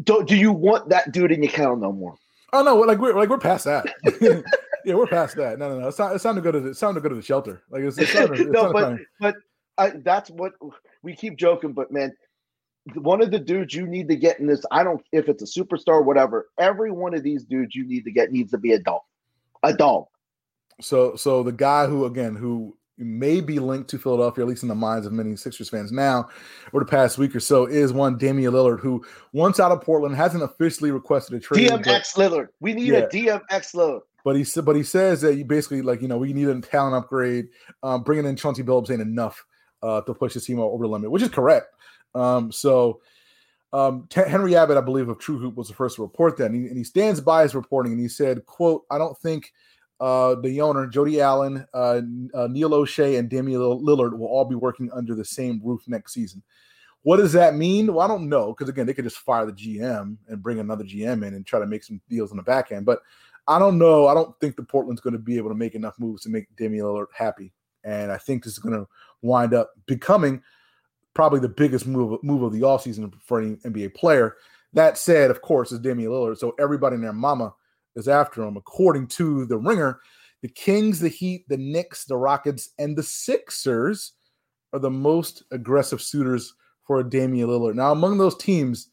do, 0.02 0.24
do 0.24 0.36
you 0.36 0.52
want 0.52 0.88
that 0.88 1.12
dude 1.12 1.32
in 1.32 1.42
your 1.42 1.52
kennel 1.52 1.76
no 1.76 1.92
more? 1.92 2.16
Oh 2.52 2.62
no, 2.62 2.76
like 2.76 2.98
we're 2.98 3.14
like 3.14 3.28
we're 3.28 3.38
past 3.38 3.64
that. 3.64 3.86
yeah, 4.84 4.94
we're 4.94 5.06
past 5.06 5.36
that. 5.36 5.58
No, 5.58 5.68
no, 5.68 5.80
no. 5.80 5.88
It's 5.88 5.96
time, 5.96 6.14
it's 6.14 6.24
time 6.24 6.34
to 6.34 6.40
go 6.40 6.50
to 6.50 6.60
the 6.60 6.70
it's 6.70 6.80
time 6.80 6.94
to 6.94 7.00
go 7.00 7.08
to 7.08 7.14
the 7.14 7.22
shelter. 7.22 7.62
Like 7.70 7.82
it's, 7.82 7.98
it's 7.98 8.12
time 8.12 8.28
to, 8.28 8.32
it's 8.34 8.50
no, 8.50 8.64
time 8.64 8.72
but 8.72 8.82
find- 8.82 9.06
but 9.20 9.36
I, 9.78 9.90
that's 10.04 10.30
what 10.30 10.52
we 11.02 11.14
keep 11.14 11.36
joking. 11.36 11.72
But 11.72 11.92
man, 11.92 12.12
one 12.94 13.22
of 13.22 13.30
the 13.30 13.38
dudes 13.38 13.74
you 13.74 13.86
need 13.86 14.08
to 14.08 14.16
get 14.16 14.40
in 14.40 14.46
this. 14.46 14.64
I 14.70 14.82
don't 14.82 15.02
if 15.12 15.28
it's 15.28 15.42
a 15.42 15.60
superstar 15.60 16.04
whatever. 16.04 16.48
Every 16.58 16.90
one 16.90 17.14
of 17.14 17.22
these 17.22 17.44
dudes 17.44 17.74
you 17.74 17.86
need 17.86 18.04
to 18.04 18.10
get 18.10 18.32
needs 18.32 18.50
to 18.50 18.58
be 18.58 18.72
a 18.72 18.78
dog, 18.78 19.02
a 19.62 19.72
dog. 19.74 20.06
So 20.80 21.16
so 21.16 21.42
the 21.42 21.52
guy 21.52 21.86
who 21.86 22.04
again 22.06 22.34
who 22.34 22.76
may 22.96 23.40
be 23.40 23.58
linked 23.58 23.88
to 23.90 23.98
Philadelphia, 23.98 24.44
at 24.44 24.48
least 24.48 24.62
in 24.62 24.68
the 24.68 24.74
minds 24.74 25.06
of 25.06 25.12
many 25.12 25.34
Sixers 25.34 25.70
fans 25.70 25.90
now, 25.90 26.28
over 26.74 26.84
the 26.84 26.90
past 26.90 27.16
week 27.16 27.34
or 27.34 27.40
so, 27.40 27.64
is 27.66 27.92
one 27.94 28.18
Damian 28.18 28.52
Lillard, 28.52 28.80
who 28.80 29.02
once 29.32 29.58
out 29.58 29.72
of 29.72 29.80
Portland 29.80 30.14
hasn't 30.16 30.42
officially 30.42 30.90
requested 30.90 31.34
a 31.36 31.40
trade. 31.40 31.70
but- 31.70 31.82
DMX 31.82 32.14
Lillard. 32.16 32.48
We 32.60 32.74
need 32.74 32.88
Yeah. 32.88 32.98
a 32.98 33.08
DMX 33.08 33.74
Lillard. 33.74 34.00
But 34.22 34.36
he 34.36 34.44
said, 34.44 34.66
but 34.66 34.76
he 34.76 34.82
says 34.82 35.22
that 35.22 35.36
you 35.36 35.46
basically 35.46 35.80
like 35.80 36.02
you 36.02 36.08
know 36.08 36.18
we 36.18 36.34
need 36.34 36.48
a 36.48 36.60
talent 36.60 36.94
upgrade. 36.94 37.48
Um, 37.82 38.02
bringing 38.02 38.26
in 38.26 38.36
Chauncey 38.36 38.62
Billups 38.62 38.90
ain't 38.90 39.00
enough 39.00 39.42
uh, 39.82 40.02
to 40.02 40.12
push 40.12 40.34
the 40.34 40.40
team 40.40 40.60
over 40.60 40.84
the 40.84 40.88
limit, 40.90 41.10
which 41.10 41.22
is 41.22 41.30
correct. 41.30 41.68
Um, 42.14 42.52
so 42.52 43.00
um, 43.72 44.06
T- 44.10 44.28
Henry 44.28 44.56
Abbott, 44.56 44.76
I 44.76 44.80
believe, 44.80 45.08
of 45.08 45.18
True 45.18 45.38
Hoop 45.38 45.56
was 45.56 45.68
the 45.68 45.74
first 45.74 45.96
to 45.96 46.02
report 46.02 46.36
that, 46.38 46.46
and 46.46 46.54
he, 46.54 46.68
and 46.68 46.76
he 46.76 46.84
stands 46.84 47.20
by 47.20 47.42
his 47.42 47.54
reporting. 47.54 47.92
And 47.92 48.00
he 48.00 48.08
said, 48.08 48.44
"quote 48.46 48.84
I 48.90 48.98
don't 48.98 49.16
think 49.18 49.52
uh, 50.00 50.36
the 50.42 50.60
owner, 50.60 50.86
Jody 50.86 51.20
Allen, 51.20 51.64
uh, 51.72 52.00
uh, 52.34 52.48
Neil 52.48 52.70
Olshey, 52.70 53.18
and 53.18 53.28
Damian 53.28 53.60
Lillard 53.60 54.18
will 54.18 54.26
all 54.26 54.44
be 54.44 54.56
working 54.56 54.90
under 54.92 55.14
the 55.14 55.24
same 55.24 55.60
roof 55.62 55.82
next 55.86 56.14
season." 56.14 56.42
What 57.02 57.16
does 57.16 57.32
that 57.32 57.54
mean? 57.54 57.94
Well, 57.94 58.04
I 58.04 58.08
don't 58.08 58.28
know 58.28 58.48
because 58.48 58.68
again, 58.68 58.86
they 58.86 58.92
could 58.92 59.04
just 59.04 59.18
fire 59.18 59.46
the 59.46 59.52
GM 59.52 60.16
and 60.28 60.42
bring 60.42 60.58
another 60.58 60.84
GM 60.84 61.26
in 61.26 61.34
and 61.34 61.46
try 61.46 61.58
to 61.58 61.66
make 61.66 61.82
some 61.82 62.00
deals 62.10 62.30
on 62.30 62.36
the 62.36 62.42
back 62.42 62.72
end. 62.72 62.84
But 62.84 63.00
I 63.46 63.58
don't 63.58 63.78
know. 63.78 64.06
I 64.06 64.14
don't 64.14 64.38
think 64.38 64.56
the 64.56 64.62
Portland's 64.62 65.00
going 65.00 65.14
to 65.14 65.18
be 65.18 65.38
able 65.38 65.48
to 65.48 65.54
make 65.54 65.74
enough 65.74 65.98
moves 65.98 66.24
to 66.24 66.28
make 66.28 66.54
Damian 66.56 66.84
Lillard 66.84 67.06
happy, 67.16 67.52
and 67.84 68.10
I 68.10 68.18
think 68.18 68.42
this 68.42 68.54
is 68.54 68.58
going 68.58 68.78
to 68.78 68.88
wind 69.22 69.54
up 69.54 69.70
becoming 69.86 70.42
probably 71.20 71.38
the 71.38 71.50
biggest 71.50 71.86
move 71.86 72.18
move 72.24 72.42
of 72.42 72.50
the 72.50 72.62
offseason 72.62 73.12
for 73.20 73.42
any 73.42 73.56
NBA 73.56 73.94
player. 73.94 74.36
That 74.72 74.96
said, 74.96 75.30
of 75.30 75.42
course, 75.42 75.70
is 75.70 75.78
Damian 75.78 76.10
Lillard. 76.10 76.38
So 76.38 76.54
everybody 76.58 76.94
and 76.94 77.04
their 77.04 77.12
mama 77.12 77.52
is 77.94 78.08
after 78.08 78.42
him. 78.42 78.56
According 78.56 79.08
to 79.08 79.44
the 79.44 79.58
ringer, 79.58 80.00
the 80.40 80.48
Kings, 80.48 80.98
the 80.98 81.10
Heat, 81.10 81.44
the 81.46 81.58
Knicks, 81.58 82.06
the 82.06 82.16
Rockets, 82.16 82.70
and 82.78 82.96
the 82.96 83.02
Sixers 83.02 84.14
are 84.72 84.78
the 84.78 84.88
most 84.90 85.42
aggressive 85.50 86.00
suitors 86.00 86.54
for 86.86 87.00
a 87.00 87.04
Damian 87.04 87.50
Lillard. 87.50 87.74
Now, 87.74 87.92
among 87.92 88.16
those 88.16 88.38
teams, 88.38 88.88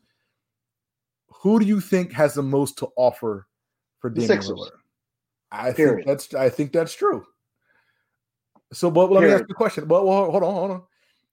who 1.30 1.62
do 1.62 1.66
you 1.66 1.80
think 1.80 2.12
has 2.12 2.34
the 2.34 2.44
most 2.44 2.78
to 2.80 2.90
offer 2.98 3.48
for 4.00 4.10
Damian 4.10 4.42
Lillard? 4.42 4.72
I 5.54 5.72
Period. 5.72 6.04
think 6.04 6.08
that's 6.08 6.34
I 6.34 6.50
think 6.50 6.74
that's 6.74 6.94
true. 6.94 7.26
So, 8.74 8.92
but 8.92 9.10
let 9.12 9.22
Period. 9.22 9.30
me 9.30 9.34
ask 9.36 9.44
you 9.48 9.54
a 9.54 9.56
question. 9.56 9.88
Well, 9.88 10.06
well, 10.06 10.30
hold 10.30 10.44
on, 10.44 10.54
hold 10.54 10.72
on. 10.72 10.84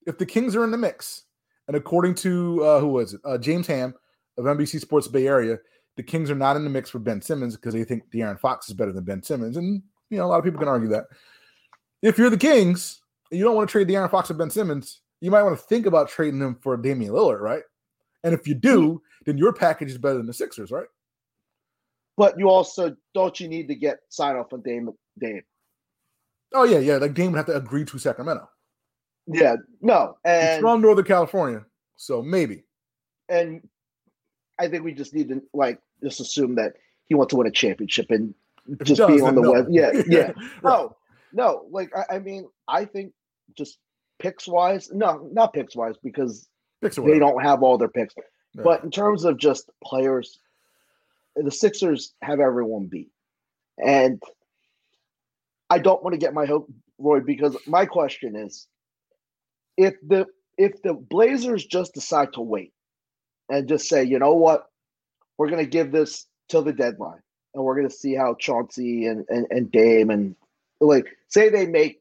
If 0.07 0.19
the 0.19 0.27
Kings 0.27 0.55
are 0.57 0.65
in 0.65 0.71
the 0.71 0.79
mix, 0.79 1.25
and 1.69 1.77
according 1.77 2.15
to 2.17 2.63
uh, 2.65 2.81
who 2.81 2.89
was 2.89 3.15
it, 3.15 3.21
uh, 3.25 3.39
James 3.39 3.67
Ham 3.67 3.95
of 4.37 4.45
NBC 4.45 4.81
Sports 4.81 5.09
Bay 5.09 5.27
Area, 5.27 5.59
the 5.97 6.03
Kings 6.03 6.31
are 6.31 6.35
not 6.35 6.57
in 6.57 6.65
the 6.65 6.71
mix 6.71 6.91
for 6.91 6.99
Ben 6.99 7.21
Simmons 7.21 7.57
because 7.57 7.75
they 7.75 7.85
think 7.85 8.05
De'Aaron 8.13 8.39
Fox 8.39 8.69
is 8.69 8.75
better 8.75 8.93
than 8.93 9.05
Ben 9.05 9.23
Simmons, 9.23 9.57
and 9.57 9.83
you 10.11 10.19
know 10.19 10.27
a 10.27 10.29
lot 10.29 10.39
of 10.39 10.45
people 10.45 10.59
can 10.59 10.69
argue 10.69 10.89
that. 10.89 11.05
If 12.03 12.19
you're 12.19 12.31
the 12.31 12.37
Kings 12.37 13.01
and 13.31 13.39
you 13.39 13.45
don't 13.45 13.57
want 13.57 13.69
to 13.69 13.73
trade 13.73 13.89
De'Aaron 13.89 14.11
Fox 14.11 14.31
or 14.31 14.35
Ben 14.35 14.51
Simmons, 14.51 15.01
you 15.21 15.31
might 15.31 15.43
want 15.43 15.59
to 15.59 15.65
think 15.65 15.87
about 15.87 16.09
trading 16.09 16.39
them 16.41 16.59
for 16.61 16.77
Damian 16.77 17.13
Lillard, 17.13 17.41
right? 17.41 17.63
And 18.25 18.35
if 18.35 18.47
you 18.47 18.55
do, 18.55 19.01
then 19.25 19.39
your 19.39 19.53
package 19.53 19.91
is 19.91 19.99
better 19.99 20.17
than 20.17 20.27
the 20.27 20.35
Sixers, 20.35 20.71
right? 20.71 20.87
But 22.17 22.39
you 22.39 22.49
also 22.49 22.95
don't 23.15 23.39
you 23.41 23.49
need 23.49 23.69
to 23.69 23.75
get 23.75 23.99
sign 24.09 24.37
off 24.37 24.53
on 24.53 24.63
Dame 24.63 24.91
Dame. 25.19 25.43
Oh 26.53 26.65
yeah, 26.65 26.79
yeah. 26.79 26.97
Like 26.97 27.15
Dame 27.15 27.33
would 27.33 27.39
have 27.39 27.47
to 27.47 27.57
agree 27.57 27.85
to 27.87 27.99
Sacramento. 27.99 28.49
Yeah, 29.27 29.57
no, 29.81 30.17
and 30.25 30.55
He's 30.55 30.61
from 30.61 30.83
Northern 30.83 31.05
California, 31.05 31.65
so 31.97 32.23
maybe. 32.23 32.65
And 33.29 33.67
I 34.59 34.69
think 34.69 34.85
we 34.85 34.93
just 34.93 35.15
need 35.15 35.29
to 35.29 35.43
like 35.53 35.81
just 36.03 36.21
assume 36.21 36.57
that 36.57 36.75
he 37.07 37.15
wants 37.15 37.31
to 37.31 37.37
win 37.37 37.47
a 37.47 37.51
championship 37.51 38.11
and 38.11 38.35
if 38.69 38.87
just 38.87 38.99
does, 38.99 39.09
being 39.09 39.23
on 39.23 39.35
the 39.35 39.43
no. 39.43 39.53
web. 39.53 39.67
Yeah, 39.71 39.93
yeah. 40.07 40.27
right. 40.27 40.63
No, 40.63 40.97
no. 41.33 41.67
Like 41.71 41.91
I, 41.97 42.17
I, 42.17 42.19
mean, 42.19 42.49
I 42.69 42.85
think 42.85 43.13
just 43.57 43.79
picks 44.19 44.47
wise, 44.47 44.91
no, 44.93 45.29
not 45.33 45.53
picks 45.53 45.75
wise 45.77 45.97
because 46.03 46.49
picks 46.83 46.97
they 46.97 47.19
don't 47.19 47.43
have 47.43 47.63
all 47.63 47.79
their 47.79 47.89
picks. 47.89 48.15
But 48.55 48.85
in 48.85 48.91
terms 48.91 49.25
of 49.25 49.37
just 49.37 49.69
players, 49.83 50.39
the 51.35 51.51
Sixers 51.51 52.15
have 52.23 52.39
everyone 52.39 52.87
beat, 52.87 53.11
and 53.85 54.23
I 55.71 55.79
don't 55.79 56.03
want 56.05 56.15
to 56.15 56.19
get 56.19 56.35
my 56.35 56.47
hope, 56.47 56.71
Roy, 56.99 57.19
because 57.19 57.57
my 57.67 57.85
question 57.85 58.37
is, 58.37 58.69
if 59.77 59.95
the 60.07 60.27
if 60.57 60.83
the 60.83 60.95
Blazers 60.95 61.65
just 61.65 61.95
decide 61.95 62.33
to 62.35 62.41
wait 62.41 62.73
and 63.49 63.69
just 63.69 63.89
say, 63.89 64.05
you 64.05 64.19
know 64.19 64.35
what, 64.35 64.67
we're 65.37 65.51
going 65.51 65.65
to 65.65 65.71
give 65.71 65.91
this 65.91 66.27
till 66.49 66.63
the 66.63 66.73
deadline, 66.73 67.21
and 67.55 67.65
we're 67.65 67.75
going 67.75 67.89
to 67.89 67.95
see 67.95 68.15
how 68.15 68.35
Chauncey 68.35 69.07
and, 69.07 69.25
and 69.29 69.47
and 69.51 69.71
Dame 69.71 70.11
and 70.11 70.37
like 70.81 71.07
say 71.29 71.49
they 71.49 71.67
make 71.67 72.01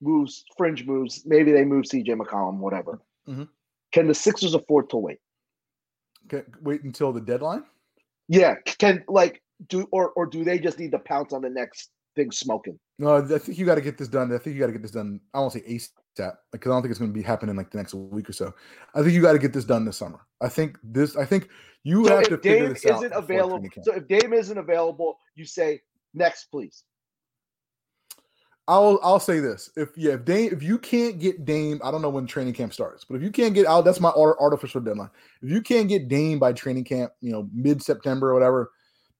moves, 0.00 0.44
fringe 0.56 0.84
moves, 0.84 1.22
maybe 1.24 1.52
they 1.52 1.64
move 1.64 1.84
CJ 1.84 2.08
McCollum, 2.08 2.58
whatever. 2.58 3.00
Mm-hmm. 3.28 3.44
Can 3.92 4.08
the 4.08 4.14
Sixers 4.14 4.54
afford 4.54 4.90
to 4.90 4.96
wait? 4.96 5.18
Okay, 6.26 6.44
wait 6.60 6.82
until 6.82 7.12
the 7.12 7.20
deadline. 7.20 7.64
Yeah, 8.28 8.56
can 8.78 9.04
like 9.08 9.42
do 9.68 9.86
or 9.92 10.10
or 10.10 10.26
do 10.26 10.44
they 10.44 10.58
just 10.58 10.78
need 10.78 10.92
to 10.92 10.98
pounce 10.98 11.32
on 11.32 11.42
the 11.42 11.50
next 11.50 11.90
thing 12.16 12.30
smoking? 12.30 12.78
No, 12.98 13.16
I 13.16 13.38
think 13.38 13.58
you 13.58 13.66
got 13.66 13.76
to 13.76 13.80
get 13.80 13.98
this 13.98 14.08
done. 14.08 14.32
I 14.32 14.38
think 14.38 14.54
you 14.54 14.60
got 14.60 14.66
to 14.66 14.72
get 14.72 14.82
this 14.82 14.90
done. 14.90 15.20
I 15.34 15.40
won't 15.40 15.52
say 15.52 15.62
ASAP 16.16 16.34
because 16.50 16.70
I 16.70 16.74
don't 16.74 16.82
think 16.82 16.90
it's 16.90 16.98
going 16.98 17.12
to 17.12 17.18
be 17.18 17.22
happening 17.22 17.56
like 17.56 17.70
the 17.70 17.78
next 17.78 17.94
week 17.94 18.28
or 18.28 18.32
so. 18.32 18.54
I 18.94 19.02
think 19.02 19.12
you 19.12 19.22
got 19.22 19.32
to 19.32 19.38
get 19.38 19.52
this 19.52 19.64
done 19.64 19.84
this 19.84 19.96
summer. 19.96 20.20
I 20.40 20.48
think 20.48 20.78
this. 20.82 21.16
I 21.16 21.24
think 21.24 21.48
you 21.84 22.04
so 22.06 22.16
have 22.16 22.28
to 22.28 22.36
Dame 22.36 22.52
figure 22.52 22.68
this 22.70 22.84
isn't 22.84 23.12
out. 23.12 23.24
Available, 23.24 23.68
so 23.82 23.94
if 23.94 24.06
Dame 24.08 24.32
isn't 24.32 24.58
available, 24.58 25.18
you 25.34 25.44
say 25.44 25.80
next, 26.14 26.46
please. 26.46 26.84
I'll 28.68 29.00
I'll 29.02 29.20
say 29.20 29.40
this: 29.40 29.70
if 29.76 29.90
yeah, 29.96 30.12
if 30.12 30.24
Dame, 30.24 30.50
if 30.52 30.62
you 30.62 30.78
can't 30.78 31.18
get 31.18 31.44
Dame, 31.44 31.80
I 31.82 31.90
don't 31.90 32.02
know 32.02 32.10
when 32.10 32.26
training 32.26 32.54
camp 32.54 32.72
starts, 32.72 33.04
but 33.04 33.16
if 33.16 33.22
you 33.22 33.30
can't 33.30 33.54
get 33.54 33.66
out, 33.66 33.84
that's 33.84 34.00
my 34.00 34.10
artificial 34.10 34.80
deadline. 34.80 35.10
If 35.42 35.50
you 35.50 35.62
can't 35.62 35.88
get 35.88 36.08
Dame 36.08 36.38
by 36.38 36.52
training 36.52 36.84
camp, 36.84 37.12
you 37.20 37.32
know, 37.32 37.48
mid 37.52 37.82
September 37.82 38.30
or 38.30 38.34
whatever, 38.34 38.70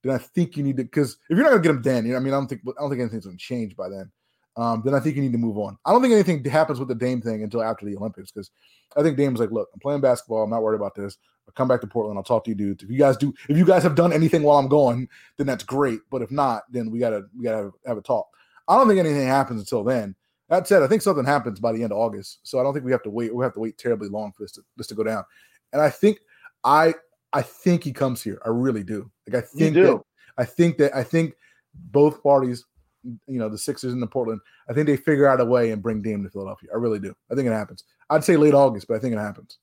then 0.04 0.14
I 0.14 0.18
think 0.18 0.56
you 0.56 0.62
need 0.62 0.76
to 0.76 0.84
because 0.84 1.16
if 1.28 1.36
you're 1.36 1.42
not 1.42 1.50
gonna 1.50 1.62
get 1.62 1.70
him 1.70 1.82
then, 1.82 2.06
you 2.06 2.12
know, 2.12 2.18
I 2.18 2.20
mean, 2.20 2.32
I 2.32 2.36
don't 2.36 2.46
think 2.46 2.62
I 2.66 2.80
don't 2.80 2.90
think 2.90 3.00
anything's 3.00 3.26
gonna 3.26 3.36
change 3.36 3.76
by 3.76 3.88
then. 3.88 4.12
Um, 4.56 4.82
then 4.84 4.94
I 4.94 5.00
think 5.00 5.16
you 5.16 5.22
need 5.22 5.32
to 5.32 5.38
move 5.38 5.56
on. 5.56 5.78
I 5.84 5.92
don't 5.92 6.02
think 6.02 6.12
anything 6.12 6.44
happens 6.44 6.78
with 6.78 6.88
the 6.88 6.94
Dame 6.94 7.22
thing 7.22 7.42
until 7.42 7.62
after 7.62 7.86
the 7.86 7.96
Olympics 7.96 8.30
because 8.30 8.50
I 8.96 9.02
think 9.02 9.16
Dame's 9.16 9.40
like, 9.40 9.50
look, 9.50 9.68
I'm 9.72 9.80
playing 9.80 10.02
basketball. 10.02 10.42
I'm 10.42 10.50
not 10.50 10.62
worried 10.62 10.76
about 10.76 10.94
this. 10.94 11.16
I'll 11.48 11.54
come 11.54 11.68
back 11.68 11.80
to 11.80 11.86
Portland. 11.86 12.18
I'll 12.18 12.24
talk 12.24 12.44
to 12.44 12.50
you 12.50 12.54
dudes. 12.54 12.84
If 12.84 12.90
you 12.90 12.98
guys 12.98 13.16
do, 13.16 13.32
if 13.48 13.56
you 13.56 13.64
guys 13.64 13.82
have 13.82 13.94
done 13.94 14.12
anything 14.12 14.42
while 14.42 14.58
I'm 14.58 14.68
going, 14.68 15.08
then 15.38 15.46
that's 15.46 15.64
great. 15.64 16.00
But 16.10 16.22
if 16.22 16.30
not, 16.30 16.64
then 16.70 16.90
we 16.90 16.98
gotta 16.98 17.24
we 17.36 17.44
gotta 17.44 17.64
have, 17.64 17.72
have 17.86 17.96
a 17.96 18.02
talk. 18.02 18.26
I 18.68 18.76
don't 18.76 18.88
think 18.88 19.00
anything 19.00 19.26
happens 19.26 19.60
until 19.60 19.84
then. 19.84 20.14
That 20.48 20.68
said, 20.68 20.82
I 20.82 20.86
think 20.86 21.00
something 21.00 21.24
happens 21.24 21.60
by 21.60 21.72
the 21.72 21.82
end 21.82 21.92
of 21.92 21.98
August. 21.98 22.40
So 22.42 22.60
I 22.60 22.62
don't 22.62 22.74
think 22.74 22.84
we 22.84 22.92
have 22.92 23.02
to 23.04 23.10
wait. 23.10 23.34
We 23.34 23.42
have 23.42 23.54
to 23.54 23.60
wait 23.60 23.78
terribly 23.78 24.08
long 24.08 24.32
for 24.32 24.44
this 24.44 24.52
to 24.52 24.62
this 24.76 24.86
to 24.88 24.94
go 24.94 25.02
down. 25.02 25.24
And 25.72 25.80
I 25.80 25.88
think 25.88 26.18
I 26.62 26.94
I 27.32 27.42
think 27.42 27.84
he 27.84 27.92
comes 27.92 28.22
here. 28.22 28.40
I 28.44 28.50
really 28.50 28.84
do. 28.84 29.10
Like 29.26 29.42
I 29.42 29.46
think 29.46 29.74
that 29.76 30.02
I 30.36 30.44
think 30.44 30.76
that 30.78 30.94
I 30.94 31.02
think 31.02 31.34
both 31.74 32.22
parties, 32.22 32.64
you 33.04 33.38
know, 33.38 33.48
the 33.48 33.58
Sixers 33.58 33.92
and 33.92 34.02
the 34.02 34.06
Portland, 34.06 34.40
I 34.68 34.72
think 34.72 34.86
they 34.86 34.96
figure 34.96 35.26
out 35.26 35.40
a 35.40 35.44
way 35.44 35.70
and 35.70 35.82
bring 35.82 36.02
Dame 36.02 36.22
to 36.22 36.30
Philadelphia. 36.30 36.70
I 36.72 36.76
really 36.76 36.98
do. 36.98 37.14
I 37.30 37.34
think 37.34 37.46
it 37.46 37.52
happens. 37.52 37.84
I'd 38.10 38.24
say 38.24 38.36
late 38.36 38.54
August, 38.54 38.88
but 38.88 38.96
I 38.96 38.98
think 39.00 39.14
it 39.14 39.18
happens. 39.18 39.58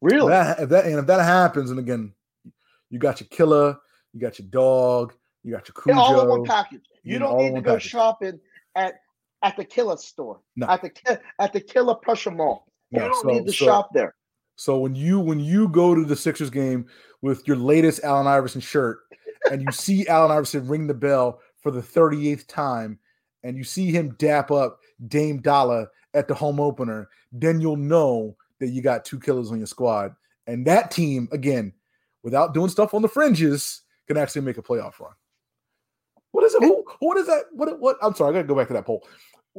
Really? 0.00 0.32
If 0.32 0.46
that, 0.46 0.60
if 0.60 0.68
that 0.70 0.84
and 0.86 0.98
if 0.98 1.06
that 1.06 1.22
happens, 1.22 1.70
and 1.70 1.78
again, 1.78 2.12
you 2.88 2.98
got 2.98 3.20
your 3.20 3.28
killer, 3.28 3.76
you 4.12 4.20
got 4.20 4.38
your 4.38 4.48
dog, 4.48 5.12
you 5.42 5.52
got 5.52 5.68
your 5.68 5.74
Cujo, 5.74 5.98
all 5.98 6.20
in 6.22 6.28
one 6.28 6.44
package. 6.44 6.82
You, 7.02 7.14
you 7.14 7.18
don't 7.18 7.38
need 7.38 7.54
to 7.54 7.60
go 7.60 7.74
package. 7.74 7.90
shopping 7.90 8.40
at 8.74 8.94
at 9.42 9.56
the 9.56 9.64
killer 9.64 9.96
store, 9.96 10.40
no. 10.56 10.66
at 10.68 10.82
the 10.82 11.20
at 11.38 11.52
the 11.52 11.60
killer 11.60 11.94
pressure 11.94 12.30
mall. 12.30 12.66
You 12.90 13.00
no, 13.00 13.08
don't 13.08 13.22
so, 13.22 13.28
need 13.28 13.46
to 13.46 13.52
so, 13.52 13.66
shop 13.66 13.90
there. 13.92 14.14
So 14.56 14.78
when 14.78 14.94
you 14.94 15.20
when 15.20 15.40
you 15.40 15.68
go 15.68 15.94
to 15.94 16.04
the 16.04 16.16
Sixers 16.16 16.50
game 16.50 16.86
with 17.22 17.46
your 17.46 17.56
latest 17.56 18.02
Allen 18.04 18.26
Iverson 18.26 18.60
shirt 18.60 19.00
and 19.50 19.62
you 19.62 19.72
see 19.72 20.06
Allen 20.06 20.30
Iverson 20.30 20.66
ring 20.66 20.86
the 20.86 20.94
bell 20.94 21.40
for 21.60 21.70
the 21.70 21.80
38th 21.80 22.46
time 22.46 22.98
and 23.42 23.56
you 23.56 23.64
see 23.64 23.90
him 23.90 24.14
dap 24.18 24.50
up 24.50 24.80
Dame 25.08 25.40
Dollar 25.40 25.88
at 26.14 26.28
the 26.28 26.34
home 26.34 26.60
opener, 26.60 27.08
then 27.32 27.60
you'll 27.60 27.76
know 27.76 28.36
that 28.58 28.68
you 28.68 28.82
got 28.82 29.04
two 29.04 29.18
killers 29.18 29.50
on 29.50 29.58
your 29.58 29.66
squad. 29.66 30.14
And 30.46 30.66
that 30.66 30.90
team, 30.90 31.28
again, 31.32 31.72
without 32.22 32.54
doing 32.54 32.68
stuff 32.68 32.94
on 32.94 33.02
the 33.02 33.08
fringes, 33.08 33.82
can 34.06 34.16
actually 34.16 34.42
make 34.42 34.58
a 34.58 34.62
playoff 34.62 34.98
run. 34.98 35.12
What 36.32 36.44
is 36.44 36.54
it? 36.54 36.62
Who, 36.62 36.84
what 37.00 37.16
is 37.16 37.26
that? 37.26 37.44
What? 37.52 37.78
What? 37.80 37.96
I'm 38.02 38.14
sorry, 38.14 38.30
I 38.30 38.32
gotta 38.34 38.48
go 38.48 38.56
back 38.56 38.68
to 38.68 38.74
that 38.74 38.86
poll. 38.86 39.06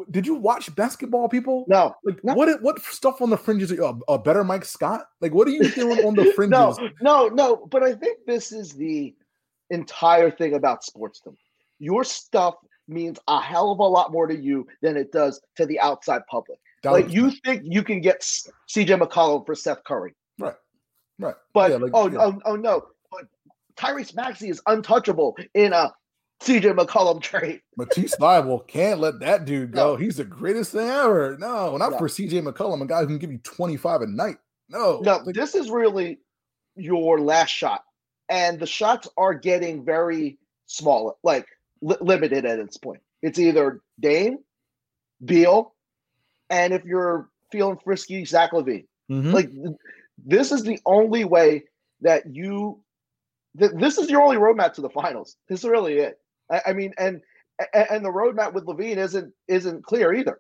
Did 0.10 0.26
you 0.26 0.36
watch 0.36 0.74
basketball, 0.76 1.28
people? 1.28 1.66
No. 1.68 1.96
Like 2.04 2.24
no. 2.24 2.34
what? 2.34 2.62
What 2.62 2.82
stuff 2.82 3.22
on 3.22 3.30
the 3.30 3.38
fringes? 3.38 3.72
A, 3.72 3.94
a 4.08 4.18
better 4.18 4.44
Mike 4.44 4.66
Scott? 4.66 5.06
Like 5.20 5.34
what 5.34 5.48
are 5.48 5.52
you 5.52 5.70
doing 5.72 6.06
on 6.06 6.16
the 6.16 6.32
fringes? 6.36 6.78
no, 6.78 6.90
no, 7.02 7.28
no. 7.28 7.66
But 7.70 7.84
I 7.84 7.94
think 7.94 8.20
this 8.26 8.52
is 8.52 8.74
the 8.74 9.14
entire 9.70 10.32
thing 10.32 10.54
about 10.54 10.84
sportsdom. 10.84 11.36
Your 11.82 12.04
stuff 12.04 12.56
means 12.88 13.20
a 13.28 13.42
hell 13.42 13.72
of 13.72 13.80
a 13.80 13.84
lot 13.84 14.12
more 14.12 14.28
to 14.28 14.36
you 14.36 14.68
than 14.82 14.96
it 14.96 15.12
does 15.12 15.42
to 15.58 15.66
the 15.66 15.80
outside 15.80 16.22
public. 16.30 16.60
That 16.84 16.92
like 16.92 17.12
you 17.12 17.32
think 17.32 17.64
you 17.66 17.84
can 17.84 18.02
get 18.02 18.22
CJ 18.22 19.02
McCollum 19.02 19.46
for 19.46 19.56
Seth 19.56 19.84
Curry, 19.84 20.14
right? 20.40 20.54
Right. 21.20 21.36
But 21.54 21.72
yeah, 21.72 21.78
like, 21.78 21.92
oh, 21.94 22.10
yeah. 22.10 22.20
oh, 22.20 22.40
oh 22.46 22.56
no, 22.56 22.84
but 23.12 23.26
Tyrese 23.76 24.16
Maxey 24.16 24.50
is 24.50 24.62
untouchable 24.68 25.36
in 25.54 25.74
a 25.74 25.92
CJ 26.44 26.76
McCollum 26.78 27.22
trade. 27.22 27.62
Matisse 27.78 28.16
Thybulle 28.16 28.68
can't 28.68 29.00
let 29.00 29.20
that 29.20 29.46
dude 29.46 29.72
go. 29.72 29.92
No. 29.92 29.96
He's 29.96 30.18
the 30.18 30.24
greatest 30.24 30.72
thing 30.72 30.88
ever. 30.88 31.38
No, 31.40 31.78
not 31.78 31.98
for 31.98 32.08
CJ 32.08 32.44
McCollum, 32.44 32.82
a 32.82 32.86
guy 32.86 33.02
who 33.02 33.08
can 33.08 33.18
give 33.18 33.32
you 33.32 33.40
25 33.40 34.02
a 34.02 34.08
night. 34.08 34.38
No. 34.70 35.00
No, 35.02 35.18
like, 35.18 35.36
this 35.36 35.56
is 35.56 35.70
really 35.70 36.20
your 36.76 37.20
last 37.20 37.50
shot 37.50 37.84
and 38.32 38.60
the 38.60 38.66
shots 38.66 39.08
are 39.18 39.34
getting 39.34 39.84
very 39.84 40.40
small, 40.66 41.20
like 41.22 41.46
li- 41.82 41.98
limited 42.02 42.46
at 42.46 42.60
its 42.60 42.78
point. 42.78 43.02
It's 43.22 43.40
either 43.40 43.82
Dame, 44.00 44.40
Beal, 45.24 45.74
and 46.50 46.74
if 46.74 46.84
you're 46.86 47.30
feeling 47.52 47.78
frisky, 47.84 48.26
Zach 48.26 48.52
LaVine. 48.52 48.86
Mhm. 49.10 49.34
Like 49.34 49.50
this 50.26 50.52
is 50.52 50.64
the 50.64 50.80
only 50.86 51.24
way 51.26 51.64
that 52.02 52.34
you. 52.34 52.82
Th- 53.60 53.72
this 53.76 53.98
is 53.98 54.10
your 54.10 54.22
only 54.22 54.38
roadmap 54.38 54.74
to 54.74 54.82
the 54.82 54.90
finals. 54.90 55.36
This 55.50 55.60
is 55.64 55.70
really 55.70 55.98
it. 56.00 56.20
I, 56.50 56.62
I 56.68 56.74
mean, 56.74 56.94
and 56.98 57.22
and 57.74 58.04
the 58.04 58.10
roadmap 58.10 58.54
with 58.54 58.66
LaVine 58.66 58.98
isn't 58.98 59.34
isn't 59.48 59.84
clear 59.86 60.14
either. 60.14 60.40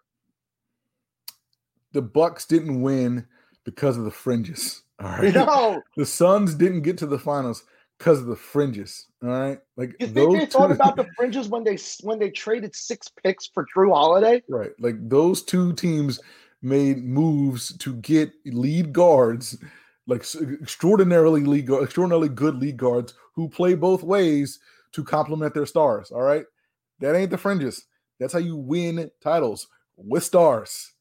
the 1.93 2.01
Bucks 2.01 2.45
didn't 2.45 2.81
win 2.81 3.27
because 3.65 3.97
of 3.97 4.05
the 4.05 4.11
fringes. 4.11 4.81
All 4.99 5.09
right. 5.09 5.33
Know, 5.35 5.81
The 5.97 6.05
Suns 6.05 6.55
didn't 6.55 6.81
get 6.83 6.97
to 6.99 7.05
the 7.05 7.19
finals 7.19 7.63
because 8.01 8.19
of 8.19 8.25
the 8.25 8.35
fringes. 8.35 9.05
All 9.21 9.29
right. 9.29 9.59
Like 9.77 9.95
you 9.99 10.07
think 10.07 10.15
those 10.15 10.33
they 10.33 10.45
thought 10.47 10.67
two- 10.67 10.73
about 10.73 10.95
the 10.95 11.07
fringes 11.15 11.49
when 11.49 11.63
they 11.63 11.77
when 12.01 12.17
they 12.17 12.31
traded 12.31 12.75
six 12.75 13.07
picks 13.23 13.45
for 13.53 13.67
Jrue 13.75 13.93
Holiday? 13.93 14.41
right. 14.49 14.71
Like 14.79 14.95
those 15.07 15.43
two 15.43 15.73
teams 15.73 16.19
made 16.63 17.03
moves 17.03 17.77
to 17.77 17.93
get 17.97 18.31
lead 18.45 18.91
guards, 18.91 19.63
like 20.07 20.25
extraordinarily 20.61 21.41
lead 21.41 21.69
extraordinarily 21.69 22.29
good 22.29 22.55
lead 22.55 22.77
guards 22.77 23.13
who 23.35 23.47
play 23.47 23.75
both 23.75 24.01
ways 24.01 24.59
to 24.93 25.03
complement 25.03 25.53
their 25.53 25.67
stars. 25.67 26.09
All 26.09 26.23
right. 26.23 26.45
That 27.01 27.15
ain't 27.15 27.29
the 27.29 27.37
fringes. 27.37 27.85
That's 28.19 28.33
how 28.33 28.39
you 28.39 28.55
win 28.55 29.11
titles 29.21 29.67
with 29.95 30.23
stars. 30.23 30.93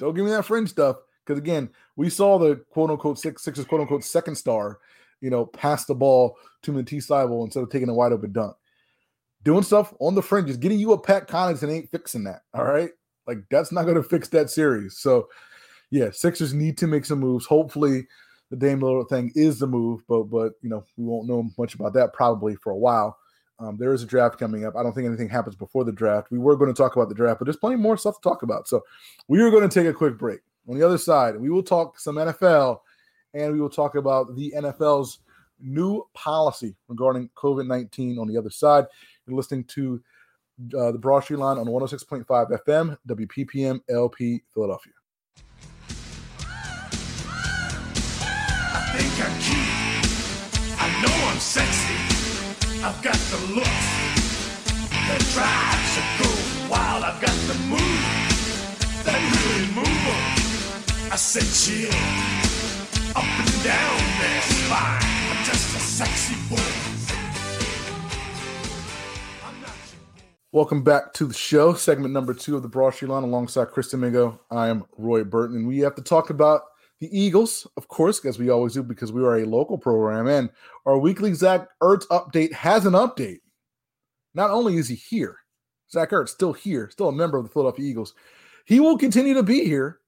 Don't 0.00 0.14
give 0.14 0.24
me 0.24 0.32
that 0.32 0.44
fringe 0.44 0.70
stuff. 0.70 0.96
Because 1.24 1.38
again, 1.38 1.70
we 1.94 2.10
saw 2.10 2.36
the 2.36 2.56
quote 2.70 2.90
unquote 2.90 3.20
six, 3.20 3.42
six 3.42 3.58
sixes 3.58 3.64
quote 3.64 3.80
unquote 3.82 4.02
second 4.02 4.34
star, 4.34 4.80
you 5.22 5.30
know, 5.30 5.46
pass 5.46 5.86
the 5.86 5.94
ball 5.94 6.36
to 6.62 6.72
Matisse 6.72 7.06
Thybulle 7.06 7.44
instead 7.44 7.62
of 7.62 7.70
taking 7.70 7.88
a 7.88 7.94
wide 7.94 8.12
open 8.12 8.32
dunk. 8.32 8.54
Doing 9.44 9.62
stuff 9.62 9.94
on 9.98 10.14
the 10.14 10.22
fringes, 10.22 10.56
getting 10.56 10.78
you 10.78 10.92
a 10.92 11.00
Pat 11.00 11.28
Connaughton 11.28 11.72
ain't 11.72 11.90
fixing 11.90 12.24
that. 12.24 12.42
All 12.52 12.64
right. 12.64 12.90
Like 13.26 13.38
that's 13.50 13.72
not 13.72 13.84
going 13.84 13.96
to 13.96 14.02
fix 14.02 14.28
that 14.28 14.50
series. 14.50 14.98
So 14.98 15.28
yeah, 15.90 16.10
Sixers 16.10 16.52
need 16.52 16.76
to 16.78 16.86
make 16.86 17.04
some 17.04 17.20
moves. 17.20 17.46
Hopefully 17.46 18.06
the 18.50 18.56
Dame 18.56 18.80
Lillard 18.80 19.08
thing 19.08 19.32
is 19.34 19.58
the 19.58 19.66
move, 19.66 20.02
but 20.08 20.24
but 20.24 20.52
you 20.60 20.68
know, 20.68 20.84
we 20.96 21.04
won't 21.04 21.28
know 21.28 21.48
much 21.56 21.74
about 21.74 21.94
that 21.94 22.12
probably 22.12 22.56
for 22.56 22.70
a 22.72 22.76
while. 22.76 23.16
Um, 23.58 23.76
there 23.78 23.92
is 23.92 24.02
a 24.02 24.06
draft 24.06 24.38
coming 24.38 24.64
up. 24.64 24.74
I 24.76 24.82
don't 24.82 24.92
think 24.92 25.06
anything 25.06 25.28
happens 25.28 25.54
before 25.54 25.84
the 25.84 25.92
draft. 25.92 26.30
We 26.30 26.38
were 26.38 26.56
going 26.56 26.72
to 26.72 26.76
talk 26.76 26.96
about 26.96 27.08
the 27.08 27.14
draft, 27.14 27.38
but 27.38 27.44
there's 27.44 27.56
plenty 27.56 27.76
more 27.76 27.96
stuff 27.96 28.20
to 28.20 28.28
talk 28.28 28.42
about. 28.42 28.66
So 28.66 28.82
we 29.28 29.40
are 29.40 29.50
going 29.50 29.68
to 29.68 29.72
take 29.72 29.88
a 29.88 29.92
quick 29.92 30.18
break. 30.18 30.40
On 30.68 30.78
the 30.78 30.84
other 30.84 30.98
side, 30.98 31.36
we 31.36 31.50
will 31.50 31.62
talk 31.62 31.98
some 31.98 32.16
NFL 32.16 32.80
and 33.34 33.52
we 33.52 33.60
will 33.60 33.70
talk 33.70 33.94
about 33.94 34.34
the 34.36 34.52
NFL's 34.56 35.20
new 35.60 36.06
policy 36.14 36.74
regarding 36.88 37.28
COVID 37.36 37.66
19 37.66 38.18
on 38.18 38.28
the 38.28 38.36
other 38.36 38.50
side. 38.50 38.86
You're 39.26 39.36
listening 39.36 39.64
to 39.64 40.02
uh, 40.76 40.92
the 40.92 40.98
Broad 40.98 41.20
Street 41.20 41.38
Line 41.38 41.58
on 41.58 41.66
106.5 41.66 42.26
FM, 42.26 42.96
WPPM 43.08 43.80
LP 43.88 44.42
Philadelphia. 44.52 44.92
I 48.74 48.80
think 48.94 49.12
I'm 49.24 49.40
cute. 49.40 50.78
I 50.78 50.88
know 51.02 51.14
I'm 51.30 51.38
sexy. 51.38 51.94
I've 52.84 53.02
got 53.02 53.14
the 53.14 53.54
look 53.54 53.64
that 55.08 55.20
drives 55.32 55.96
a 55.98 56.04
go 56.22 56.30
wild. 56.70 57.04
I've 57.04 57.20
got 57.20 57.36
the 57.48 57.54
move 57.68 58.02
that 59.04 59.18
really 59.32 59.66
move 59.74 59.88
'em. 59.88 61.12
I 61.12 61.16
said 61.16 61.44
chill 61.52 62.51
up 63.14 63.24
and 63.24 63.62
down 63.62 63.98
their 64.20 64.42
spine. 64.42 65.02
I'm 65.02 65.44
just 65.44 65.76
a 65.76 65.80
sexy 65.80 66.34
boy. 66.48 66.62
Welcome 70.52 70.82
back 70.82 71.12
to 71.14 71.26
the 71.26 71.34
show, 71.34 71.74
segment 71.74 72.12
number 72.12 72.34
two 72.34 72.56
of 72.56 72.62
the 72.62 72.68
Broad 72.68 73.00
Line 73.02 73.22
alongside 73.22 73.68
Chris 73.68 73.90
Domingo. 73.90 74.40
I 74.50 74.68
am 74.68 74.84
Roy 74.96 75.24
Burton, 75.24 75.56
and 75.56 75.66
we 75.66 75.78
have 75.80 75.94
to 75.94 76.02
talk 76.02 76.30
about 76.30 76.62
the 77.00 77.08
Eagles, 77.18 77.66
of 77.76 77.88
course, 77.88 78.24
as 78.24 78.38
we 78.38 78.50
always 78.50 78.74
do, 78.74 78.82
because 78.82 79.12
we 79.12 79.22
are 79.22 79.38
a 79.38 79.46
local 79.46 79.76
program. 79.76 80.26
And 80.26 80.50
our 80.86 80.98
weekly 80.98 81.34
Zach 81.34 81.68
Ertz 81.82 82.06
update 82.08 82.52
has 82.52 82.86
an 82.86 82.92
update. 82.92 83.40
Not 84.34 84.50
only 84.50 84.76
is 84.76 84.88
he 84.88 84.94
here, 84.94 85.38
Zach 85.90 86.10
Ertz 86.10 86.30
still 86.30 86.52
here, 86.52 86.88
still 86.90 87.08
a 87.08 87.12
member 87.12 87.38
of 87.38 87.44
the 87.44 87.50
Philadelphia 87.50 87.86
Eagles. 87.86 88.14
He 88.64 88.80
will 88.80 88.96
continue 88.96 89.34
to 89.34 89.42
be 89.42 89.64
here 89.64 89.98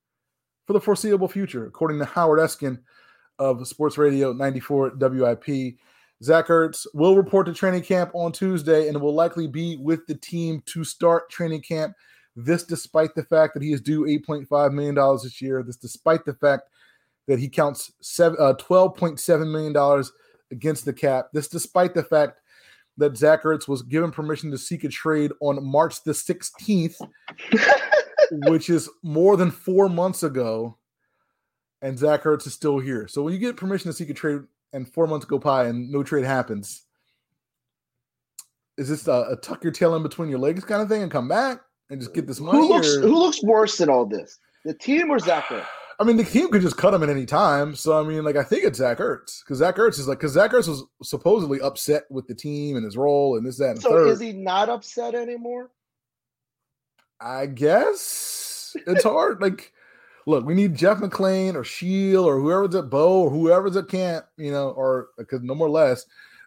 for 0.67 0.73
the 0.73 0.81
foreseeable 0.81 1.29
future, 1.29 1.67
according 1.67 1.99
to 1.99 2.05
Howard 2.05 2.39
Eskin 2.39 2.79
of 3.39 3.67
Sports 3.67 3.99
Radio 3.99 4.33
94 4.33 4.93
WIP. 4.99 5.77
Zach 6.23 6.47
Ertz 6.47 6.87
will 6.95 7.17
report 7.17 7.47
to 7.47 7.53
training 7.55 7.83
camp 7.83 8.11
on 8.15 8.33
Tuesday 8.33 8.89
and 8.89 9.01
will 9.01 9.15
likely 9.15 9.47
be 9.47 9.77
with 9.77 10.07
the 10.07 10.15
team 10.15 10.63
to 10.67 10.85
start 10.85 11.31
training 11.31 11.63
camp. 11.63 11.95
This, 12.37 12.65
despite 12.65 13.15
the 13.15 13.25
fact 13.25 13.55
that 13.55 13.63
he 13.63 13.73
is 13.73 13.81
due 13.81 14.03
$8.5 14.03 14.73
million 14.73 14.95
this 15.23 15.41
year. 15.41 15.63
This, 15.63 15.77
despite 15.77 16.25
the 16.25 16.35
fact 16.35 16.69
that 17.29 17.39
he 17.39 17.49
counts 17.49 17.93
seven, 18.01 18.39
uh, 18.41 18.55
$12.7 18.55 19.51
million 19.51 20.05
against 20.51 20.85
the 20.85 20.93
cap. 20.93 21.29
This, 21.33 21.49
despite 21.49 21.95
the 21.95 22.03
fact 22.03 22.41
that 22.97 23.17
Zach 23.17 23.43
Ertz 23.43 23.67
was 23.69 23.83
given 23.83 24.11
permission 24.11 24.51
to 24.51 24.59
seek 24.59 24.85
a 24.85 24.89
trade 24.89 25.33
on 25.41 25.65
March 25.65 26.03
the 26.05 26.13
16th, 26.13 26.97
which 28.49 28.71
is 28.71 28.89
more 29.03 29.37
than 29.37 29.51
four 29.51 29.89
months 29.89 30.23
ago. 30.23 30.79
And 31.85 31.99
Zach 31.99 32.23
Ertz 32.23 32.47
is 32.47 32.55
still 32.55 32.79
here. 32.79 33.07
So 33.09 33.23
when 33.23 33.35
you 33.35 33.39
get 33.39 33.57
permission 33.59 33.91
to 33.91 33.93
seek 33.97 34.09
a 34.09 34.15
trade 34.15 34.41
and 34.73 34.89
four 34.89 35.07
months 35.07 35.27
go 35.27 35.39
by 35.39 35.67
and 35.67 35.93
no 35.93 36.03
trade 36.03 36.25
happens, 36.25 36.83
is 38.79 38.89
this 38.89 39.07
a, 39.07 39.27
a 39.33 39.37
tuck 39.37 39.63
your 39.63 39.73
tail 39.73 39.95
in 39.95 40.03
between 40.03 40.31
your 40.31 40.39
legs 40.39 40.65
kind 40.65 40.81
of 40.83 40.89
thing 40.89 41.03
and 41.03 41.13
come 41.13 41.29
back 41.29 41.61
and 41.91 42.01
just 42.01 42.15
get 42.15 42.27
this 42.27 42.41
money? 42.41 42.57
Who 42.59 42.69
looks 42.71 42.97
or- 42.97 43.03
who 43.03 43.19
looks 43.19 43.43
worse 43.43 43.81
in 43.81 43.91
all 43.91 44.07
this? 44.07 44.39
The 44.65 44.73
team 44.73 45.11
or 45.11 45.19
Zach 45.19 45.45
Ertz? 45.45 45.67
I 46.01 46.05
mean, 46.05 46.17
the 46.17 46.25
team 46.25 46.51
could 46.51 46.63
just 46.63 46.77
cut 46.79 46.93
him 46.95 47.03
at 47.03 47.09
any 47.11 47.27
time. 47.27 47.75
So 47.77 48.01
I 48.01 48.03
mean, 48.03 48.25
like 48.25 48.37
I 48.37 48.43
think 48.43 48.65
it's 48.65 48.79
Zach 48.79 48.97
Ertz 48.99 49.45
because 49.45 49.59
Zach 49.59 49.77
Ertz 49.77 49.99
is 49.99 50.09
like 50.09 50.19
because 50.19 50.33
Zach 50.33 50.53
Ertz 50.53 50.67
was 50.67 50.85
supposedly 51.03 51.61
upset 51.61 52.05
with 52.11 52.27
the 52.27 52.35
team 52.35 52.77
and 52.77 52.85
his 52.85 52.97
role 52.97 53.37
and 53.37 53.47
this 53.47 53.59
that 53.59 53.73
and 53.73 53.83
So 53.83 53.91
third. 53.91 54.09
is 54.09 54.21
he 54.21 54.33
not 54.33 54.71
upset 54.71 55.15
anymore? 55.15 55.71
I 57.21 57.45
guess 57.47 58.75
it's 58.87 59.05
hard. 59.05 59.41
Like, 59.41 59.73
look, 60.27 60.45
we 60.45 60.55
need 60.55 60.75
Jeff 60.75 60.99
McLane 60.99 61.55
or 61.55 61.65
Shield 61.65 62.27
or 62.27 62.39
whoever's 62.41 62.75
at 62.75 62.91
Bo 62.91 63.23
or 63.23 63.31
whoever's 63.31 63.77
at 63.77 63.89
camp, 63.89 64.27
you 64.37 64.51
know, 64.51 64.71
or 64.71 65.09
because 65.19 65.43
no 65.43 65.55
more 65.55 65.69
less. 65.71 66.05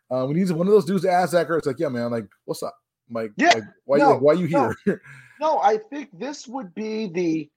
Uh, 0.09 0.25
we 0.27 0.33
need 0.35 0.49
one 0.51 0.67
of 0.67 0.73
those 0.73 0.85
dudes 0.85 1.03
to 1.03 1.11
ask 1.11 1.31
Zach 1.31 1.47
Ertz, 1.47 1.65
like, 1.65 1.79
yeah, 1.79 1.89
man, 1.89 2.11
like, 2.11 2.25
what's 2.45 2.63
up? 2.63 2.75
Like, 3.09 3.31
Yeah, 3.35 3.51
like, 3.53 3.63
why, 3.85 3.97
no, 3.97 4.11
like, 4.11 4.21
why 4.21 4.33
you 4.33 4.47
no. 4.47 4.73
here? 4.85 5.01
No, 5.39 5.59
I 5.59 5.77
think 5.77 6.09
this 6.17 6.47
would 6.47 6.73
be 6.73 7.07
the 7.07 7.47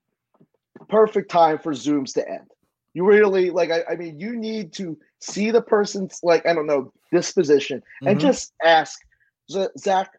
perfect 0.89 1.31
time 1.31 1.59
for 1.59 1.73
Zooms 1.73 2.13
to 2.15 2.29
end. 2.29 2.51
You 2.93 3.07
really 3.07 3.51
like, 3.51 3.71
I, 3.71 3.85
I 3.93 3.97
mean, 3.97 4.21
you 4.21 4.37
need 4.37 4.73
to 4.75 4.99
see 5.21 5.51
the 5.51 5.63
person's 5.63 6.21
like, 6.23 6.45
I 6.45 6.53
don't 6.53 6.67
know, 6.67 6.93
disposition 7.13 7.83
and 8.05 8.19
Mhm. 8.19 8.21
just 8.21 8.53
ask 8.63 8.99
Zach, 9.79 10.11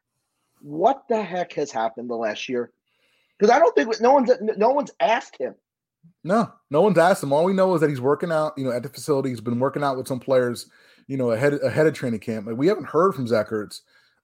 what 0.61 1.03
the 1.07 1.21
heck 1.21 1.53
has 1.53 1.71
happened 1.71 2.09
the 2.09 2.15
last 2.15 2.49
year? 2.49 2.71
Because 3.37 3.53
I 3.53 3.59
don't 3.59 3.75
think 3.75 3.99
no 4.01 4.13
one's 4.13 4.31
no 4.57 4.69
one's 4.69 4.91
asked 4.99 5.37
him. 5.37 5.53
No, 6.23 6.51
no 6.69 6.81
one's 6.81 6.97
asked 6.97 7.23
him. 7.23 7.33
All 7.33 7.43
we 7.45 7.53
know 7.53 7.73
is 7.73 7.81
that 7.81 7.89
he's 7.89 8.01
working 8.01 8.31
out, 8.31 8.53
you 8.57 8.63
know, 8.63 8.71
at 8.71 8.83
the 8.83 8.89
facility. 8.89 9.29
He's 9.29 9.41
been 9.41 9.59
working 9.59 9.83
out 9.83 9.97
with 9.97 10.07
some 10.07 10.19
players, 10.19 10.67
you 11.07 11.17
know, 11.17 11.31
ahead 11.31 11.53
ahead 11.63 11.87
of 11.87 11.93
training 11.93 12.19
camp. 12.19 12.45
Like 12.47 12.57
we 12.57 12.67
haven't 12.67 12.85
heard 12.85 13.13
from 13.15 13.27
Zach 13.27 13.49
Ertz, 13.49 13.81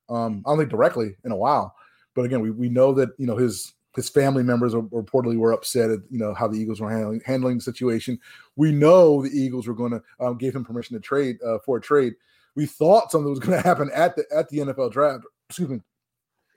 um, 0.09 0.43
I 0.45 0.51
don't 0.51 0.59
think 0.59 0.69
directly 0.69 1.15
in 1.25 1.31
a 1.31 1.35
while. 1.35 1.75
But 2.13 2.25
again, 2.25 2.41
we, 2.41 2.51
we 2.51 2.69
know 2.69 2.93
that 2.93 3.09
you 3.17 3.25
know 3.25 3.35
his 3.35 3.73
his 3.95 4.09
family 4.09 4.43
members 4.43 4.75
are, 4.75 4.83
reportedly 4.83 5.37
were 5.37 5.53
upset 5.53 5.89
at 5.89 5.99
you 6.11 6.19
know 6.19 6.33
how 6.35 6.47
the 6.47 6.57
Eagles 6.59 6.79
were 6.79 6.91
handling 6.91 7.21
handling 7.25 7.57
the 7.57 7.63
situation. 7.63 8.19
We 8.55 8.71
know 8.71 9.23
the 9.23 9.29
Eagles 9.29 9.67
were 9.67 9.73
going 9.73 9.91
to 9.93 10.01
um, 10.19 10.37
gave 10.37 10.55
him 10.55 10.63
permission 10.63 10.95
to 10.95 11.01
trade 11.01 11.37
uh, 11.43 11.57
for 11.65 11.77
a 11.77 11.81
trade. 11.81 12.13
We 12.55 12.67
thought 12.67 13.11
something 13.11 13.29
was 13.29 13.39
going 13.39 13.57
to 13.61 13.67
happen 13.67 13.89
at 13.93 14.15
the 14.15 14.25
at 14.35 14.49
the 14.49 14.59
NFL 14.59 14.91
draft. 14.91 15.23
Excuse 15.49 15.69
me. 15.69 15.81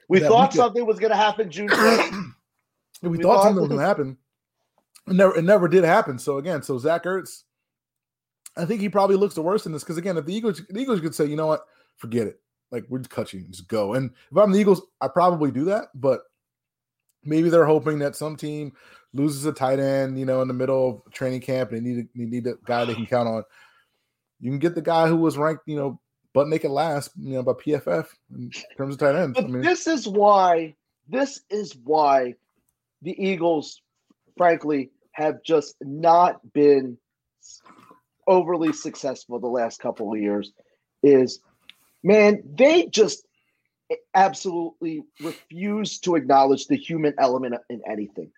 We 0.09 0.20
thought 0.20 0.50
weekend. 0.50 0.54
something 0.54 0.87
was 0.87 0.98
going 0.98 1.12
to 1.12 1.16
happen 1.16 1.51
June 1.51 1.68
1st. 1.68 2.32
We, 3.03 3.09
We 3.11 3.18
thought 3.18 3.36
thought- 3.36 3.42
something 3.44 3.61
was 3.61 3.68
going 3.68 3.80
to 3.80 3.86
happen. 3.86 4.18
It 5.11 5.16
never, 5.16 5.36
it 5.36 5.44
never 5.44 5.68
did 5.68 5.84
happen. 5.84 6.18
So 6.18 6.38
again, 6.38 6.62
so 6.62 6.78
Zach 6.78 7.04
Ertz, 7.04 7.42
I 8.56 8.64
think 8.64 8.80
he 8.80 8.88
probably 8.88 9.16
looks 9.16 9.34
the 9.34 9.42
worst 9.42 9.66
in 9.66 9.72
this 9.72 9.82
because 9.82 9.98
again, 9.98 10.16
if 10.16 10.24
the 10.24 10.34
Eagles, 10.34 10.62
the 10.68 10.80
Eagles 10.80 11.00
could 11.00 11.14
say, 11.14 11.26
you 11.26 11.36
know 11.36 11.46
what, 11.46 11.64
forget 11.96 12.26
it, 12.26 12.40
like 12.70 12.84
we're 12.88 12.98
just 12.98 13.11
cut 13.11 13.32
you, 13.32 13.40
just 13.50 13.68
go. 13.68 13.94
And 13.94 14.11
if 14.30 14.36
I'm 14.36 14.52
the 14.52 14.58
Eagles, 14.58 14.82
I 15.00 15.08
probably 15.08 15.50
do 15.50 15.64
that. 15.64 15.88
But 15.94 16.20
maybe 17.24 17.50
they're 17.50 17.66
hoping 17.66 17.98
that 17.98 18.16
some 18.16 18.36
team 18.36 18.72
loses 19.12 19.44
a 19.44 19.52
tight 19.52 19.80
end, 19.80 20.18
you 20.18 20.24
know, 20.24 20.42
in 20.42 20.48
the 20.48 20.54
middle 20.54 21.02
of 21.06 21.12
training 21.12 21.40
camp, 21.40 21.72
and 21.72 21.84
they 21.84 21.90
need 21.90 21.98
a, 21.98 22.18
they 22.18 22.24
need 22.24 22.46
a 22.46 22.54
guy 22.64 22.84
they 22.84 22.94
can 22.94 23.06
count 23.06 23.28
on. 23.28 23.42
You 24.40 24.50
can 24.50 24.61
get 24.61 24.74
the 24.74 24.82
guy 24.82 25.08
who 25.08 25.16
was 25.16 25.36
ranked, 25.36 25.64
you 25.66 25.76
know, 25.76 26.00
butt 26.32 26.48
naked 26.48 26.70
last, 26.70 27.11
you 27.18 27.34
know, 27.34 27.42
by 27.42 27.52
PFF 27.52 28.06
in 28.34 28.50
terms 28.76 28.94
of 28.94 29.00
tight 29.00 29.16
ends. 29.16 29.36
I 29.38 29.42
But 29.42 29.50
mean, 29.50 29.62
this 29.62 29.86
is 29.86 30.06
why 30.06 30.76
this 31.08 31.40
is 31.50 31.76
why 31.84 32.34
the 33.02 33.20
Eagles, 33.22 33.82
frankly, 34.36 34.90
have 35.12 35.42
just 35.44 35.76
not 35.80 36.40
been 36.52 36.98
overly 38.26 38.72
successful 38.72 39.38
the 39.40 39.46
last 39.48 39.80
couple 39.80 40.12
of 40.12 40.20
years. 40.20 40.52
Is 41.02 41.40
man, 42.02 42.42
they 42.56 42.86
just 42.86 43.26
absolutely 44.14 45.02
refuse 45.18 45.98
to 46.00 46.16
acknowledge 46.16 46.66
the 46.66 46.76
human 46.76 47.14
element 47.18 47.54
in 47.70 47.82
anything. 47.88 48.30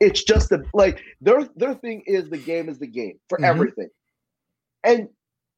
It's 0.00 0.24
just 0.24 0.52
a 0.52 0.66
like 0.74 1.00
their 1.20 1.48
their 1.56 1.74
thing 1.74 2.02
is 2.06 2.28
the 2.30 2.38
game 2.38 2.68
is 2.68 2.78
the 2.78 2.86
game 2.86 3.18
for 3.28 3.40
Mhm. 3.40 3.44
everything. 3.44 3.90
And 4.84 5.08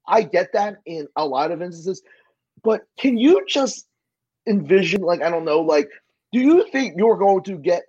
I 0.07 0.23
get 0.23 0.53
that 0.55 0.79
in 0.87 1.09
a 1.17 1.27
lot 1.27 1.51
of 1.53 1.63
instances, 1.63 2.03
but 2.63 2.83
can 2.99 3.19
you 3.19 3.45
just 3.47 3.87
envision 4.49 5.03
like 5.03 5.23
I 5.23 5.31
don't 5.31 5.45
know, 5.45 5.61
like 5.61 5.89
do 6.33 6.41
you 6.41 6.69
think 6.71 6.95
you're 6.99 7.17
going 7.19 7.45
to 7.45 7.57
get 7.59 7.85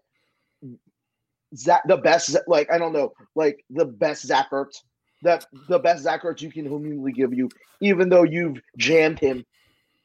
Zach 1.56 1.84
the 1.88 1.98
best 1.98 2.36
like 2.48 2.72
I 2.72 2.78
don't 2.78 2.94
know, 2.94 3.14
like 3.36 3.64
the 3.70 3.86
best 3.86 4.26
Zach 4.26 4.52
Ertz, 4.52 4.82
that 5.24 5.46
the 5.70 5.80
best 5.80 6.04
Zach 6.04 6.24
Ertz 6.24 6.42
you 6.42 6.52
can 6.52 6.66
humanly 6.66 7.12
give 7.12 7.34
you, 7.34 7.50
even 7.82 8.10
though 8.10 8.24
you've 8.24 8.62
jammed 8.78 9.20
him 9.20 9.46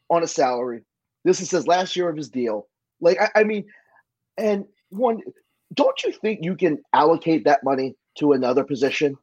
on 0.08 0.22
a 0.22 0.26
salary. 0.26 0.82
This 1.24 1.40
is 1.40 1.50
his 1.50 1.66
last 1.66 1.96
year 1.96 2.08
of 2.08 2.16
his 2.16 2.28
deal. 2.28 2.68
Like 3.00 3.20
I, 3.20 3.40
I 3.40 3.44
mean, 3.44 3.64
and 4.38 4.64
one, 4.90 5.20
don't 5.74 6.02
you 6.04 6.12
think 6.12 6.40
you 6.42 6.56
can 6.56 6.82
allocate 6.92 7.44
that 7.44 7.64
money 7.64 7.96
to 8.18 8.32
another 8.32 8.64
position? 8.64 9.16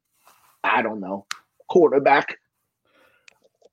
I 0.63 0.81
don't 0.81 0.99
know, 0.99 1.25
quarterback. 1.69 2.37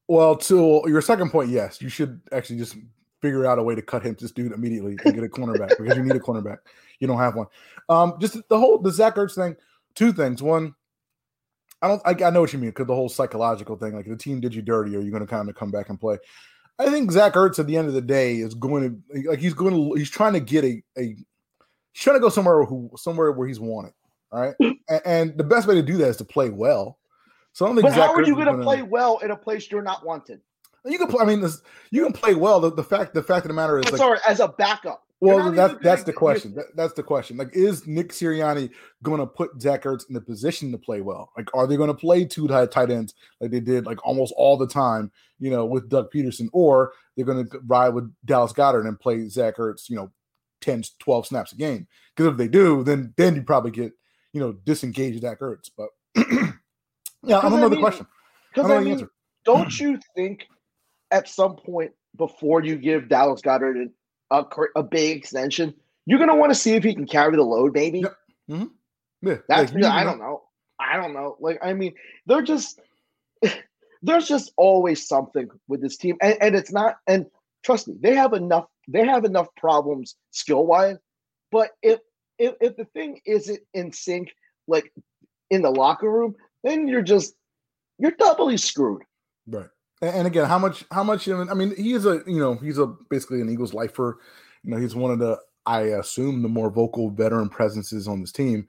Well, 0.09 0.36
to 0.36 0.84
your 0.86 1.03
second 1.03 1.30
point, 1.30 1.51
yes, 1.51 1.82
you 1.82 1.88
should 1.88 2.20
actually 2.30 2.59
just 2.59 2.76
figure 3.22 3.46
out 3.46 3.58
a 3.58 3.62
way 3.62 3.74
to 3.74 3.82
cut 3.82 4.02
him, 4.02 4.16
this 4.18 4.32
dude 4.32 4.52
immediately 4.52 4.96
and 5.04 5.14
get 5.14 5.24
a 5.24 5.28
cornerback 5.28 5.76
because 5.78 5.96
you 5.96 6.02
need 6.02 6.16
a 6.16 6.20
cornerback. 6.20 6.58
You 7.00 7.06
don't 7.06 7.18
have 7.18 7.36
one. 7.36 7.46
Um, 7.88 8.14
just 8.20 8.36
the 8.48 8.58
whole 8.58 8.78
the 8.78 8.90
Zach 8.90 9.16
Ertz 9.16 9.34
thing. 9.34 9.56
Two 9.94 10.12
things. 10.12 10.42
One, 10.42 10.74
I 11.82 11.88
don't. 11.88 12.02
I, 12.04 12.24
I 12.24 12.30
know 12.30 12.40
what 12.40 12.52
you 12.52 12.58
mean 12.58 12.70
because 12.70 12.86
the 12.86 12.94
whole 12.94 13.08
psychological 13.08 13.76
thing, 13.76 13.94
like 13.94 14.06
the 14.06 14.16
team 14.16 14.40
did 14.40 14.54
you 14.54 14.62
dirty, 14.62 14.96
are 14.96 15.00
you 15.00 15.10
going 15.10 15.24
to 15.24 15.26
kind 15.26 15.48
of 15.48 15.54
come 15.54 15.70
back 15.70 15.88
and 15.88 16.00
play? 16.00 16.18
I 16.78 16.90
think 16.90 17.10
Zach 17.10 17.34
Ertz 17.34 17.58
at 17.58 17.66
the 17.66 17.76
end 17.76 17.88
of 17.88 17.94
the 17.94 18.02
day 18.02 18.36
is 18.36 18.54
going 18.54 19.02
to 19.12 19.28
like 19.28 19.38
he's 19.38 19.54
going 19.54 19.74
to 19.74 19.94
he's 19.94 20.10
trying 20.10 20.34
to 20.34 20.40
get 20.40 20.64
a 20.64 20.82
a 20.98 21.02
he's 21.02 22.02
trying 22.02 22.16
to 22.16 22.20
go 22.20 22.28
somewhere 22.28 22.64
who 22.64 22.90
somewhere 22.96 23.32
where 23.32 23.48
he's 23.48 23.60
wanted. 23.60 23.92
All 24.32 24.40
right, 24.40 24.54
and, 24.60 25.00
and 25.04 25.38
the 25.38 25.44
best 25.44 25.66
way 25.66 25.76
to 25.76 25.82
do 25.82 25.96
that 25.98 26.08
is 26.08 26.16
to 26.18 26.24
play 26.24 26.50
well. 26.50 26.98
So 27.52 27.64
I 27.64 27.68
don't 27.68 27.76
think 27.76 27.86
But 27.86 27.94
Zach 27.94 28.08
how 28.08 28.14
are 28.14 28.22
Ertz 28.22 28.26
you 28.26 28.34
going 28.34 28.54
to 28.54 28.62
play 28.62 28.82
well 28.82 29.18
in 29.18 29.30
a 29.30 29.36
place 29.36 29.70
you're 29.70 29.82
not 29.82 30.04
wanted? 30.04 30.40
You 30.87 30.99
can 30.99 31.09
play. 31.09 31.22
I 31.22 31.26
mean, 31.26 31.41
this, 31.41 31.62
you 31.91 32.03
can 32.05 32.12
play 32.12 32.34
well. 32.34 32.61
The, 32.61 32.72
the 32.72 32.84
fact, 32.84 33.14
the 33.14 33.22
fact 33.22 33.45
of 33.45 33.49
the 33.49 33.55
matter 33.55 33.78
is, 33.78 33.87
like, 33.87 33.97
sorry, 33.97 34.18
as 34.26 34.41
a 34.41 34.49
backup. 34.49 35.03
Well, 35.20 35.51
that's 35.51 35.74
that's 35.82 36.03
the 36.03 36.12
question. 36.12 36.55
That, 36.55 36.76
that's 36.76 36.93
the 36.93 37.03
question. 37.03 37.39
Like, 37.39 37.51
is 37.55 37.87
Nick 37.87 38.11
Sirianni 38.12 38.70
going 39.03 39.20
to 39.20 39.26
put 39.26 39.61
Zach 39.61 39.84
Ertz 39.84 40.07
in 40.09 40.14
the 40.14 40.20
position 40.20 40.70
to 40.72 40.78
play 40.78 41.01
well? 41.01 41.32
Like, 41.37 41.49
are 41.55 41.66
they 41.66 41.76
going 41.76 41.89
to 41.89 41.95
play 41.95 42.24
two 42.26 42.47
tight 42.47 42.70
tight 42.70 42.91
ends 42.91 43.14
like 43.41 43.51
they 43.51 43.61
did 43.61 43.87
like 43.87 44.05
almost 44.07 44.34
all 44.37 44.57
the 44.59 44.66
time? 44.66 45.11
You 45.39 45.51
know, 45.51 45.64
with 45.64 45.89
Doug 45.89 46.11
Pederson, 46.12 46.49
or 46.53 46.93
they're 47.16 47.24
going 47.26 47.49
to 47.49 47.59
ride 47.66 47.91
with 47.91 48.12
Dallas 48.24 48.53
Goedert 48.53 48.87
and 48.87 49.01
play 49.01 49.26
Zach 49.28 49.57
Ertz. 49.57 49.89
You 49.89 49.97
know, 49.97 50.12
10, 50.61 50.82
12 50.99 51.26
snaps 51.26 51.53
a 51.53 51.57
game. 51.57 51.87
Because 52.14 52.32
if 52.32 52.37
they 52.37 52.49
do, 52.49 52.82
then 52.84 53.14
then 53.16 53.37
you 53.37 53.43
probably 53.43 53.70
get 53.70 53.93
you 54.32 54.41
know 54.41 54.53
disengaged 54.53 55.22
Zach 55.22 55.41
Ertz. 55.41 55.70
But 55.76 55.89
yeah, 57.22 57.39
I 57.39 57.49
Because, 57.49 57.51
don't 57.53 57.64
I 57.64 57.68
mean, 57.68 57.80
question. 57.80 58.07
I 58.07 58.14
Because 58.55 58.70
I 58.70 58.80
mean, 58.80 58.93
answer. 58.93 59.11
don't 59.45 59.80
you 59.80 59.99
think 60.14 60.47
at 61.11 61.28
some 61.28 61.57
point 61.57 61.92
before 62.16 62.62
you 62.62 62.76
give 62.76 63.09
Dallas 63.09 63.40
Goedert 63.40 63.90
a 64.30 64.44
a 64.74 64.82
big 64.82 65.16
extension, 65.16 65.74
you're 66.07 66.18
going 66.18 66.30
to 66.30 66.36
want 66.36 66.50
to 66.50 66.59
see 66.59 66.74
if 66.74 66.84
he 66.84 66.94
can 66.94 67.07
carry 67.07 67.36
the 67.36 67.42
load, 67.42 67.74
maybe? 67.74 68.00
Yep. 68.00 68.16
Mm-hmm. 68.50 69.28
Yeah, 69.28 69.36
That's 69.48 69.72
like, 69.72 69.84
I 69.84 70.04
don't 70.04 70.18
know. 70.18 70.42
I 70.78 70.96
don't 70.96 71.14
know. 71.14 71.36
Like 71.40 71.59
I 71.62 71.72
mean, 71.72 71.94
they're 72.26 72.42
just 72.42 72.80
there's 74.02 74.28
just 74.28 74.52
always 74.57 75.07
something 75.07 75.48
with 75.68 75.80
this 75.80 75.96
team, 75.96 76.16
and, 76.20 76.36
and 76.40 76.54
it's 76.54 76.72
not. 76.72 76.96
And 77.07 77.26
trust 77.64 77.88
me, 77.88 77.96
they 78.00 78.14
have 78.14 78.34
enough. 78.34 78.66
They 78.88 79.04
have 79.04 79.24
enough 79.24 79.48
problems 79.57 80.16
skill 80.30 80.66
wise. 80.66 80.96
But 81.50 81.70
if 81.82 82.00
if 82.38 82.54
if 82.61 82.76
the 82.76 82.84
thing 82.84 83.20
isn't 83.24 83.61
in 83.74 83.92
sync, 83.92 84.34
like 84.68 84.92
in 85.50 85.62
the 85.62 85.70
locker 85.70 86.11
room, 86.11 86.36
then 86.62 86.88
you're 86.88 87.02
just 87.02 87.34
you're 87.98 88.12
doubly 88.12 88.59
screwed. 88.59 89.02
Right. 89.46 89.68
And, 90.14 90.26
again, 90.26 90.46
how 90.46 90.59
much? 90.59 90.84
How 90.90 91.02
much? 91.02 91.28
I 91.28 91.54
mean, 91.54 91.74
he 91.76 91.92
is 91.92 92.07
a 92.07 92.22
you 92.26 92.38
know 92.38 92.54
he's 92.54 92.78
a 92.78 92.86
basically 92.86 93.40
an 93.40 93.50
Eagles 93.50 93.74
lifer. 93.74 94.18
You 94.62 94.70
know, 94.70 94.78
he's 94.78 94.94
one 94.94 95.11
of 95.11 95.18
the 95.18 95.38
I 95.64 95.80
assume 95.82 96.42
the 96.42 96.48
more 96.48 96.70
vocal 96.70 97.11
veteran 97.11 97.48
presences 97.48 98.09
on 98.09 98.20
this 98.20 98.32
team. 98.32 98.68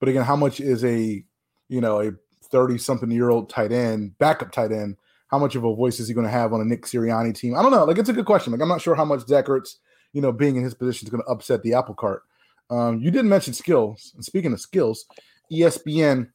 But 0.00 0.08
again, 0.08 0.24
how 0.24 0.36
much 0.36 0.60
is 0.60 0.84
a 0.84 1.24
you 1.68 1.80
know 1.80 2.00
a 2.00 2.12
thirty 2.50 2.78
something 2.78 3.10
year 3.10 3.30
old 3.30 3.50
tight 3.50 3.72
end, 3.72 4.18
backup 4.18 4.52
tight 4.52 4.72
end? 4.72 4.96
How 5.28 5.38
much 5.38 5.54
of 5.56 5.64
a 5.64 5.74
voice 5.74 6.00
is 6.00 6.08
he 6.08 6.14
going 6.14 6.26
to 6.26 6.32
have 6.32 6.54
on 6.54 6.60
a 6.60 6.64
Nick 6.64 6.86
Sirianni 6.86 7.34
team? 7.34 7.54
I 7.54 7.62
don't 7.62 7.70
know. 7.70 7.84
Like 7.84 7.98
it's 7.98 8.08
a 8.08 8.14
good 8.14 8.24
question. 8.24 8.52
Like 8.52 8.62
I'm 8.62 8.68
not 8.68 8.80
sure 8.80 8.94
how 8.94 9.04
much 9.04 9.26
Zach 9.26 9.46
you 10.12 10.22
know, 10.22 10.32
being 10.32 10.56
in 10.56 10.64
his 10.64 10.74
position 10.74 11.06
is 11.06 11.10
going 11.10 11.22
to 11.22 11.28
upset 11.28 11.62
the 11.62 11.74
apple 11.74 11.94
cart. 11.94 12.22
Um, 12.70 12.98
you 12.98 13.10
didn't 13.10 13.28
mention 13.28 13.54
skills. 13.54 14.12
And 14.14 14.24
speaking 14.24 14.52
of 14.52 14.60
skills, 14.60 15.06
ESPN 15.52 16.30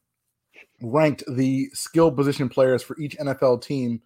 ranked 0.80 1.24
the 1.28 1.70
skill 1.72 2.10
position 2.10 2.48
players 2.48 2.82
for 2.82 2.98
each 2.98 3.16
NFL 3.18 3.62
team. 3.62 4.00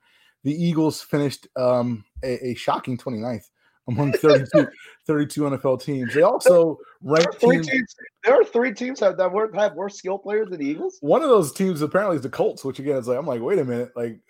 The 0.45 0.53
Eagles 0.53 1.03
finished 1.03 1.47
um, 1.57 2.05
a, 2.23 2.49
a 2.49 2.55
shocking 2.55 2.97
29th 2.97 3.45
among 3.89 4.13
32, 4.13 4.69
32 5.07 5.41
NFL 5.43 5.83
teams. 5.83 6.15
They 6.15 6.23
also 6.23 6.79
There 7.03 7.15
are 7.15 7.25
ranked 7.25 7.41
teams. 7.41 7.69
teams. 7.69 7.97
There 8.25 8.35
are 8.35 8.45
three 8.45 8.73
teams 8.73 9.01
that 9.01 9.17
that 9.17 9.33
wor- 9.33 9.51
have 9.55 9.75
worse 9.75 9.97
skill 9.97 10.19
players 10.19 10.51
than 10.51 10.61
the 10.61 10.67
Eagles. 10.67 10.99
One 11.01 11.23
of 11.23 11.29
those 11.29 11.53
teams 11.53 11.83
apparently 11.83 12.17
is 12.17 12.23
the 12.23 12.29
Colts, 12.29 12.65
which 12.65 12.79
again 12.79 12.97
is 12.97 13.09
like 13.09 13.19
I'm 13.19 13.27
like, 13.27 13.41
wait 13.41 13.59
a 13.59 13.65
minute, 13.65 13.93
like 13.97 14.21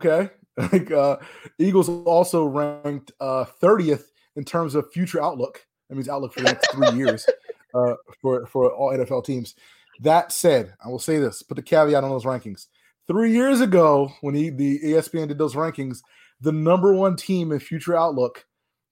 okay, 0.00 0.30
like 0.56 0.90
uh, 0.90 1.16
Eagles 1.58 1.88
also 1.88 2.44
ranked 2.44 3.12
uh, 3.20 3.44
30th 3.60 4.04
in 4.36 4.44
terms 4.44 4.74
of 4.74 4.90
future 4.92 5.22
outlook. 5.22 5.66
That 5.88 5.94
means 5.94 6.08
outlook 6.08 6.34
for 6.34 6.40
the 6.40 6.46
next 6.46 6.70
three 6.72 6.90
years 6.90 7.26
uh, 7.74 7.94
for 8.20 8.46
for 8.46 8.72
all 8.72 8.92
NFL 8.92 9.24
teams. 9.24 9.54
That 10.00 10.30
said, 10.30 10.74
I 10.84 10.88
will 10.88 10.98
say 10.98 11.18
this: 11.18 11.42
put 11.42 11.56
the 11.56 11.62
caveat 11.62 12.04
on 12.04 12.10
those 12.10 12.24
rankings. 12.24 12.66
Three 13.08 13.32
years 13.32 13.60
ago, 13.60 14.12
when 14.20 14.34
he, 14.34 14.50
the 14.50 14.80
ESPN 14.80 15.28
did 15.28 15.38
those 15.38 15.54
rankings, 15.54 15.98
the 16.40 16.52
number 16.52 16.92
one 16.92 17.16
team 17.16 17.52
in 17.52 17.60
future 17.60 17.96
outlook, 17.96 18.44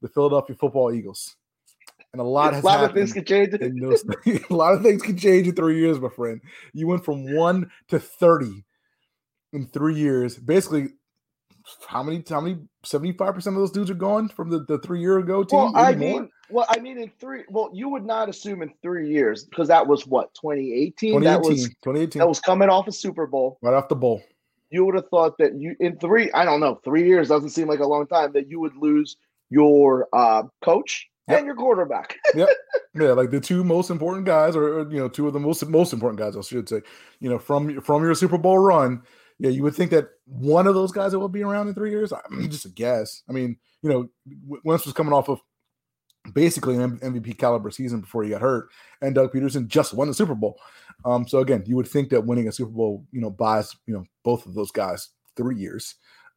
the 0.03 0.09
Philadelphia 0.09 0.55
Football 0.55 0.93
Eagles, 0.93 1.37
and 2.13 2.21
a 2.21 2.25
lot 2.25 2.55
has 2.55 2.63
A 2.63 2.67
lot 2.67 2.85
of 2.85 2.93
things 2.93 3.13
can 3.13 3.25
change. 3.25 3.55
in 3.55 3.77
those, 3.81 4.05
a 4.51 4.55
lot 4.55 4.75
of 4.75 4.83
things 4.83 5.03
can 5.03 5.19
change 5.19 5.49
in 5.49 5.55
three 5.55 5.81
years, 5.81 5.99
my 5.99 6.09
friend. 6.09 6.41
You 6.73 6.87
went 6.87 7.05
from 7.05 7.35
one 7.35 7.71
to 7.89 7.99
thirty 7.99 8.65
in 9.53 9.67
three 9.67 9.97
years. 9.97 10.37
Basically, 10.37 10.91
how 11.89 12.05
many? 12.05 12.23
How 12.29 12.41
many? 12.41 12.59
Seventy-five 12.85 13.35
percent 13.35 13.57
of 13.57 13.63
those 13.63 13.73
dudes 13.73 13.91
are 13.91 13.95
gone 13.95 14.29
from 14.29 14.49
the, 14.49 14.65
the 14.69 14.79
three 14.79 15.01
year 15.01 15.19
ago 15.19 15.43
team. 15.43 15.59
Well, 15.59 15.73
I 15.77 15.95
mean, 15.95 16.29
well, 16.51 16.67
I 16.69 16.79
mean, 16.79 16.99
in 16.99 17.11
three. 17.21 17.43
Well, 17.49 17.71
you 17.73 17.89
would 17.89 18.05
not 18.05 18.29
assume 18.29 18.63
in 18.63 18.73
three 18.83 19.09
years 19.11 19.45
because 19.45 19.69
that 19.69 19.87
was 19.87 20.07
what 20.07 20.35
2018. 20.35 21.23
That 21.23 21.41
was 21.41 21.65
2018, 21.85 22.21
that 22.21 22.29
was 22.29 22.41
coming 22.41 22.69
off 22.69 22.87
a 22.89 22.93
Super 22.93 23.27
Bowl. 23.27 23.59
right 23.63 23.75
off 23.75 23.89
the 23.89 23.97
bowl. 23.97 24.23
You 24.71 24.85
would 24.87 24.95
have 24.97 25.09
thought 25.09 25.39
that 25.39 25.55
you 25.55 25.77
in 25.81 25.99
three. 25.99 26.31
I 26.33 26.45
don't 26.45 26.61
know. 26.61 26.81
Three 26.85 27.07
years 27.07 27.29
doesn't 27.29 27.51
seem 27.51 27.69
like 27.69 27.81
a 27.81 27.87
long 27.87 28.07
time. 28.07 28.33
That 28.33 28.49
you 28.49 28.61
would 28.61 28.77
lose 28.77 29.17
your 29.51 30.09
uh, 30.13 30.45
coach 30.63 31.09
Yep. 31.29 31.39
and 31.39 31.47
your 31.47 31.57
quarterback. 31.57 32.17
Yeah, 32.97 33.11
like 33.11 33.31
the 33.33 33.41
two 33.41 33.65
most 33.65 33.91
important 33.91 34.25
guys, 34.25 34.55
or, 34.55 34.81
or, 34.81 34.89
you 34.93 34.99
know, 35.01 35.09
two 35.09 35.27
of 35.27 35.33
the 35.33 35.41
most 35.41 35.67
most 35.67 35.93
important 35.93 36.17
guys, 36.21 36.37
I 36.37 36.43
should 36.43 36.69
say. 36.69 36.81
You 37.19 37.29
know, 37.29 37.41
from 37.41 37.81
from 37.81 38.05
your 38.05 38.15
Super 38.15 38.39
Bowl 38.39 38.59
run, 38.61 39.03
yeah, 39.41 39.51
you 39.51 39.65
would 39.65 39.75
think 39.75 39.91
that 39.91 40.11
one 40.27 40.69
of 40.69 40.75
those 40.77 40.93
guys 40.93 41.11
that 41.11 41.19
will 41.19 41.29
be 41.29 41.43
around 41.43 41.67
in 41.67 41.75
three 41.75 41.91
years. 41.91 42.13
I'm 42.13 42.49
just 42.51 42.67
a 42.67 42.69
guess. 42.69 43.23
I 43.29 43.33
mean, 43.33 43.57
you 43.83 43.91
know, 43.91 44.09
Wentz 44.63 44.85
was 44.85 44.95
coming 44.95 45.13
off 45.13 45.29
of 45.29 45.41
basically 46.33 46.77
an 46.77 46.99
MVP 46.99 47.39
caliber 47.39 47.71
season 47.71 48.01
before 48.01 48.25
he 48.25 48.31
got 48.31 48.41
hurt, 48.41 48.71
and 49.03 49.15
Doug 49.15 49.33
Pederson 49.33 49.67
just 49.67 49.95
won 49.95 50.09
the 50.09 50.15
Super 50.15 50.35
Bowl. 50.35 50.59
Um, 51.05 51.27
so 51.29 51.39
again, 51.39 51.65
you 51.67 51.77
would 51.77 51.89
think 51.89 52.09
that 52.11 52.25
winning 52.25 52.49
a 52.49 52.53
Super 52.53 52.71
Bowl, 52.71 53.05
you 53.13 53.21
know, 53.21 53.31
buys 53.31 53.75
you 53.87 53.95
know 53.95 54.05
both 54.23 54.47
of 54.47 54.55
those 54.55 54.71
guys 54.71 55.11
three 55.37 55.57
years. 55.57 55.97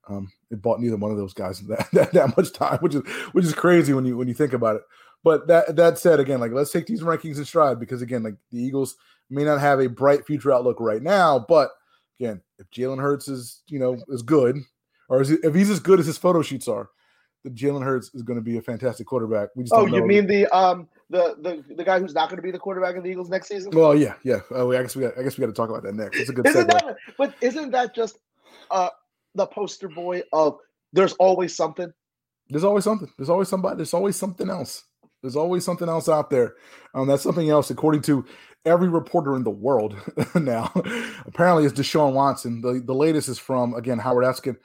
Um, 0.09 0.31
it 0.51 0.61
bought 0.61 0.79
neither 0.79 0.95
one 0.95 1.11
of 1.11 1.17
those 1.17 1.33
guys 1.33 1.59
that, 1.67 1.87
that, 1.93 2.13
that 2.13 2.37
much 2.37 2.53
time, 2.53 2.79
which 2.79 2.95
is 2.95 3.03
which 3.31 3.45
is 3.45 3.53
crazy 3.53 3.93
when 3.93 4.05
you 4.05 4.17
when 4.17 4.27
you 4.27 4.33
think 4.33 4.53
about 4.53 4.77
it. 4.77 4.81
But 5.23 5.47
that 5.47 5.75
that 5.75 5.97
said, 5.97 6.19
again, 6.19 6.39
like 6.39 6.51
let's 6.51 6.71
take 6.71 6.85
these 6.85 7.01
rankings 7.01 7.37
in 7.37 7.45
stride 7.45 7.79
because 7.79 8.01
again, 8.01 8.23
like 8.23 8.35
the 8.51 8.59
Eagles 8.59 8.95
may 9.29 9.43
not 9.43 9.59
have 9.59 9.79
a 9.79 9.89
bright 9.89 10.25
future 10.25 10.53
outlook 10.53 10.79
right 10.79 11.01
now, 11.01 11.39
but 11.39 11.71
again, 12.19 12.41
if 12.59 12.69
Jalen 12.71 13.01
Hurts 13.01 13.27
is 13.27 13.61
you 13.67 13.79
know 13.79 13.97
is 14.09 14.21
good, 14.21 14.57
or 15.09 15.21
is 15.21 15.31
if 15.31 15.53
he's 15.53 15.69
as 15.69 15.79
good 15.79 15.99
as 15.99 16.05
his 16.05 16.17
photo 16.17 16.41
shoots 16.41 16.67
are, 16.67 16.89
the 17.43 17.49
Jalen 17.49 17.83
Hurts 17.83 18.11
is 18.13 18.23
going 18.23 18.37
to 18.37 18.43
be 18.43 18.57
a 18.57 18.61
fantastic 18.61 19.07
quarterback. 19.07 19.49
We 19.55 19.63
just 19.63 19.73
Oh, 19.73 19.85
you 19.85 20.05
mean 20.05 20.27
the 20.27 20.47
um 20.47 20.87
the 21.09 21.35
the 21.41 21.75
the 21.75 21.83
guy 21.83 21.99
who's 21.99 22.13
not 22.13 22.29
going 22.29 22.37
to 22.37 22.41
be 22.41 22.51
the 22.51 22.59
quarterback 22.59 22.95
of 22.95 23.03
the 23.03 23.09
Eagles 23.09 23.29
next 23.29 23.47
season? 23.47 23.71
Well, 23.73 23.95
yeah, 23.95 24.15
yeah. 24.23 24.39
Uh, 24.51 24.67
I 24.69 24.81
guess 24.81 24.95
we 24.95 25.03
got, 25.03 25.17
I 25.17 25.23
guess 25.23 25.37
we 25.37 25.41
got 25.41 25.47
to 25.47 25.53
talk 25.53 25.69
about 25.69 25.83
that 25.83 25.95
next. 25.95 26.19
It's 26.19 26.29
a 26.29 26.33
good 26.33 26.47
Isn't 26.47 26.67
segue. 26.67 26.81
that? 26.81 26.97
But 27.17 27.33
isn't 27.41 27.71
that 27.71 27.95
just 27.95 28.19
uh 28.71 28.89
the 29.35 29.45
poster 29.45 29.87
boy 29.87 30.23
of 30.33 30.57
there's 30.93 31.13
always 31.13 31.55
something? 31.55 31.91
There's 32.49 32.63
always 32.63 32.83
something. 32.83 33.09
There's 33.17 33.29
always 33.29 33.49
somebody. 33.49 33.77
There's 33.77 33.93
always 33.93 34.15
something 34.15 34.49
else. 34.49 34.83
There's 35.21 35.35
always 35.35 35.65
something 35.65 35.89
else 35.89 36.07
out 36.07 36.29
there. 36.29 36.55
Um, 36.93 37.07
that's 37.07 37.23
something 37.23 37.49
else, 37.49 37.69
according 37.69 38.01
to 38.03 38.25
every 38.65 38.87
reporter 38.87 39.35
in 39.35 39.43
the 39.43 39.49
world 39.49 39.95
now. 40.35 40.71
Apparently, 41.25 41.65
it's 41.65 41.77
Deshaun 41.77 42.13
Watson. 42.13 42.61
The, 42.61 42.81
the 42.85 42.93
latest 42.93 43.27
is 43.27 43.39
from 43.39 43.73
again 43.73 43.99
Howard 43.99 44.25
Eskin. 44.25 44.57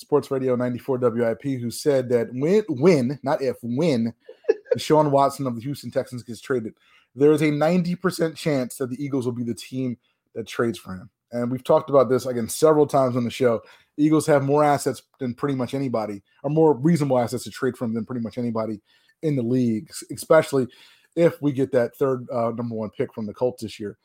Sports 0.00 0.30
Radio 0.30 0.56
94 0.56 0.98
WIP, 0.98 1.42
who 1.42 1.70
said 1.70 2.08
that 2.08 2.28
when, 2.32 2.64
when, 2.68 3.18
not 3.22 3.42
if, 3.42 3.56
when 3.62 4.14
Deshaun 4.74 5.10
Watson 5.10 5.46
of 5.46 5.54
the 5.54 5.60
Houston 5.60 5.90
Texans 5.90 6.22
gets 6.22 6.40
traded, 6.40 6.74
there 7.14 7.32
is 7.32 7.42
a 7.42 7.50
90% 7.50 8.34
chance 8.34 8.76
that 8.76 8.88
the 8.88 9.02
Eagles 9.02 9.26
will 9.26 9.32
be 9.32 9.44
the 9.44 9.54
team 9.54 9.98
that 10.34 10.46
trades 10.46 10.78
for 10.78 10.94
him. 10.94 11.10
And 11.32 11.50
we've 11.50 11.62
talked 11.62 11.90
about 11.90 12.08
this 12.08 12.24
again 12.26 12.48
several 12.48 12.86
times 12.86 13.14
on 13.14 13.24
the 13.24 13.30
show. 13.30 13.60
Eagles 13.96 14.26
have 14.26 14.42
more 14.42 14.64
assets 14.64 15.02
than 15.18 15.34
pretty 15.34 15.54
much 15.54 15.74
anybody, 15.74 16.22
or 16.42 16.50
more 16.50 16.72
reasonable 16.72 17.18
assets 17.18 17.44
to 17.44 17.50
trade 17.50 17.76
from 17.76 17.92
than 17.92 18.06
pretty 18.06 18.22
much 18.22 18.38
anybody 18.38 18.80
in 19.22 19.36
the 19.36 19.42
league, 19.42 19.90
especially 20.10 20.66
if 21.14 21.40
we 21.42 21.52
get 21.52 21.72
that 21.72 21.94
third 21.96 22.26
uh, 22.32 22.50
number 22.50 22.74
one 22.74 22.90
pick 22.90 23.12
from 23.12 23.26
the 23.26 23.34
Colts 23.34 23.62
this 23.62 23.78
year. 23.78 23.98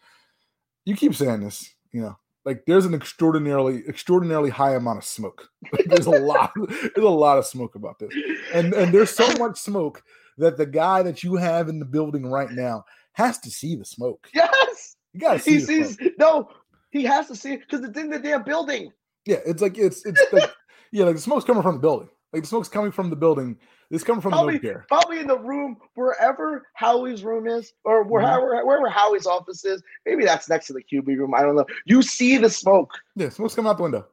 You 0.83 0.95
keep 0.95 1.15
saying 1.15 1.41
this, 1.41 1.73
you 1.93 2.01
know, 2.01 2.17
like 2.45 2.63
there's 2.67 2.85
an 2.85 2.93
extraordinarily 2.93 3.83
extraordinarily 3.87 4.49
high 4.49 4.75
amount 4.75 4.99
of 4.99 5.03
smoke. 5.03 5.49
Like, 5.73 5.85
there's 5.87 6.05
a 6.05 6.11
lot 6.11 6.51
there's 6.55 6.91
a 6.97 7.09
lot 7.09 7.37
of 7.39 7.45
smoke 7.45 7.75
about 7.75 7.99
this. 7.99 8.13
And 8.53 8.73
and 8.73 8.93
there's 8.93 9.09
so 9.09 9.27
much 9.39 9.57
smoke 9.59 10.03
that 10.37 10.57
the 10.57 10.65
guy 10.65 11.01
that 11.01 11.23
you 11.23 11.35
have 11.35 11.69
in 11.69 11.79
the 11.79 11.85
building 11.85 12.27
right 12.27 12.51
now 12.51 12.85
has 13.13 13.39
to 13.39 13.49
see 13.49 13.75
the 13.75 13.85
smoke. 13.85 14.29
Yes. 14.33 14.95
You 15.13 15.19
gotta 15.21 15.39
see 15.39 15.53
He 15.55 15.59
sees 15.61 15.95
smoke. 15.95 16.11
no, 16.19 16.49
he 16.91 17.03
has 17.03 17.27
to 17.27 17.35
see 17.35 17.53
it 17.53 17.61
because 17.61 17.83
it's 17.83 17.97
in 17.97 18.09
the 18.09 18.19
damn 18.19 18.43
building. 18.43 18.91
Yeah, 19.25 19.39
it's 19.45 19.61
like 19.61 19.77
it's 19.77 20.05
it's 20.05 20.21
like 20.31 20.51
yeah, 20.91 21.05
like 21.05 21.15
the 21.15 21.21
smoke's 21.21 21.45
coming 21.45 21.63
from 21.63 21.75
the 21.75 21.81
building. 21.81 22.09
Like 22.36 22.43
the 22.43 22.49
smoke's 22.49 22.67
coming 22.67 22.91
from 22.91 23.09
the 23.09 23.15
building. 23.15 23.57
It's 23.89 24.03
coming 24.03 24.21
from 24.21 24.31
the 24.31 24.36
Probably, 24.36 24.59
don't 24.59 24.88
probably 24.89 25.19
in 25.21 25.27
the 25.27 25.39
room 25.39 25.77
wherever 25.93 26.67
Howie's 26.73 27.23
room 27.23 27.47
is, 27.47 27.71
or 27.86 28.03
wherever 28.03 28.55
mm-hmm. 28.55 28.67
wherever 28.67 28.89
Howie's 28.89 29.25
office 29.25 29.63
is. 29.63 29.81
Maybe 30.05 30.25
that's 30.25 30.49
next 30.49 30.67
to 30.67 30.73
the 30.73 30.83
QB 30.83 31.07
room. 31.17 31.33
I 31.33 31.43
don't 31.43 31.55
know. 31.55 31.65
You 31.86 32.01
see 32.01 32.38
the 32.38 32.49
smoke. 32.49 32.91
Yeah, 33.15 33.29
smoke's 33.29 33.55
coming 33.55 33.69
out 33.69 33.77
the 33.77 33.83
window. 33.83 34.05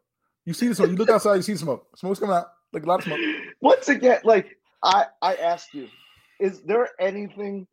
You 0.45 0.55
see 0.55 0.69
the 0.69 0.77
smoke. 0.77 0.91
You 0.91 0.95
look 0.95 1.11
outside, 1.11 1.35
you 1.35 1.43
see 1.43 1.55
the 1.55 1.59
smoke. 1.59 1.89
Smoke's 1.97 2.21
coming 2.21 2.37
out. 2.37 2.47
Like 2.73 2.85
a 2.85 2.87
lot 2.87 3.01
of 3.01 3.07
smoke. 3.07 3.19
Once 3.61 3.89
again, 3.89 4.21
like 4.23 4.57
I 4.85 5.07
I 5.21 5.35
ask 5.35 5.75
you, 5.75 5.89
is 6.39 6.61
there 6.61 6.91
anything 7.01 7.67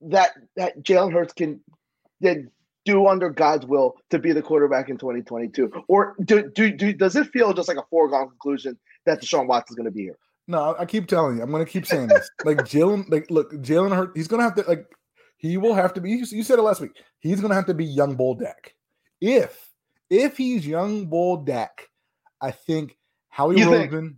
that 0.00 0.30
that 0.56 0.82
Jalen 0.82 1.12
Hurts 1.12 1.34
can 1.34 1.60
then 2.20 2.50
do 2.84 3.06
under 3.06 3.30
God's 3.30 3.66
will 3.66 3.94
to 4.10 4.18
be 4.18 4.32
the 4.32 4.42
quarterback 4.42 4.88
in 4.88 4.98
2022, 4.98 5.84
or 5.88 6.16
do, 6.24 6.50
do, 6.50 6.70
do 6.70 6.92
does 6.92 7.16
it 7.16 7.28
feel 7.28 7.52
just 7.52 7.68
like 7.68 7.78
a 7.78 7.84
foregone 7.90 8.28
conclusion 8.28 8.76
that 9.06 9.22
Deshaun 9.22 9.46
Watson's 9.46 9.76
going 9.76 9.86
to 9.86 9.90
be 9.92 10.02
here? 10.02 10.18
No, 10.46 10.76
I- 10.78 10.84
keep 10.86 11.06
telling 11.06 11.36
you. 11.38 11.42
I'm 11.42 11.50
gonna 11.50 11.64
keep 11.64 11.86
saying 11.86 12.08
this. 12.08 12.30
Like 12.44 12.58
Jalen, 12.64 13.10
like 13.10 13.30
look, 13.30 13.52
Jalen 13.54 13.94
Hurt. 13.94 14.12
He's 14.16 14.28
gonna 14.28 14.42
have 14.42 14.54
to 14.56 14.62
like. 14.62 14.86
He 15.36 15.56
will 15.56 15.74
have 15.74 15.94
to 15.94 16.00
be. 16.00 16.10
You 16.10 16.42
said 16.42 16.58
it 16.58 16.62
last 16.62 16.80
week. 16.80 16.92
He's 17.20 17.40
gonna 17.40 17.54
have 17.54 17.66
to 17.66 17.74
be 17.74 17.84
young 17.84 18.14
bull 18.14 18.34
Dak. 18.34 18.74
If 19.20 19.70
if 20.10 20.36
he's 20.36 20.66
young 20.66 21.06
bull 21.06 21.38
Dak, 21.38 21.88
I 22.40 22.50
think 22.50 22.98
Howie 23.28 23.58
You 23.58 23.70
think? 23.70 23.92
Roseman. 23.92 24.16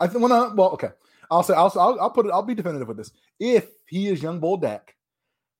I 0.00 0.06
think. 0.08 0.20
Well, 0.20 0.28
no, 0.28 0.54
well, 0.54 0.70
okay. 0.70 0.90
I'll 1.30 1.42
say. 1.42 1.54
I'll, 1.54 1.72
I'll 1.76 2.00
I'll 2.00 2.10
put 2.10 2.26
it. 2.26 2.32
I'll 2.32 2.42
be 2.42 2.54
definitive 2.54 2.88
with 2.88 2.96
this. 2.96 3.12
If 3.38 3.68
he 3.86 4.08
is 4.08 4.22
young 4.22 4.40
bull 4.40 4.56
Dak, 4.56 4.96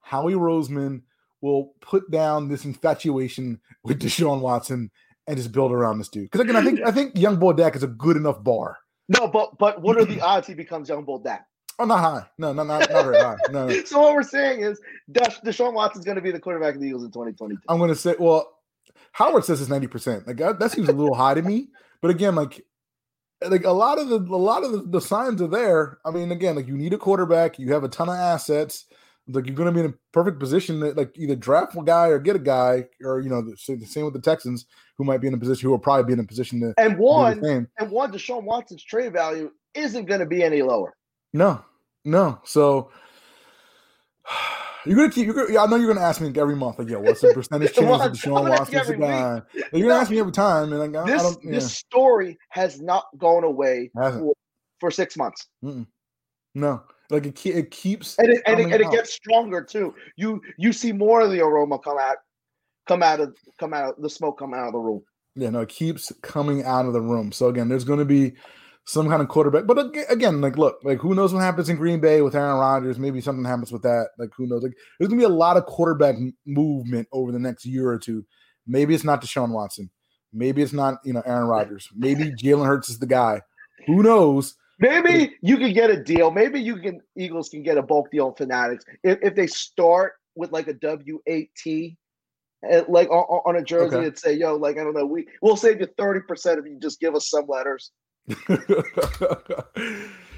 Howie 0.00 0.34
Roseman 0.34 1.02
will 1.40 1.74
put 1.80 2.10
down 2.10 2.48
this 2.48 2.64
infatuation 2.64 3.60
with 3.84 4.00
Deshaun 4.00 4.40
Watson 4.40 4.90
and 5.28 5.36
just 5.36 5.52
build 5.52 5.70
around 5.70 5.98
this 5.98 6.08
dude. 6.08 6.24
Because 6.24 6.40
again, 6.40 6.56
I 6.56 6.62
think 6.62 6.80
I 6.80 6.90
think 6.90 7.16
young 7.16 7.36
bull 7.36 7.52
Dak 7.52 7.76
is 7.76 7.82
a 7.82 7.86
good 7.86 8.16
enough 8.16 8.42
bar. 8.42 8.78
No, 9.08 9.28
but 9.28 9.56
but 9.58 9.80
what 9.80 9.96
are 9.96 10.04
the 10.04 10.20
odds 10.22 10.48
he 10.48 10.54
becomes 10.54 10.88
young 10.88 11.04
bull 11.04 11.18
Dak? 11.18 11.46
Oh, 11.78 11.84
not 11.84 12.00
high. 12.00 12.26
No, 12.38 12.52
no, 12.52 12.64
not, 12.64 12.90
not 12.90 13.04
very 13.04 13.18
high. 13.18 13.36
No. 13.52 13.68
So 13.86 14.00
what 14.00 14.14
we're 14.14 14.24
saying 14.24 14.62
is 14.62 14.80
Desha- 15.12 15.44
Deshaun 15.44 15.74
Watson's 15.74 16.04
going 16.04 16.16
to 16.16 16.22
be 16.22 16.32
the 16.32 16.40
quarterback 16.40 16.74
of 16.74 16.80
the 16.80 16.88
Eagles 16.88 17.04
in 17.04 17.12
2022. 17.12 17.62
I'm 17.68 17.78
going 17.78 17.88
to 17.88 17.94
say, 17.94 18.16
well, 18.18 18.58
Howard 19.12 19.44
says 19.44 19.60
it's 19.60 19.70
90%. 19.70 20.26
Like 20.26 20.38
that, 20.38 20.58
that 20.58 20.72
seems 20.72 20.88
a 20.88 20.92
little 20.92 21.14
high 21.14 21.34
to 21.34 21.42
me. 21.42 21.68
But 22.02 22.10
again, 22.10 22.34
like, 22.34 22.64
like 23.46 23.64
a 23.64 23.70
lot 23.70 24.00
of 24.00 24.08
the 24.08 24.16
a 24.16 24.36
lot 24.36 24.64
of 24.64 24.72
the, 24.72 24.78
the 24.78 25.00
signs 25.00 25.40
are 25.40 25.46
there. 25.46 25.98
I 26.04 26.10
mean, 26.10 26.32
again, 26.32 26.56
like 26.56 26.66
you 26.66 26.76
need 26.76 26.92
a 26.94 26.98
quarterback, 26.98 27.60
you 27.60 27.72
have 27.72 27.84
a 27.84 27.88
ton 27.88 28.08
of 28.08 28.16
assets. 28.16 28.86
Like 29.30 29.46
you're 29.46 29.54
going 29.54 29.66
to 29.66 29.72
be 29.72 29.80
in 29.84 29.90
a 29.92 29.94
perfect 30.12 30.38
position 30.38 30.80
that 30.80 30.96
like 30.96 31.12
either 31.16 31.36
draft 31.36 31.76
a 31.76 31.82
guy 31.82 32.08
or 32.08 32.18
get 32.18 32.34
a 32.36 32.38
guy, 32.38 32.84
or 33.04 33.20
you 33.20 33.28
know, 33.28 33.42
the, 33.42 33.56
same- 33.56 33.78
the 33.78 33.86
same 33.86 34.04
with 34.04 34.14
the 34.14 34.20
Texans, 34.20 34.66
who 34.96 35.04
might 35.04 35.20
be 35.20 35.28
in 35.28 35.34
a 35.34 35.38
position 35.38 35.66
who 35.66 35.70
will 35.70 35.78
probably 35.78 36.04
be 36.04 36.12
in 36.14 36.20
a 36.20 36.24
position 36.26 36.60
to 36.60 36.74
And 36.78 36.96
one 36.98 37.44
and 37.44 37.90
one 37.90 38.10
Deshaun 38.12 38.42
Watson's 38.44 38.82
trade 38.82 39.12
value 39.12 39.50
isn't 39.74 40.06
going 40.06 40.20
to 40.20 40.26
be 40.26 40.42
any 40.42 40.62
lower. 40.62 40.94
No, 41.34 41.62
no. 42.04 42.40
So 42.44 42.90
you're 44.86 44.96
gonna 44.96 45.10
keep. 45.10 45.26
You're 45.26 45.34
gonna, 45.34 45.58
I 45.58 45.66
know 45.66 45.76
you're 45.76 45.92
gonna 45.92 46.06
ask 46.06 46.20
me 46.20 46.32
every 46.40 46.56
month, 46.56 46.78
like, 46.78 46.88
yo, 46.88 47.00
what's 47.00 47.20
the 47.20 47.32
percentage 47.34 47.72
chance 47.74 48.00
I'm 48.00 48.12
Deshaun 48.12 48.48
Watson's 48.48 48.86
the 48.86 48.96
guy? 48.96 49.42
you're 49.72 49.82
gonna 49.82 49.86
No, 49.88 50.00
ask 50.00 50.10
me 50.10 50.18
every 50.20 50.32
time, 50.32 50.72
and 50.72 50.92
like, 50.92 51.06
This. 51.06 51.22
Yeah, 51.42 51.50
this 51.52 51.74
story 51.74 52.38
has 52.48 52.80
not 52.80 53.04
gone 53.18 53.44
away 53.44 53.90
for, 53.94 54.32
for 54.80 54.90
six 54.90 55.16
months, 55.16 55.46
No, 56.54 56.82
like 57.10 57.26
it, 57.26 57.46
it 57.46 57.70
keeps. 57.70 58.18
and 58.18 58.28
it, 58.28 58.42
and, 58.46 58.60
it, 58.60 58.64
and 58.64 58.82
it 58.82 58.90
gets 58.90 59.12
stronger 59.12 59.62
too. 59.62 59.94
You 60.16 60.40
you 60.56 60.72
see 60.72 60.92
more 60.92 61.22
of 61.22 61.30
the 61.30 61.40
aroma 61.40 61.78
come 61.78 61.98
out, 61.98 62.16
come 62.86 63.02
out 63.02 63.20
of 63.20 63.36
come 63.58 63.74
out 63.74 63.96
of 63.96 64.02
the 64.02 64.10
smoke 64.10 64.38
come 64.38 64.54
out 64.54 64.66
of 64.66 64.72
the 64.72 64.78
room. 64.78 65.02
Yeah, 65.34 65.50
no, 65.50 65.60
it 65.60 65.68
keeps 65.68 66.12
coming 66.22 66.64
out 66.64 66.86
of 66.86 66.92
the 66.92 67.00
room. 67.00 67.32
So 67.32 67.48
again, 67.48 67.68
there's 67.68 67.84
going 67.84 68.00
to 68.00 68.04
be 68.04 68.34
some 68.84 69.08
kind 69.08 69.22
of 69.22 69.28
quarterback. 69.28 69.66
But 69.66 69.94
again, 70.10 70.40
like, 70.40 70.58
look, 70.58 70.78
like 70.82 70.98
who 70.98 71.14
knows 71.14 71.32
what 71.32 71.40
happens 71.40 71.68
in 71.68 71.76
Green 71.76 72.00
Bay 72.00 72.22
with 72.22 72.34
Aaron 72.34 72.58
Rodgers? 72.58 72.98
Maybe 72.98 73.20
something 73.20 73.44
happens 73.44 73.70
with 73.70 73.82
that. 73.82 74.08
Like, 74.18 74.30
who 74.36 74.46
knows? 74.46 74.62
Like, 74.62 74.72
there's 74.98 75.08
going 75.08 75.20
to 75.20 75.26
be 75.26 75.32
a 75.32 75.36
lot 75.36 75.56
of 75.56 75.66
quarterback 75.66 76.16
movement 76.46 77.06
over 77.12 77.30
the 77.30 77.38
next 77.38 77.66
year 77.66 77.88
or 77.88 77.98
two. 77.98 78.24
Maybe 78.66 78.94
it's 78.94 79.04
not 79.04 79.22
Deshaun 79.22 79.50
Watson. 79.50 79.90
Maybe 80.32 80.62
it's 80.62 80.72
not 80.72 80.98
you 81.04 81.12
know 81.12 81.22
Aaron 81.24 81.46
Rodgers. 81.46 81.88
Maybe 81.94 82.32
Jalen 82.32 82.66
Hurts 82.66 82.88
is 82.88 82.98
the 82.98 83.06
guy. 83.06 83.40
Who 83.86 84.02
knows? 84.02 84.56
Maybe 84.78 85.36
you 85.42 85.56
can 85.56 85.72
get 85.72 85.90
a 85.90 86.02
deal. 86.02 86.30
Maybe 86.30 86.60
you 86.60 86.76
can 86.76 87.00
Eagles 87.16 87.48
can 87.48 87.62
get 87.62 87.78
a 87.78 87.82
bulk 87.82 88.10
deal 88.10 88.26
on 88.26 88.34
Fanatics 88.34 88.84
if, 89.02 89.18
if 89.22 89.34
they 89.34 89.46
start 89.46 90.12
with 90.36 90.52
like 90.52 90.68
a 90.68 90.74
W 90.74 91.20
eight 91.26 91.50
T, 91.56 91.96
and 92.62 92.86
like 92.88 93.10
on, 93.10 93.24
on 93.44 93.56
a 93.56 93.62
jersey 93.62 93.96
Okay. 93.96 94.06
and 94.06 94.18
say, 94.18 94.32
"Yo, 94.34 94.54
like 94.56 94.78
I 94.78 94.84
don't 94.84 94.94
know, 94.94 95.06
we 95.06 95.26
we'll 95.42 95.56
save 95.56 95.80
you 95.80 95.88
thirty 95.98 96.20
percent 96.20 96.60
if 96.60 96.66
you 96.66 96.78
just 96.80 97.00
give 97.00 97.14
us 97.14 97.28
some 97.28 97.46
letters." 97.48 97.90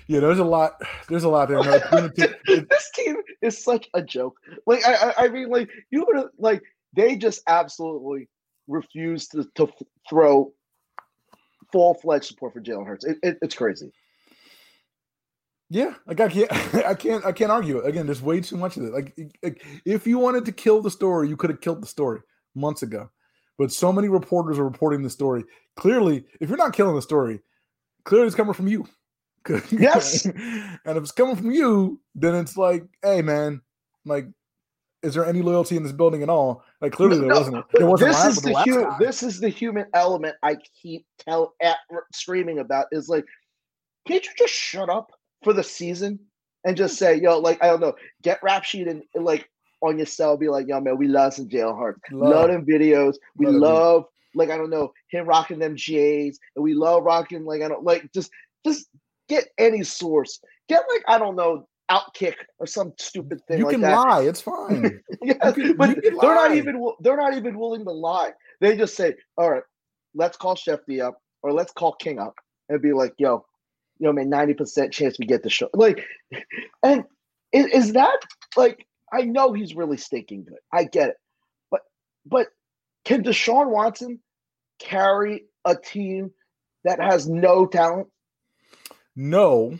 yeah, 0.08 0.20
there's 0.20 0.38
a 0.38 0.44
lot. 0.44 0.80
There's 1.08 1.24
a 1.24 1.28
lot 1.28 1.48
there. 1.48 1.62
No, 1.62 1.72
it's 1.74 1.90
gonna 1.90 2.12
take- 2.12 2.34
it- 2.46 2.68
this 2.70 2.90
team 2.94 3.16
is 3.42 3.62
such 3.62 3.88
a 3.94 4.02
joke. 4.02 4.38
Like 4.66 4.86
I, 4.86 4.94
I, 4.94 5.24
I 5.24 5.28
mean, 5.28 5.50
like 5.50 5.68
you 5.90 6.04
would 6.06 6.26
like 6.38 6.62
they 6.94 7.16
just 7.16 7.42
absolutely 7.46 8.28
refuse 8.68 9.28
to, 9.28 9.44
to 9.56 9.68
throw 10.08 10.52
full 11.72 11.94
fledged 11.94 12.24
support 12.26 12.52
for 12.54 12.60
Jalen 12.60 12.86
Hurts. 12.86 13.04
It, 13.04 13.18
it, 13.22 13.38
it's 13.42 13.54
crazy. 13.54 13.92
Yeah, 15.72 15.94
like 16.06 16.20
I 16.20 16.28
can't, 16.28 16.52
I 16.74 16.94
can't, 16.94 17.24
I 17.24 17.32
can't 17.32 17.52
argue 17.52 17.78
it. 17.78 17.86
Again, 17.86 18.04
there's 18.04 18.20
way 18.20 18.40
too 18.40 18.56
much 18.56 18.76
of 18.76 18.84
it. 18.84 18.92
Like, 18.92 19.16
like 19.42 19.64
if 19.86 20.06
you 20.06 20.18
wanted 20.18 20.44
to 20.46 20.52
kill 20.52 20.82
the 20.82 20.90
story, 20.90 21.28
you 21.28 21.36
could 21.36 21.50
have 21.50 21.60
killed 21.60 21.80
the 21.80 21.86
story 21.86 22.20
months 22.54 22.82
ago. 22.82 23.08
But 23.56 23.72
so 23.72 23.92
many 23.92 24.08
reporters 24.08 24.58
are 24.58 24.64
reporting 24.64 25.02
the 25.02 25.10
story. 25.10 25.44
Clearly, 25.76 26.24
if 26.40 26.48
you're 26.48 26.58
not 26.58 26.72
killing 26.72 26.96
the 26.96 27.02
story, 27.02 27.40
clearly 28.04 28.26
it's 28.26 28.36
coming 28.36 28.54
from 28.54 28.68
you. 28.68 28.86
Yes. 29.70 30.26
and 30.26 30.78
if 30.84 30.96
it's 30.96 31.12
coming 31.12 31.36
from 31.36 31.50
you, 31.50 31.98
then 32.14 32.34
it's 32.34 32.58
like, 32.58 32.84
hey, 33.02 33.22
man, 33.22 33.62
like, 34.04 34.26
is 35.02 35.14
there 35.14 35.24
any 35.24 35.40
loyalty 35.40 35.76
in 35.76 35.82
this 35.82 35.92
building 35.92 36.22
at 36.22 36.28
all? 36.28 36.62
Like, 36.82 36.92
clearly 36.92 37.18
there 37.18 37.28
wasn't. 37.28 37.64
There 37.72 37.86
wasn't. 37.86 38.10
this 38.10 38.36
is 38.36 38.42
the 38.42 38.50
last 38.50 38.66
human. 38.66 38.92
This 38.98 39.22
is 39.22 39.40
the 39.40 39.48
human 39.48 39.86
element 39.94 40.36
I 40.42 40.56
keep 40.82 41.06
tell 41.18 41.54
at 41.62 41.78
screaming 42.12 42.58
about. 42.58 42.86
Is 42.92 43.08
like, 43.08 43.24
can't 44.06 44.24
you 44.24 44.32
just 44.36 44.52
shut 44.52 44.90
up 44.90 45.10
for 45.42 45.52
the 45.52 45.62
season 45.62 46.18
and 46.64 46.76
just 46.76 46.94
hmm. 46.94 47.04
say, 47.04 47.20
yo, 47.20 47.38
like 47.38 47.62
I 47.62 47.68
don't 47.68 47.80
know, 47.80 47.94
get 48.22 48.42
rap 48.42 48.64
sheet 48.64 48.88
and, 48.88 49.02
and, 49.14 49.24
like 49.24 49.48
on 49.82 49.96
your 49.96 50.06
cell, 50.06 50.36
be 50.36 50.48
like, 50.48 50.68
yo, 50.68 50.80
man, 50.80 50.98
we 50.98 51.08
love 51.08 51.34
some 51.34 51.48
jail 51.48 51.74
heart, 51.74 52.00
Love. 52.10 52.30
love 52.30 52.48
them 52.48 52.66
videos, 52.66 53.14
we 53.36 53.46
Love 53.46 53.54
love 53.54 54.04
like 54.34 54.50
I 54.50 54.56
don't 54.56 54.70
know 54.70 54.92
him 55.10 55.26
rocking 55.26 55.58
them 55.58 55.76
J's, 55.76 56.38
and 56.54 56.62
we 56.62 56.74
love 56.74 57.02
rocking 57.02 57.44
like 57.44 57.62
I 57.62 57.68
don't 57.68 57.84
like 57.84 58.12
just 58.12 58.30
just 58.64 58.88
get 59.28 59.48
any 59.58 59.82
source, 59.82 60.40
get 60.68 60.84
like 60.90 61.02
I 61.08 61.18
don't 61.18 61.36
know. 61.36 61.66
Outkick 61.90 62.36
or 62.60 62.68
some 62.68 62.92
stupid 63.00 63.40
thing 63.48 63.58
you 63.58 63.64
like 63.64 63.72
can 63.72 63.80
that. 63.80 63.96
lie. 63.96 64.20
It's 64.28 64.40
fine. 64.40 65.00
Yeah, 65.24 65.50
can- 65.50 65.76
but 65.76 65.98
they're 66.00 66.36
not 66.36 66.54
even 66.54 66.80
they're 67.00 67.16
not 67.16 67.36
even 67.36 67.58
willing 67.58 67.84
to 67.84 67.90
lie. 67.90 68.30
They 68.60 68.76
just 68.76 68.94
say, 68.94 69.16
"All 69.36 69.50
right, 69.50 69.64
let's 70.14 70.36
call 70.36 70.54
Chef 70.54 70.80
D 70.86 71.00
up 71.00 71.20
or 71.42 71.52
let's 71.52 71.72
call 71.72 71.94
King 71.94 72.18
up 72.18 72.34
and 72.68 72.80
be 72.80 72.92
like, 72.92 73.14
yo, 73.18 73.44
yo, 74.00 74.12
man, 74.12 74.28
ninety 74.28 74.54
percent 74.54 74.92
chance 74.92 75.18
we 75.18 75.26
get 75.26 75.42
the 75.42 75.50
show." 75.50 75.68
Like, 75.72 76.04
and 76.82 77.04
is, 77.52 77.66
is 77.66 77.92
that 77.92 78.18
like? 78.56 78.86
I 79.12 79.22
know 79.22 79.52
he's 79.52 79.74
really 79.74 79.96
stinking 79.96 80.44
good. 80.44 80.58
I 80.72 80.84
get 80.84 81.10
it, 81.10 81.16
but 81.70 81.82
but 82.26 82.48
can 83.04 83.22
Deshaun 83.22 83.70
Watson 83.70 84.20
carry 84.78 85.44
a 85.64 85.76
team 85.76 86.32
that 86.84 87.00
has 87.00 87.28
no 87.28 87.66
talent? 87.66 88.08
no, 89.16 89.78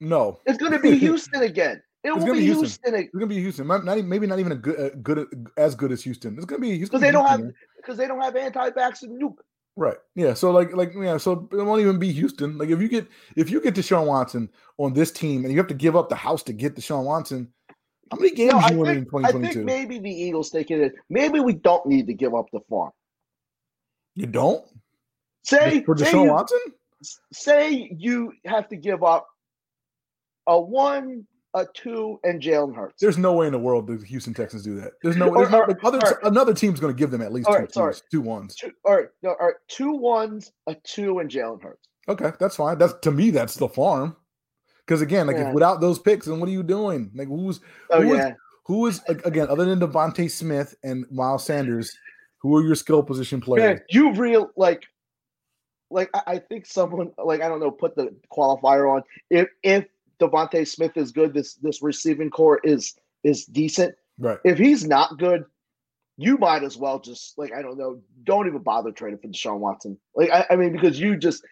no. 0.00 0.40
It's 0.46 0.58
going 0.58 0.72
to 0.72 0.78
be 0.78 0.98
Houston 0.98 1.42
again. 1.42 1.82
It 2.04 2.08
It's 2.08 2.18
will 2.18 2.26
gonna 2.26 2.38
be 2.38 2.44
Houston. 2.44 2.64
Houston 2.64 2.94
It's 2.94 3.14
gonna 3.14 3.26
be 3.26 3.40
Houston. 3.40 3.66
Not, 3.66 3.84
not 3.86 4.04
maybe 4.04 4.26
not 4.26 4.38
even 4.38 4.52
a 4.52 4.56
good, 4.56 4.78
a 4.78 4.90
good 4.96 5.48
as 5.56 5.74
good 5.74 5.90
as 5.90 6.02
Houston. 6.02 6.36
It's 6.36 6.44
gonna 6.44 6.60
be 6.60 6.76
Houston. 6.76 6.86
because 6.88 7.00
they 7.00 7.10
don't 7.10 7.26
have 7.26 7.50
because 7.78 7.96
they 7.96 8.06
don't 8.06 8.20
have 8.20 8.36
anti-vax 8.36 9.02
and 9.04 9.20
nuke. 9.20 9.38
Right. 9.76 9.96
Yeah. 10.14 10.34
So 10.34 10.50
like 10.52 10.72
like 10.74 10.92
yeah. 10.94 11.16
So 11.16 11.48
it 11.52 11.56
won't 11.56 11.80
even 11.80 11.98
be 11.98 12.12
Houston. 12.12 12.58
Like 12.58 12.68
if 12.68 12.80
you 12.80 12.88
get 12.88 13.08
if 13.36 13.50
you 13.50 13.60
get 13.60 13.74
Deshaun 13.74 14.06
Watson 14.06 14.48
on 14.78 14.92
this 14.92 15.10
team 15.10 15.44
and 15.44 15.52
you 15.52 15.58
have 15.58 15.66
to 15.68 15.74
give 15.74 15.96
up 15.96 16.08
the 16.08 16.14
house 16.16 16.42
to 16.44 16.52
get 16.52 16.76
Deshaun 16.76 17.04
Watson, 17.04 17.52
how 18.10 18.18
many 18.18 18.30
games 18.34 18.52
No, 18.52 18.68
you 18.68 18.78
win 18.78 18.90
in 18.98 19.06
I 19.22 19.32
2022? 19.32 19.52
think 19.54 19.64
maybe 19.64 19.98
the 19.98 20.10
Eagles 20.10 20.50
thinking 20.50 20.80
it. 20.82 20.94
Maybe 21.10 21.40
we 21.40 21.54
don't 21.54 21.86
need 21.86 22.06
to 22.06 22.14
give 22.14 22.34
up 22.34 22.46
the 22.52 22.60
farm. 22.68 22.92
you 24.14 24.26
don't 24.26 24.64
Say, 25.44 25.82
for 25.84 25.96
say 25.96 26.12
you, 26.12 26.24
Watson. 26.24 26.58
say 27.32 27.90
you 27.98 28.32
have 28.46 28.68
to 28.68 28.76
give 28.76 29.02
up 29.02 29.26
a 30.46 30.60
one, 30.60 31.26
a 31.54 31.66
two, 31.74 32.18
and 32.24 32.42
Jalen 32.42 32.74
Hurts. 32.74 33.00
There's 33.00 33.16
no 33.18 33.32
way 33.32 33.46
in 33.46 33.52
the 33.52 33.58
world 33.58 33.86
the 33.86 34.04
Houston 34.06 34.34
Texans 34.34 34.62
do 34.64 34.74
that. 34.80 34.92
There's 35.02 35.16
no. 35.16 35.28
Or- 35.28 35.48
no 35.48 35.60
or- 35.60 35.66
like 35.68 35.84
other 35.84 36.00
or- 36.04 36.20
another 36.24 36.52
team's 36.54 36.80
going 36.80 36.92
to 36.94 36.98
give 36.98 37.10
them 37.10 37.22
at 37.22 37.32
least 37.32 37.46
two, 37.48 37.54
right, 37.54 37.72
twos, 37.72 38.02
two 38.10 38.20
ones. 38.20 38.54
two, 38.56 38.72
all 38.84 38.96
right, 38.96 39.08
no, 39.22 39.30
all 39.40 39.46
right, 39.46 39.54
two 39.68 39.92
ones, 39.92 40.52
a 40.66 40.74
two, 40.84 41.20
and 41.20 41.30
Jalen 41.30 41.62
Hurts. 41.62 41.88
Okay, 42.08 42.32
that's 42.38 42.56
fine. 42.56 42.76
That's 42.78 42.94
to 43.02 43.10
me, 43.12 43.30
that's 43.30 43.54
the 43.54 43.68
farm. 43.68 44.16
Because 44.86 45.00
again, 45.00 45.26
like 45.26 45.36
Yeah. 45.36 45.48
if 45.48 45.54
without 45.54 45.80
those 45.80 45.98
picks, 45.98 46.26
then 46.26 46.40
what 46.40 46.48
are 46.48 46.52
you 46.52 46.62
doing? 46.62 47.10
Like 47.14 47.28
who's 47.28 47.60
Oh 47.90 48.02
Who 48.02 48.12
is- 48.12 48.18
yeah, 48.18 48.34
who 48.66 48.86
is 48.86 49.00
again 49.08 49.48
other 49.48 49.64
than 49.64 49.80
DeVonta 49.80 50.30
Smith 50.30 50.74
and 50.82 51.06
Miles 51.10 51.44
Sanders, 51.44 51.96
who 52.38 52.54
are 52.56 52.62
your 52.62 52.74
skill 52.74 53.02
position 53.02 53.40
players? 53.40 53.62
man, 53.78 53.80
you 53.88 54.12
real 54.12 54.50
like, 54.56 54.82
like 55.90 56.10
I, 56.12 56.22
I 56.26 56.38
think 56.38 56.66
someone 56.66 57.12
like 57.24 57.40
I 57.40 57.48
don't 57.48 57.60
know 57.60 57.70
put 57.70 57.94
the 57.96 58.14
qualifier 58.36 58.94
on 58.94 59.02
if 59.30 59.48
if 59.62 59.86
DeVonta 60.28 60.66
Smith 60.66 60.96
is 60.96 61.12
good, 61.12 61.34
this 61.34 61.54
this 61.54 61.82
receiving 61.82 62.30
core 62.30 62.60
is 62.64 62.94
is 63.22 63.44
decent. 63.44 63.94
Right. 64.18 64.38
If 64.44 64.58
he's 64.58 64.86
not 64.86 65.18
good, 65.18 65.44
you 66.16 66.38
might 66.38 66.62
as 66.62 66.76
well 66.76 67.00
just 67.00 67.36
like 67.38 67.52
I 67.52 67.62
don't 67.62 67.78
know, 67.78 68.00
don't 68.24 68.46
even 68.46 68.62
bother 68.62 68.92
trading 68.92 69.18
for 69.18 69.28
Deshaun 69.28 69.58
Watson. 69.58 69.98
Like 70.14 70.30
I, 70.30 70.46
I 70.50 70.56
mean, 70.56 70.72
because 70.72 70.98
you 70.98 71.16
just 71.16 71.44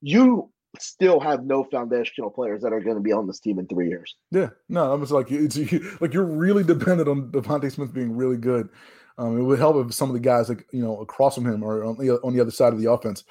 you 0.00 0.50
still 0.78 1.20
have 1.20 1.44
no 1.44 1.64
foundational 1.64 2.30
players 2.30 2.62
that 2.62 2.72
are 2.72 2.80
going 2.80 2.96
to 2.96 3.02
be 3.02 3.12
on 3.12 3.26
this 3.26 3.40
team 3.40 3.58
in 3.58 3.66
three 3.66 3.88
years. 3.88 4.16
Yeah, 4.30 4.50
no, 4.68 4.92
I'm 4.92 5.00
just 5.00 5.12
like 5.12 5.30
it's 5.30 5.58
like 6.00 6.14
you're 6.14 6.24
really 6.24 6.64
dependent 6.64 7.08
on 7.08 7.30
DeVonta 7.30 7.70
Smith 7.70 7.92
being 7.92 8.16
really 8.16 8.36
good. 8.36 8.68
Um, 9.18 9.36
it 9.36 9.42
would 9.42 9.58
help 9.58 9.84
if 9.84 9.92
some 9.92 10.08
of 10.08 10.14
the 10.14 10.20
guys 10.20 10.48
like 10.48 10.66
you 10.72 10.82
know 10.82 11.00
across 11.00 11.34
from 11.34 11.46
him 11.46 11.62
or 11.62 11.84
on 11.84 11.98
the 11.98 12.20
on 12.22 12.34
the 12.34 12.40
other 12.40 12.50
side 12.50 12.72
of 12.72 12.80
the 12.80 12.90
offense. 12.90 13.24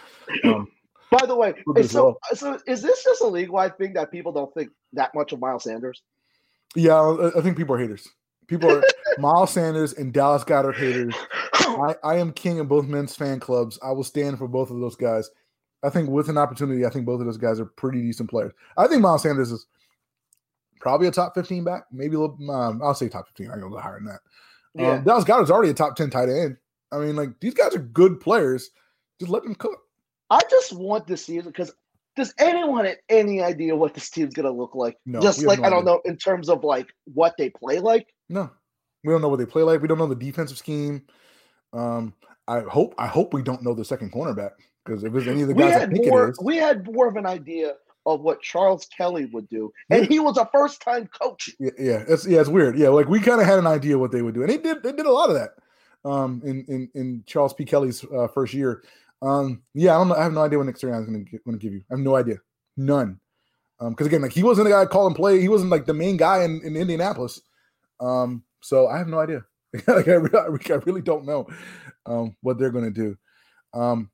Um, 0.43 0.67
By 1.09 1.25
the 1.25 1.35
way, 1.35 1.53
be 1.73 1.81
as 1.81 1.91
so 1.91 2.17
so 2.33 2.59
is 2.67 2.81
this 2.81 3.03
just 3.03 3.21
a 3.21 3.27
league 3.27 3.49
wide 3.49 3.77
thing 3.77 3.93
that 3.93 4.11
people 4.11 4.31
don't 4.31 4.53
think 4.53 4.69
that 4.93 5.15
much 5.15 5.31
of 5.31 5.39
Miles 5.39 5.63
Sanders? 5.63 6.01
yeah, 6.75 7.31
I, 7.35 7.41
think 7.41 7.57
people 7.57 7.75
are 7.75 7.79
haters. 7.79 8.07
People 8.47 8.71
are 8.71 8.83
Miles 9.17 9.51
Sanders 9.51 9.93
and 9.93 10.13
Dallas 10.13 10.43
Goedert 10.43 10.75
haters. 10.77 11.15
I, 11.53 11.95
I 12.03 12.15
am 12.17 12.33
king 12.33 12.59
of 12.59 12.67
both 12.67 12.85
men's 12.85 13.15
fan 13.15 13.39
clubs. 13.39 13.79
I 13.81 13.91
will 13.91 14.03
stand 14.03 14.37
for 14.37 14.47
both 14.47 14.69
of 14.69 14.79
those 14.79 14.95
guys. 14.95 15.29
I 15.83 15.89
think 15.89 16.09
with 16.09 16.29
an 16.29 16.37
opportunity, 16.37 16.85
I 16.85 16.89
think 16.89 17.05
both 17.05 17.19
of 17.19 17.25
those 17.25 17.37
guys 17.37 17.59
are 17.59 17.65
pretty 17.65 18.01
decent 18.01 18.29
players. 18.29 18.51
I 18.77 18.87
think 18.87 19.01
Miles 19.01 19.23
Sanders 19.23 19.51
is 19.51 19.65
probably 20.79 21.07
a 21.07 21.11
top 21.11 21.33
15 21.35 21.63
back, 21.63 21.85
maybe 21.91 22.15
a 22.15 22.19
little, 22.19 22.51
um, 22.51 22.81
I'll 22.83 22.93
say 22.93 23.09
top 23.09 23.27
15. 23.27 23.51
I 23.51 23.55
go 23.55 23.61
a 23.61 23.63
little 23.63 23.79
higher 23.79 23.99
than 23.99 24.05
that. 24.05 24.19
Yeah. 24.75 24.91
Um, 24.93 25.03
Dallas 25.03 25.23
Goedert's 25.23 25.51
already 25.51 25.71
a 25.71 25.73
top 25.73 25.95
10 25.95 26.09
tight 26.09 26.29
end. 26.29 26.57
I 26.91 26.99
mean, 26.99 27.15
like 27.15 27.39
these 27.39 27.53
guys 27.53 27.75
are 27.75 27.79
good 27.79 28.19
players. 28.19 28.69
Just 29.19 29.31
let 29.31 29.43
them 29.43 29.55
cook. 29.55 29.79
I 30.29 30.41
just 30.49 30.73
want 30.73 31.07
this 31.07 31.25
season 31.25 31.47
because 31.51 31.71
does 32.15 32.33
anyone 32.39 32.85
have 32.85 32.97
any 33.09 33.41
idea 33.43 33.75
what 33.75 33.93
this 33.93 34.09
team's 34.09 34.33
gonna 34.33 34.51
look 34.51 34.75
like? 34.75 34.97
No, 35.05 35.21
just 35.21 35.43
like 35.43 35.59
no 35.59 35.65
I 35.65 35.69
don't 35.69 35.79
idea. 35.87 35.93
know 35.93 36.01
in 36.05 36.17
terms 36.17 36.49
of 36.49 36.63
like 36.63 36.87
what 37.13 37.35
they 37.37 37.49
play 37.49 37.79
like. 37.79 38.07
No, 38.29 38.49
we 39.03 39.11
don't 39.13 39.21
know 39.21 39.29
what 39.29 39.39
they 39.39 39.45
play 39.45 39.63
like. 39.63 39.81
We 39.81 39.87
don't 39.87 39.97
know 39.99 40.07
the 40.07 40.15
defensive 40.15 40.57
scheme. 40.57 41.03
Um, 41.73 42.13
I 42.47 42.61
hope 42.61 42.95
I 42.97 43.07
hope 43.07 43.33
we 43.33 43.41
don't 43.43 43.61
know 43.63 43.73
the 43.73 43.85
second 43.85 44.11
cornerback 44.11 44.51
because 44.85 45.03
if 45.03 45.13
it's 45.15 45.27
any 45.27 45.41
of 45.41 45.47
the 45.47 45.53
guys 45.53 45.75
I 45.75 45.79
had 45.79 45.91
think 45.91 46.07
more. 46.07 46.27
it 46.27 46.31
is, 46.31 46.39
We 46.41 46.57
had 46.57 46.91
more 46.91 47.07
of 47.07 47.15
an 47.17 47.25
idea 47.25 47.73
of 48.05 48.21
what 48.21 48.41
Charles 48.41 48.85
Kelly 48.87 49.25
would 49.25 49.49
do, 49.49 49.71
and 49.89 50.03
Yeah. 50.03 50.07
he 50.09 50.19
was 50.19 50.37
a 50.37 50.49
first 50.53 50.81
time 50.81 51.07
coach. 51.07 51.49
yeah, 51.59 51.71
yeah, 51.77 52.03
it's 52.07 52.25
yeah, 52.25 52.39
it's 52.39 52.49
weird. 52.49 52.77
Yeah, 52.77 52.89
like 52.89 53.07
we 53.09 53.19
kind 53.19 53.41
of 53.41 53.45
had 53.47 53.59
an 53.59 53.67
idea 53.67 53.97
what 53.97 54.11
they 54.11 54.21
would 54.21 54.33
do, 54.33 54.41
and 54.43 54.49
they 54.49 54.57
did. 54.57 54.81
They 54.81 54.93
did 54.93 55.05
a 55.05 55.11
lot 55.11 55.29
of 55.29 55.35
that. 55.35 55.51
Um, 56.09 56.41
in 56.45 56.63
in 56.69 56.89
in 56.95 57.23
Charles 57.27 57.53
P. 57.53 57.65
Kelly's 57.65 58.03
uh, 58.05 58.27
first 58.27 58.53
year. 58.53 58.83
Um, 59.21 59.63
yeah, 59.73 59.95
I 59.95 59.97
don't 59.97 60.09
know. 60.09 60.15
I 60.15 60.23
have 60.23 60.33
no 60.33 60.43
idea 60.43 60.57
what 60.57 60.67
Nick 60.67 60.77
Sirianni 60.77 61.01
is 61.33 61.39
going 61.45 61.57
to 61.57 61.63
give 61.63 61.73
you. 61.73 61.81
I 61.89 61.95
have 61.95 61.99
no 61.99 62.15
idea, 62.15 62.37
none. 62.75 63.19
Um, 63.79 63.91
because 63.91 64.07
again, 64.07 64.21
like 64.21 64.31
he 64.31 64.43
wasn't 64.43 64.65
the 64.65 64.71
guy 64.71 64.85
calling 64.85 65.15
play. 65.15 65.39
He 65.39 65.49
wasn't 65.49 65.71
like 65.71 65.85
the 65.85 65.93
main 65.93 66.17
guy 66.17 66.43
in, 66.43 66.61
in 66.63 66.75
Indianapolis. 66.75 67.41
Um, 67.99 68.43
so 68.61 68.87
I 68.87 68.97
have 68.97 69.07
no 69.07 69.19
idea. 69.19 69.43
like 69.87 70.07
I, 70.07 70.13
re- 70.13 70.59
I 70.69 70.73
really 70.85 71.01
don't 71.01 71.25
know 71.25 71.45
um 72.05 72.35
what 72.41 72.57
they're 72.57 72.71
going 72.71 72.85
to 72.85 72.91
do. 72.91 73.17
Um, 73.73 74.09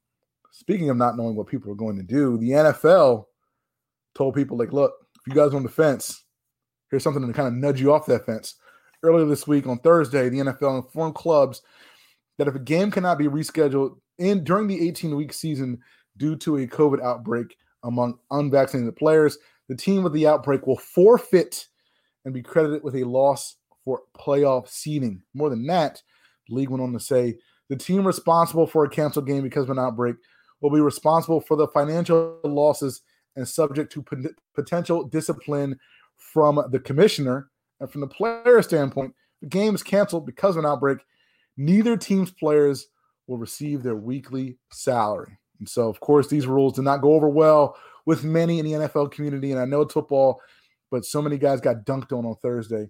speaking 0.52 0.90
of 0.90 0.98
not 0.98 1.16
knowing 1.16 1.36
what 1.36 1.48
people 1.48 1.72
are 1.72 1.76
going 1.76 1.98
to 1.98 2.04
do, 2.04 2.38
the 2.38 2.50
NFL 2.50 3.26
told 4.16 4.36
people 4.36 4.58
like, 4.58 4.74
look, 4.74 4.94
if 5.16 5.28
you 5.28 5.34
guys 5.34 5.54
on 5.54 5.64
the 5.64 5.70
fence, 5.70 6.24
here's 6.90 7.04
something 7.04 7.26
to 7.26 7.34
kind 7.34 7.48
of 7.48 7.54
nudge 7.54 7.80
you 7.80 7.94
off 7.94 8.06
that 8.08 8.26
fence. 8.26 8.56
Earlier 9.02 9.26
this 9.26 9.48
week 9.48 9.68
on 9.68 9.80
Thursday, 9.80 10.30
the 10.30 10.40
NFL 10.40 10.84
informed 10.84 11.16
clubs 11.16 11.62
that 12.38 12.48
if 12.48 12.56
a 12.56 12.60
game 12.60 12.90
cannot 12.90 13.18
be 13.18 13.26
rescheduled 13.26 13.98
in 14.20 14.44
during 14.44 14.68
the 14.68 14.88
18 14.88 15.16
week 15.16 15.34
season 15.34 15.80
due 16.18 16.36
to 16.38 16.58
a 16.58 16.68
COVID 16.68 17.02
outbreak 17.02 17.58
among 17.84 18.20
unvaccinated 18.32 18.96
players, 18.96 19.38
the 19.70 19.76
team 19.76 20.04
with 20.04 20.14
the 20.14 20.28
outbreak 20.28 20.68
will 20.68 20.78
forfeit 20.78 21.68
and 22.26 22.34
be 22.34 22.42
credited 22.42 22.84
with 22.84 22.96
a 22.96 23.04
loss 23.04 23.58
for 23.84 24.02
playoff 24.18 24.70
seeding. 24.70 25.22
More 25.34 25.50
than 25.50 25.66
that, 25.68 26.02
the 26.48 26.56
league 26.56 26.70
went 26.70 26.84
on 26.84 26.94
to 26.94 27.00
say 27.00 27.38
the 27.70 27.76
team 27.76 28.06
responsible 28.06 28.68
for 28.68 28.86
a 28.86 28.90
canceled 28.90 29.28
game 29.28 29.44
because 29.44 29.64
of 29.64 29.70
an 29.70 29.80
outbreak 29.80 30.16
will 30.62 30.70
be 30.70 30.80
responsible 30.80 31.42
for 31.42 31.58
the 31.58 31.68
financial 31.68 32.40
losses 32.44 33.02
and 33.36 33.48
subject 33.48 33.92
to 33.92 34.02
pot- 34.02 34.32
potential 34.54 35.04
discipline 35.04 35.78
from 36.16 36.64
the 36.72 36.80
commissioner. 36.80 37.50
And 37.80 37.92
from 37.92 38.02
the 38.02 38.08
player 38.08 38.62
standpoint, 38.62 39.14
the 39.42 39.48
game 39.48 39.76
is 39.76 39.84
canceled 39.84 40.26
because 40.26 40.56
of 40.56 40.64
an 40.64 40.70
outbreak. 40.70 41.00
Neither 41.58 41.98
team's 41.98 42.32
players 42.32 42.88
will 43.28 43.38
receive 43.38 43.84
their 43.84 43.96
weekly 43.96 44.58
salary. 44.72 45.38
And 45.60 45.70
so, 45.70 45.88
of 45.88 46.00
course, 46.00 46.28
these 46.28 46.48
rules 46.48 46.74
did 46.74 46.84
not 46.84 47.02
go 47.02 47.14
over 47.14 47.30
well 47.30 47.78
with 48.06 48.24
many 48.24 48.60
in 48.60 48.66
the 48.66 48.74
NFL 48.74 49.12
community. 49.12 49.52
And 49.52 49.62
I 49.62 49.66
know 49.66 49.82
it's 49.82 49.94
football, 49.94 50.42
but 50.92 51.06
so 51.06 51.22
many 51.22 51.38
guys 51.38 51.62
got 51.62 51.86
dunked 51.86 52.12
on 52.12 52.26
on 52.26 52.36
Thursday. 52.42 52.90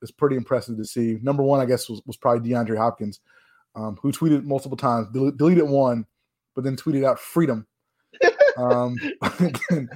It's 0.00 0.10
pretty 0.10 0.36
impressive 0.36 0.76
to 0.76 0.84
see. 0.84 1.18
Number 1.22 1.42
one, 1.42 1.60
I 1.60 1.66
guess, 1.66 1.88
was, 1.88 2.02
was 2.06 2.16
probably 2.16 2.48
DeAndre 2.48 2.76
Hopkins, 2.76 3.20
um, 3.74 3.96
who 4.02 4.12
tweeted 4.12 4.44
multiple 4.44 4.76
times, 4.76 5.08
del- 5.12 5.30
deleted 5.32 5.68
one, 5.68 6.06
but 6.54 6.64
then 6.64 6.76
tweeted 6.76 7.04
out 7.04 7.18
freedom. 7.18 7.66
um, 8.56 8.96
again, 9.22 9.88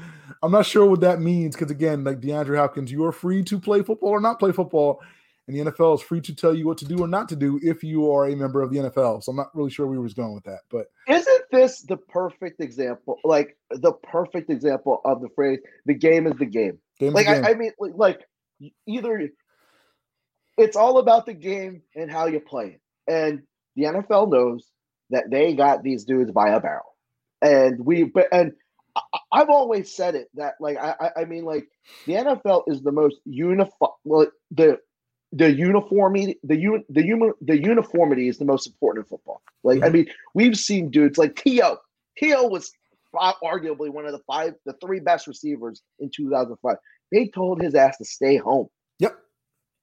I'm 0.43 0.53
not 0.53 0.67
sure 0.67 0.87
what 0.87 1.01
that 1.01 1.21
means 1.21 1.57
because, 1.57 1.71
again, 1.71 2.05
like 2.05 2.21
DeAndre 2.21 2.57
Hopkins, 2.57 2.91
you 2.91 3.05
are 3.05 3.13
free 3.13 3.43
to 3.45 3.59
play 3.59 3.83
football 3.83 4.11
or 4.11 4.21
not 4.21 4.39
play 4.39 4.53
football. 4.53 5.01
And 5.47 5.57
the 5.57 5.71
NFL 5.71 5.95
is 5.95 6.03
free 6.03 6.21
to 6.23 6.35
tell 6.35 6.55
you 6.55 6.67
what 6.67 6.79
to 6.79 6.85
do 6.85 6.99
or 6.99 7.07
not 7.07 7.29
to 7.29 7.37
do 7.37 7.61
if 7.63 7.85
you 7.85 8.11
are 8.13 8.27
a 8.27 8.35
member 8.35 8.63
of 8.63 8.71
the 8.73 8.79
NFL. 8.79 9.23
So 9.23 9.31
I'm 9.31 9.37
not 9.37 9.55
really 9.55 9.71
sure 9.71 9.87
where 9.87 9.99
we 9.99 10.03
was 10.03 10.15
going 10.15 10.35
with 10.35 10.45
that. 10.45 10.61
But 10.71 10.87
Isn't 11.09 11.43
this 11.53 11.83
the 11.83 11.97
perfect 11.97 12.61
example? 12.61 13.19
Like 13.23 13.57
the 13.71 13.93
perfect 13.93 14.51
example 14.51 15.01
of 15.05 15.21
the 15.21 15.29
phrase 15.37 15.61
"the 15.85 15.95
game 15.95 16.27
is 16.27 16.37
the 16.39 16.47
game." 16.47 16.79
game 16.99 17.13
Like 17.13 17.29
a 17.29 17.35
game. 17.35 17.45
I, 17.45 17.51
I 17.51 17.55
mean, 17.55 17.73
like, 17.79 18.27
either 18.87 19.31
it's 20.59 20.77
all 20.77 20.99
about 20.99 21.27
the 21.27 21.35
game 21.35 21.83
and 21.95 22.11
how 22.11 22.27
you 22.27 22.41
play 22.41 22.79
it, 22.79 22.81
and 23.13 23.43
the 23.77 23.85
NFL 23.85 24.33
knows 24.33 24.69
that 25.11 25.31
they 25.31 25.55
got 25.55 25.85
these 25.85 26.05
dudes 26.05 26.33
by 26.33 26.49
a 26.49 26.61
barrel, 26.61 26.97
and 27.41 27.85
we 27.85 28.03
but 28.03 28.27
and 28.33 28.53
I, 28.97 29.03
I've 29.33 29.51
always 29.51 29.95
said 29.95 30.17
it 30.17 30.29
that 30.35 30.55
like 30.59 30.77
I 30.79 31.11
I- 31.17 31.25
mean 31.25 31.45
like 31.45 31.69
the 32.07 32.15
NFL 32.15 32.65
is 32.67 32.83
the 32.83 32.91
most 32.91 33.17
uniform 33.25 33.93
well, 34.05 34.27
the 34.51 34.79
the 35.33 35.53
uniformity 35.53 36.39
the 36.45 36.57
un, 36.57 36.85
the 36.89 37.03
human 37.03 37.33
the 37.41 37.61
uniformity 37.61 38.29
is 38.29 38.39
the 38.39 38.45
most 38.45 38.67
important 38.67 39.05
in 39.05 39.09
football. 39.09 39.43
Like 39.65 39.83
I 39.83 39.89
mhm. 39.89 39.93
mean 39.93 40.07
we've 40.35 40.57
seen 40.57 40.91
dudes 40.91 41.19
like 41.19 41.37
Tio. 41.37 41.79
T.O. 42.19 42.47
was 42.47 42.73
arguably 43.15 43.91
one 43.91 44.07
of 44.07 44.13
the 44.13 44.23
five 44.27 44.55
the 44.65 44.75
three 44.75 45.01
best 45.01 45.27
receivers 45.27 45.83
in 45.99 46.11
2005. 46.15 46.77
They 47.13 47.29
told 47.29 47.63
his 47.63 47.75
ass 47.75 47.99
to 47.99 48.05
stay 48.05 48.37
home 48.37 48.69
yep. 48.99 49.17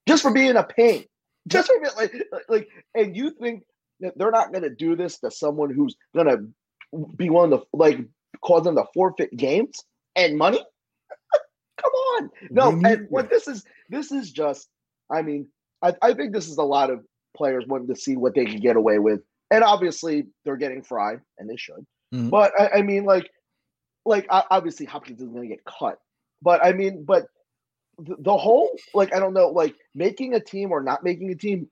just 0.07 0.23
for 0.23 0.31
being 0.31 0.55
a 0.55 0.63
pain. 0.63 1.05
Just 1.47 1.67
for 1.67 1.79
being 1.79 1.95
like 1.95 2.13
like- 2.49 2.69
and 2.95 3.15
you 3.15 3.31
think 3.31 3.63
that 3.99 4.17
they're 4.17 4.31
not 4.31 4.51
going 4.51 4.63
to 4.63 4.73
do 4.73 4.95
this 4.95 5.19
to 5.19 5.31
someone 5.31 5.73
who's 5.73 5.95
going 6.15 6.27
to 6.27 7.07
be 7.15 7.29
one 7.29 7.51
of 7.51 7.59
the 7.59 7.77
like 7.77 7.99
cause 8.41 8.63
them 8.63 8.75
to 8.75 8.85
forfeit 8.93 9.35
games 9.35 9.83
and 10.15 10.37
money? 10.37 10.59
Come 11.81 11.91
on. 11.91 12.29
No, 12.49 12.69
and 12.69 13.07
what 13.09 13.29
this 13.29 13.47
is 13.47 13.63
this 13.89 14.11
is 14.11 14.31
just 14.31 14.69
I 15.11 15.21
mean, 15.21 15.47
I, 15.81 15.93
I 16.01 16.13
think 16.13 16.33
this 16.33 16.47
is 16.47 16.57
a 16.57 16.63
lot 16.63 16.89
of 16.89 17.03
players 17.35 17.65
wanting 17.67 17.87
to 17.87 17.95
see 17.95 18.15
what 18.15 18.35
they 18.35 18.45
can 18.45 18.59
get 18.59 18.75
away 18.75 18.99
with. 18.99 19.21
And 19.51 19.63
obviously 19.63 20.27
they're 20.45 20.57
getting 20.57 20.81
fried, 20.81 21.21
and 21.37 21.49
they 21.49 21.57
should. 21.57 21.85
Mhm. 22.13 22.29
But 22.29 22.53
I, 22.59 22.79
I 22.79 22.81
mean, 22.81 23.05
like, 23.05 23.29
like 24.05 24.25
obviously 24.29 24.85
Hopkins 24.85 25.21
is 25.21 25.29
going 25.29 25.43
to 25.43 25.55
get 25.55 25.63
cut. 25.65 25.99
But 26.41 26.63
I 26.63 26.73
mean, 26.73 27.03
but 27.05 27.27
the, 27.97 28.15
the 28.19 28.37
whole 28.37 28.69
like 28.93 29.13
I 29.15 29.19
don't 29.19 29.33
know, 29.33 29.49
like 29.49 29.75
making 29.95 30.33
a 30.33 30.39
team 30.39 30.71
or 30.71 30.81
not 30.81 31.03
making 31.03 31.31
a 31.31 31.35
team 31.35 31.69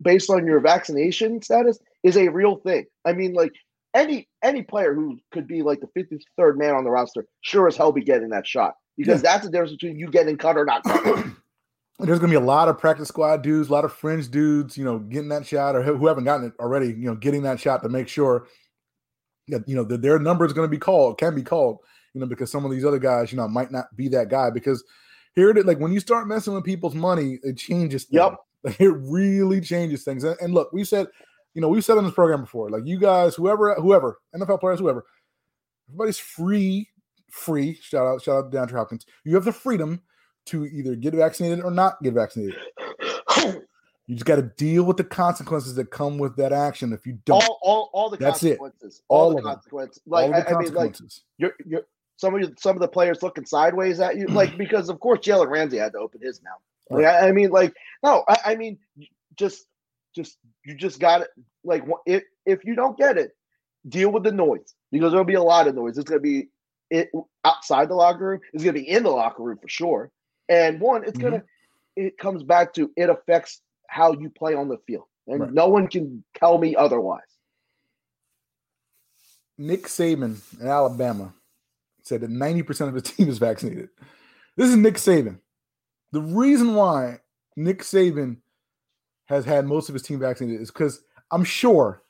based 0.00 0.30
on 0.30 0.46
your 0.46 0.60
vaccination 0.60 1.42
status 1.42 1.78
is 2.02 2.16
a 2.16 2.28
real 2.28 2.56
thing. 2.56 2.86
I 3.04 3.12
mean, 3.12 3.32
like 3.32 3.52
any 3.94 4.28
any 4.42 4.62
player 4.62 4.94
who 4.94 5.18
could 5.32 5.46
be 5.46 5.62
like 5.62 5.80
the 5.80 5.88
53rd 5.98 6.56
man 6.56 6.74
on 6.74 6.84
the 6.84 6.90
roster, 6.90 7.26
sure 7.40 7.68
as 7.68 7.76
hell 7.76 7.92
be 7.92 8.02
getting 8.02 8.30
that 8.30 8.46
shot 8.46 8.74
because 8.96 9.22
yeah. 9.22 9.32
that's 9.32 9.44
the 9.44 9.50
difference 9.50 9.72
between 9.72 9.98
you 9.98 10.10
getting 10.10 10.36
cut 10.36 10.56
or 10.56 10.64
not 10.64 10.82
cut. 10.84 11.26
There's 12.02 12.18
gonna 12.18 12.30
be 12.30 12.36
a 12.36 12.40
lot 12.40 12.68
of 12.68 12.78
practice 12.78 13.08
squad 13.08 13.42
dudes, 13.42 13.68
a 13.68 13.72
lot 13.72 13.84
of 13.84 13.92
fringe 13.92 14.30
dudes, 14.30 14.76
you 14.76 14.84
know, 14.84 14.98
getting 14.98 15.28
that 15.28 15.46
shot 15.46 15.76
or 15.76 15.82
who 15.82 16.06
haven't 16.06 16.24
gotten 16.24 16.46
it 16.46 16.52
already, 16.58 16.88
you 16.88 17.06
know, 17.06 17.14
getting 17.14 17.42
that 17.42 17.60
shot 17.60 17.82
to 17.82 17.88
make 17.88 18.08
sure 18.08 18.46
that 19.48 19.68
you 19.68 19.74
know 19.74 19.84
that 19.84 20.02
their 20.02 20.18
number 20.18 20.44
is 20.44 20.52
going 20.52 20.66
to 20.66 20.70
be 20.70 20.78
called, 20.78 21.18
can 21.18 21.34
be 21.34 21.42
called, 21.42 21.78
you 22.14 22.20
know, 22.20 22.26
because 22.26 22.50
some 22.50 22.64
of 22.64 22.70
these 22.70 22.84
other 22.84 22.98
guys, 22.98 23.32
you 23.32 23.38
know, 23.38 23.48
might 23.48 23.70
not 23.70 23.86
be 23.96 24.08
that 24.08 24.28
guy 24.28 24.50
because 24.50 24.82
here 25.34 25.50
it 25.50 25.58
is, 25.58 25.64
like 25.64 25.78
when 25.78 25.92
you 25.92 26.00
start 26.00 26.28
messing 26.28 26.54
with 26.54 26.64
people's 26.64 26.94
money, 26.94 27.38
it 27.42 27.56
changes. 27.56 28.04
Things. 28.04 28.14
Yep. 28.14 28.36
Like, 28.64 28.80
it 28.80 28.92
really 28.92 29.60
changes 29.60 30.04
things. 30.04 30.22
And, 30.22 30.36
and 30.40 30.54
look, 30.54 30.72
we 30.72 30.84
said 30.84 31.08
you 31.54 31.60
know, 31.60 31.68
we've 31.68 31.84
said 31.84 31.98
on 31.98 32.04
this 32.04 32.14
program 32.14 32.42
before, 32.42 32.70
like 32.70 32.86
you 32.86 32.98
guys, 32.98 33.34
whoever, 33.34 33.74
whoever, 33.74 34.18
NFL 34.34 34.60
players, 34.60 34.80
whoever, 34.80 35.04
everybody's 35.88 36.18
free, 36.18 36.88
free. 37.30 37.78
Shout 37.80 38.06
out, 38.06 38.22
shout 38.22 38.44
out 38.44 38.52
to 38.52 38.56
DeAndre 38.56 38.72
Hopkins. 38.72 39.06
You 39.24 39.34
have 39.34 39.44
the 39.44 39.52
freedom 39.52 40.00
to 40.46 40.66
either 40.66 40.94
get 40.94 41.14
vaccinated 41.14 41.64
or 41.64 41.70
not 41.70 42.02
get 42.02 42.14
vaccinated. 42.14 42.56
you 44.06 44.16
just 44.16 44.24
got 44.24 44.36
to 44.36 44.42
deal 44.42 44.84
with 44.84 44.96
the 44.96 45.04
consequences 45.04 45.74
that 45.76 45.90
come 45.90 46.18
with 46.18 46.36
that 46.36 46.52
action. 46.52 46.92
If 46.92 47.06
you 47.06 47.18
don't, 47.24 47.42
all, 47.42 47.58
all, 47.62 47.90
all 47.92 48.10
the 48.10 48.16
that's 48.16 48.40
consequences, 48.40 48.98
it. 48.98 49.04
all, 49.08 49.30
all 49.30 49.34
the 49.34 49.42
consequences. 49.42 50.02
Like 50.06 50.30
the 50.30 50.50
I, 50.50 50.54
I 50.54 50.62
mean, 50.62 50.74
like 50.74 50.96
you're, 51.38 51.54
you're 51.64 51.86
some 52.16 52.34
of 52.34 52.40
you, 52.40 52.54
some 52.58 52.76
of 52.76 52.80
the 52.80 52.88
players 52.88 53.22
looking 53.22 53.44
sideways 53.44 54.00
at 54.00 54.16
you, 54.16 54.26
like 54.26 54.56
because 54.58 54.88
of 54.88 55.00
course 55.00 55.20
Jalen 55.20 55.48
Ramsey 55.48 55.78
had 55.78 55.92
to 55.92 55.98
open 55.98 56.20
his 56.22 56.42
mouth. 56.42 56.60
Like, 56.90 57.04
right. 57.04 57.24
I, 57.24 57.28
I, 57.28 57.32
mean, 57.32 57.50
like 57.50 57.74
no, 58.02 58.24
I, 58.28 58.36
I 58.46 58.56
mean 58.56 58.78
just 59.36 59.64
just 60.14 60.38
you 60.64 60.74
just 60.74 61.00
got 61.00 61.22
it. 61.22 61.28
Like 61.64 61.84
if 62.06 62.22
if 62.46 62.64
you 62.64 62.74
don't 62.74 62.96
get 62.96 63.18
it, 63.18 63.32
deal 63.88 64.10
with 64.10 64.24
the 64.24 64.32
noise 64.32 64.74
because 64.90 65.12
there'll 65.12 65.24
be 65.24 65.34
a 65.34 65.42
lot 65.42 65.68
of 65.68 65.74
noise. 65.74 65.98
It's 65.98 66.08
gonna 66.08 66.20
be 66.20 66.48
it 66.90 67.10
outside 67.44 67.88
the 67.88 67.94
locker 67.94 68.26
room. 68.26 68.40
It's 68.52 68.62
gonna 68.62 68.74
be 68.74 68.88
in 68.88 69.02
the 69.02 69.10
locker 69.10 69.42
room 69.42 69.58
for 69.60 69.68
sure. 69.68 70.10
And 70.52 70.78
one, 70.80 71.02
it's 71.02 71.12
mm-hmm. 71.12 71.30
gonna 71.30 71.42
it 71.96 72.18
comes 72.18 72.42
back 72.42 72.74
to 72.74 72.90
it 72.94 73.08
affects 73.08 73.62
how 73.88 74.12
you 74.12 74.28
play 74.28 74.54
on 74.54 74.68
the 74.68 74.76
field, 74.86 75.04
and 75.26 75.40
right. 75.40 75.52
no 75.52 75.68
one 75.68 75.88
can 75.88 76.22
tell 76.36 76.58
me 76.58 76.76
otherwise. 76.76 77.22
Nick 79.56 79.84
Saban 79.84 80.40
in 80.60 80.66
Alabama 80.66 81.32
said 82.02 82.20
that 82.20 82.30
90% 82.30 82.88
of 82.88 82.94
the 82.94 83.00
team 83.00 83.28
is 83.28 83.38
vaccinated. 83.38 83.88
This 84.56 84.68
is 84.68 84.76
Nick 84.76 84.94
Saban. 84.94 85.38
The 86.10 86.20
reason 86.20 86.74
why 86.74 87.20
Nick 87.56 87.80
Saban 87.80 88.38
has 89.26 89.46
had 89.46 89.66
most 89.66 89.88
of 89.88 89.94
his 89.94 90.02
team 90.02 90.18
vaccinated 90.18 90.60
is 90.60 90.70
because 90.70 91.02
I'm 91.30 91.44
sure, 91.44 92.02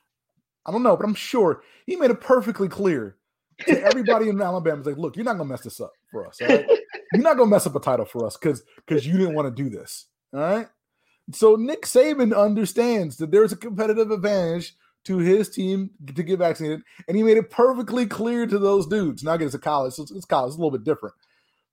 I 0.65 0.71
don't 0.71 0.83
know, 0.83 0.97
but 0.97 1.05
I'm 1.05 1.15
sure 1.15 1.63
he 1.85 1.95
made 1.95 2.11
it 2.11 2.19
perfectly 2.19 2.67
clear 2.67 3.15
to 3.67 3.81
everybody 3.83 4.27
in 4.27 4.41
Alabama. 4.41 4.79
It's 4.79 4.87
like, 4.87 4.97
look, 4.97 5.15
you're 5.15 5.23
not 5.23 5.37
gonna 5.37 5.49
mess 5.49 5.61
this 5.61 5.79
up 5.79 5.93
for 6.11 6.27
us. 6.27 6.41
Right? 6.41 6.67
you're 7.13 7.23
not 7.23 7.37
gonna 7.37 7.49
mess 7.49 7.67
up 7.67 7.75
a 7.75 7.79
title 7.79 8.05
for 8.05 8.25
us 8.25 8.37
because 8.37 8.63
because 8.85 9.05
you 9.05 9.17
didn't 9.17 9.35
want 9.35 9.55
to 9.55 9.63
do 9.63 9.69
this. 9.69 10.07
All 10.33 10.39
right. 10.39 10.67
So 11.31 11.55
Nick 11.55 11.83
Saban 11.83 12.35
understands 12.35 13.17
that 13.17 13.31
there's 13.31 13.53
a 13.53 13.57
competitive 13.57 14.11
advantage 14.11 14.75
to 15.05 15.17
his 15.17 15.49
team 15.49 15.91
to 16.15 16.23
get 16.23 16.39
vaccinated, 16.39 16.81
and 17.07 17.15
he 17.15 17.23
made 17.23 17.37
it 17.37 17.49
perfectly 17.49 18.05
clear 18.05 18.47
to 18.47 18.57
those 18.57 18.87
dudes. 18.87 19.23
Now, 19.23 19.33
again, 19.33 19.47
it's 19.47 19.55
a 19.55 19.59
college, 19.59 19.93
so 19.93 20.03
it's, 20.03 20.11
it's 20.11 20.25
college, 20.25 20.49
it's 20.49 20.57
a 20.57 20.59
little 20.59 20.77
bit 20.77 20.83
different. 20.83 21.15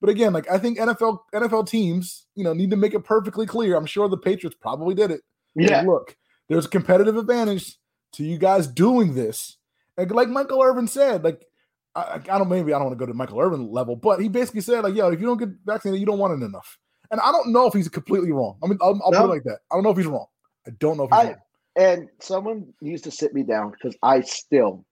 But 0.00 0.10
again, 0.10 0.32
like 0.32 0.50
I 0.50 0.58
think 0.58 0.78
NFL 0.78 1.18
NFL 1.34 1.68
teams, 1.68 2.26
you 2.34 2.44
know, 2.44 2.52
need 2.52 2.70
to 2.70 2.76
make 2.76 2.94
it 2.94 3.04
perfectly 3.04 3.46
clear. 3.46 3.76
I'm 3.76 3.86
sure 3.86 4.08
the 4.08 4.16
Patriots 4.16 4.56
probably 4.60 4.94
did 4.94 5.10
it. 5.10 5.20
Yeah. 5.54 5.82
look, 5.82 6.16
there's 6.48 6.66
a 6.66 6.70
competitive 6.70 7.16
advantage 7.16 7.76
to 8.12 8.24
you 8.24 8.38
guys 8.38 8.66
doing 8.66 9.14
this. 9.14 9.56
And 9.96 10.10
like 10.10 10.28
Michael 10.28 10.62
Irvin 10.62 10.86
said, 10.86 11.22
like 11.22 11.44
I, 11.94 12.14
I 12.14 12.38
don't 12.38 12.48
maybe 12.48 12.72
I 12.72 12.78
don't 12.78 12.88
want 12.88 12.98
to 12.98 13.04
go 13.04 13.10
to 13.10 13.14
Michael 13.16 13.40
Irvin 13.40 13.70
level, 13.70 13.96
but 13.96 14.20
he 14.20 14.28
basically 14.28 14.60
said 14.60 14.84
like, 14.84 14.94
yo, 14.94 15.08
if 15.10 15.20
you 15.20 15.26
don't 15.26 15.38
get 15.38 15.48
vaccinated, 15.64 16.00
you 16.00 16.06
don't 16.06 16.18
want 16.18 16.40
it 16.40 16.44
enough. 16.44 16.78
And 17.10 17.20
I 17.20 17.32
don't 17.32 17.52
know 17.52 17.66
if 17.66 17.74
he's 17.74 17.88
completely 17.88 18.30
wrong. 18.30 18.56
I 18.62 18.68
mean, 18.68 18.78
I'll, 18.80 19.00
I'll 19.04 19.10
no. 19.10 19.20
put 19.20 19.24
it 19.24 19.28
like 19.28 19.44
that. 19.44 19.58
I 19.70 19.74
don't 19.74 19.82
know 19.82 19.90
if 19.90 19.96
he's 19.96 20.06
wrong. 20.06 20.26
I 20.66 20.70
don't 20.78 20.96
know 20.96 21.04
if 21.04 21.10
he's 21.10 21.18
I, 21.18 21.24
wrong. 21.24 21.36
And 21.76 22.08
someone 22.20 22.72
needs 22.80 23.02
to 23.02 23.10
sit 23.10 23.34
me 23.34 23.42
down 23.42 23.72
because 23.72 23.96
I 24.02 24.20
still 24.20 24.84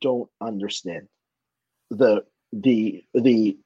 don't 0.00 0.28
understand 0.40 1.08
the 1.90 2.24
the 2.52 3.02
the 3.14 3.58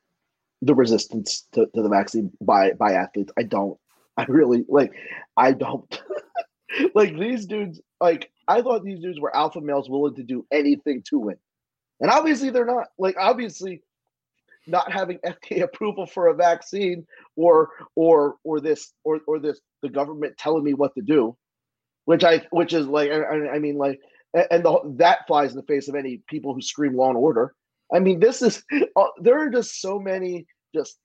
the 0.63 0.75
resistance 0.75 1.47
to, 1.53 1.67
to 1.75 1.83
the 1.83 1.89
vaccine 1.89 2.31
by 2.41 2.73
by 2.73 2.93
athletes. 2.93 3.33
I 3.39 3.45
don't. 3.45 3.79
I 4.17 4.25
really 4.29 4.65
like. 4.69 4.93
I 5.37 5.53
don't 5.53 6.03
like 6.95 7.17
these 7.19 7.47
dudes. 7.47 7.81
Like 8.01 8.31
I 8.49 8.63
thought 8.63 8.85
these 8.85 9.01
dudes 9.01 9.21
were 9.21 9.35
alpha 9.35 9.61
males 9.61 9.89
willing 9.89 10.15
to 10.17 10.23
do 10.23 10.47
anything 10.53 11.03
to 11.09 11.19
win, 11.19 11.37
and 12.01 12.11
obviously 12.11 12.51
they're 12.51 12.65
not. 12.65 12.89
Like 12.99 13.17
obviously, 13.19 13.83
not 14.67 14.91
having 14.93 15.19
FDA 15.25 15.63
approval 15.63 16.07
for 16.07 16.29
a 16.29 16.35
vaccine 16.35 17.07
or 17.37 17.71
or 17.95 18.37
or 18.45 18.61
this 18.61 18.93
or 19.05 19.21
or 19.27 19.39
this 19.39 19.61
the 19.83 19.89
government 19.89 20.37
telling 20.39 20.65
me 20.65 20.75
what 20.75 20.95
to 20.95 21.03
do, 21.03 21.37
which 22.05 22.25
I 22.25 22.47
which 22.51 22.73
is 22.73 22.87
like 22.87 23.11
I, 23.11 23.55
I 23.55 23.59
mean 23.59 23.77
like 23.77 24.01
and 24.33 24.65
the, 24.65 24.95
that 24.99 25.27
flies 25.27 25.51
in 25.51 25.57
the 25.57 25.65
face 25.65 25.89
of 25.89 25.95
any 25.95 26.23
people 26.29 26.55
who 26.55 26.63
scream 26.63 26.97
law 26.97 27.09
and 27.09 27.17
order. 27.17 27.55
I 27.93 27.99
mean, 27.99 28.21
this 28.21 28.43
is 28.43 28.63
uh, 28.97 29.05
there 29.19 29.39
are 29.41 29.51
just 29.51 29.81
so 29.81 29.99
many 29.99 30.47
just 30.75 30.99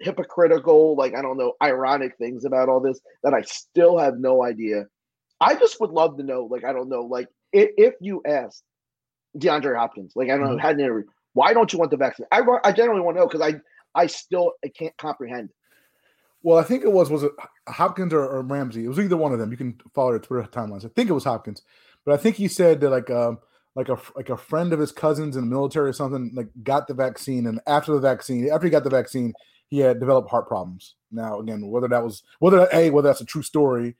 hypocritical, 0.00 0.96
like 0.96 1.14
I 1.14 1.22
don't 1.22 1.38
know, 1.38 1.54
ironic 1.62 2.16
things 2.18 2.44
about 2.44 2.68
all 2.68 2.80
this 2.80 3.00
that 3.22 3.34
I 3.34 3.42
still 3.42 3.98
have 3.98 4.18
no 4.18 4.44
idea. 4.44 4.86
I 5.40 5.54
just 5.54 5.80
would 5.80 5.90
love 5.90 6.16
to 6.18 6.22
know, 6.22 6.48
like 6.50 6.64
I 6.64 6.72
don't 6.72 6.88
know, 6.88 7.02
like 7.02 7.28
if, 7.52 7.70
if 7.76 7.94
you 8.00 8.22
asked 8.26 8.64
DeAndre 9.38 9.76
Hopkins, 9.76 10.12
like 10.14 10.28
I 10.28 10.32
don't 10.32 10.42
know, 10.42 10.50
mm-hmm. 10.50 10.58
had 10.58 10.76
an 10.76 10.80
interview, 10.80 11.04
why 11.34 11.52
don't 11.52 11.72
you 11.72 11.78
want 11.78 11.90
the 11.90 11.96
vaccine? 11.96 12.26
I 12.30 12.42
I 12.64 12.72
generally 12.72 13.00
want 13.00 13.16
to 13.16 13.20
know 13.20 13.28
because 13.28 13.40
I 13.40 13.60
I 13.94 14.06
still 14.06 14.52
I 14.64 14.68
can't 14.68 14.96
comprehend 14.96 15.50
it. 15.50 15.56
Well, 16.42 16.58
I 16.58 16.64
think 16.64 16.82
it 16.82 16.92
was 16.92 17.10
was 17.10 17.22
it 17.22 17.32
Hopkins 17.68 18.12
or, 18.12 18.24
or, 18.24 18.42
Ramsey. 18.42 18.84
It 18.84 18.88
was 18.88 18.98
either 18.98 19.16
one 19.16 19.32
of 19.32 19.38
them. 19.38 19.50
You 19.50 19.56
can 19.56 19.80
follow 19.94 20.10
their 20.10 20.18
Twitter 20.18 20.48
timelines. 20.48 20.84
I 20.84 20.88
think 20.88 21.08
it 21.08 21.14
was 21.14 21.24
Hopkins, 21.24 21.62
but 22.04 22.12
I 22.12 22.16
think 22.16 22.36
he 22.36 22.48
said 22.48 22.80
that 22.80 22.90
like 22.90 23.10
um 23.10 23.38
like 23.74 23.88
a 23.88 23.98
like 24.16 24.28
a 24.28 24.36
friend 24.36 24.72
of 24.72 24.80
his 24.80 24.92
cousins 24.92 25.36
in 25.36 25.44
the 25.44 25.50
military 25.50 25.88
or 25.88 25.92
something 25.92 26.32
like 26.34 26.48
got 26.62 26.88
the 26.88 26.94
vaccine, 26.94 27.46
and 27.46 27.60
after 27.66 27.92
the 27.92 28.00
vaccine, 28.00 28.50
after 28.50 28.66
he 28.66 28.70
got 28.70 28.84
the 28.84 28.90
vaccine, 28.90 29.32
he 29.68 29.78
had 29.78 30.00
developed 30.00 30.30
heart 30.30 30.48
problems. 30.48 30.96
Now, 31.10 31.40
again, 31.40 31.66
whether 31.68 31.88
that 31.88 32.02
was 32.02 32.22
whether 32.40 32.58
that, 32.58 32.74
a 32.74 32.90
whether 32.90 33.08
that's 33.08 33.20
a 33.20 33.26
true 33.26 33.42
story 33.42 33.96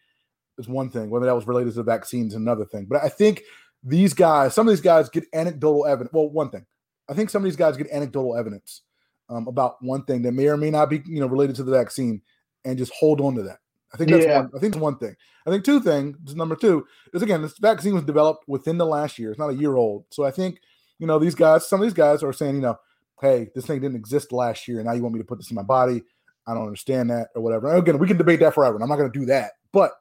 is 0.59 0.68
one 0.68 0.91
thing. 0.91 1.11
Whether 1.11 1.26
that 1.26 1.35
was 1.35 1.47
related 1.47 1.70
to 1.70 1.76
the 1.76 1.83
vaccines 1.85 2.33
is 2.33 2.37
another 2.37 2.64
thing. 2.64 2.87
But 2.87 3.03
I 3.03 3.09
think 3.09 3.43
these 3.83 4.14
guys, 4.14 4.55
some 4.55 4.66
of 4.66 4.72
these 4.72 4.80
guys 4.80 5.09
get 5.09 5.24
anecdotal 5.33 5.87
evidence. 5.87 6.12
Well, 6.12 6.28
one 6.28 6.51
thing, 6.51 6.66
I 7.09 7.14
think 7.14 7.30
some 7.30 7.43
of 7.43 7.45
these 7.45 7.57
guys 7.57 7.76
get 7.76 7.91
anecdotal 7.91 8.37
evidence 8.37 8.83
um, 9.28 9.49
about 9.49 9.83
one 9.83 10.05
thing 10.05 10.22
that 10.22 10.33
may 10.33 10.47
or 10.47 10.57
may 10.57 10.70
not 10.70 10.91
be 10.91 11.03
you 11.07 11.20
know 11.20 11.26
related 11.26 11.57
to 11.57 11.64
the 11.64 11.72
vaccine, 11.72 12.22
and 12.64 12.78
just 12.78 12.93
hold 12.93 13.20
on 13.20 13.35
to 13.37 13.43
that. 13.43 13.59
I 13.93 13.97
think 13.97 14.11
that's 14.11 14.24
yeah. 14.24 14.41
one. 14.41 14.51
I 14.55 14.59
think 14.59 14.74
it's 14.74 14.83
one 14.83 14.99
thing. 14.99 15.14
I 15.47 15.51
think 15.51 15.64
two 15.64 15.80
things. 15.80 16.35
Number 16.35 16.57
two 16.57 16.87
is 17.12 17.22
again, 17.22 17.43
this 17.43 17.59
vaccine 17.59 17.95
was 17.95 18.05
developed 18.05 18.45
within 18.49 18.78
the 18.78 18.87
last 18.87 19.18
year. 19.18 19.30
It's 19.30 19.39
not 19.39 19.51
a 19.51 19.55
year 19.55 19.76
old. 19.76 20.05
So 20.11 20.24
I 20.24 20.30
think 20.30 20.61
you 20.99 21.07
know 21.07 21.18
these 21.18 21.35
guys. 21.35 21.68
Some 21.68 21.80
of 21.80 21.87
these 21.87 21.95
guys 21.95 22.22
are 22.22 22.33
saying, 22.33 22.55
you 22.55 22.61
know, 22.61 22.78
hey, 23.20 23.51
this 23.55 23.66
thing 23.66 23.80
didn't 23.80 23.97
exist 23.97 24.33
last 24.33 24.68
year, 24.68 24.78
and 24.78 24.87
now 24.87 24.93
you 24.93 25.03
want 25.03 25.14
me 25.14 25.20
to 25.20 25.26
put 25.26 25.39
this 25.39 25.51
in 25.51 25.57
my 25.57 25.62
body. 25.62 26.03
I 26.47 26.55
don't 26.55 26.66
understand 26.66 27.11
that 27.11 27.28
or 27.35 27.43
whatever. 27.43 27.68
And 27.68 27.78
again, 27.78 27.99
we 27.99 28.07
can 28.07 28.16
debate 28.16 28.41
that 28.41 28.55
forever, 28.55 28.74
and 28.74 28.83
I'm 28.83 28.89
not 28.89 28.97
going 28.97 29.12
to 29.12 29.18
do 29.18 29.26
that. 29.26 29.53
But 29.72 29.93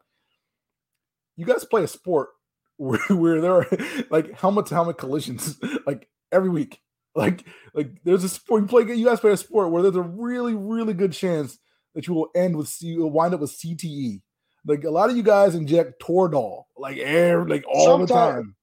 you 1.36 1.46
guys 1.46 1.64
play 1.66 1.84
a 1.84 1.88
sport 1.88 2.30
where, 2.82 3.00
where 3.10 3.42
there 3.42 3.54
are 3.54 3.68
like 4.10 4.34
helmet 4.34 4.66
to 4.68 4.76
helmet 4.76 4.98
collisions 4.98 5.60
like 5.86 6.10
every 6.32 6.50
week. 6.50 6.80
Like, 7.14 7.46
like 7.74 7.90
there's 8.04 8.24
a 8.24 8.30
sport 8.30 8.64
you 8.64 8.68
play. 8.68 8.96
You 8.96 9.06
guys 9.06 9.20
play 9.20 9.32
a 9.32 9.38
sport 9.38 9.72
where 9.72 9.84
there's 9.84 9.96
a 9.96 10.02
really, 10.02 10.56
really 10.56 10.94
good 10.94 11.12
chance 11.12 11.60
that 11.94 12.08
you 12.08 12.14
will 12.14 12.30
end 12.36 12.56
with 12.58 12.76
you 12.82 13.00
will 13.00 13.12
wind 13.12 13.34
up 13.34 13.42
with 13.42 13.52
CTE. 13.52 14.22
Like 14.66 14.84
a 14.84 14.90
lot 14.90 15.10
of 15.10 15.18
you 15.18 15.24
guys 15.24 15.56
inject 15.56 16.02
Toradol 16.02 16.64
like 16.78 16.98
air 16.98 17.46
like 17.46 17.66
all 17.68 17.86
Sometimes, 17.86 18.08
the 18.08 18.14
time. 18.14 18.56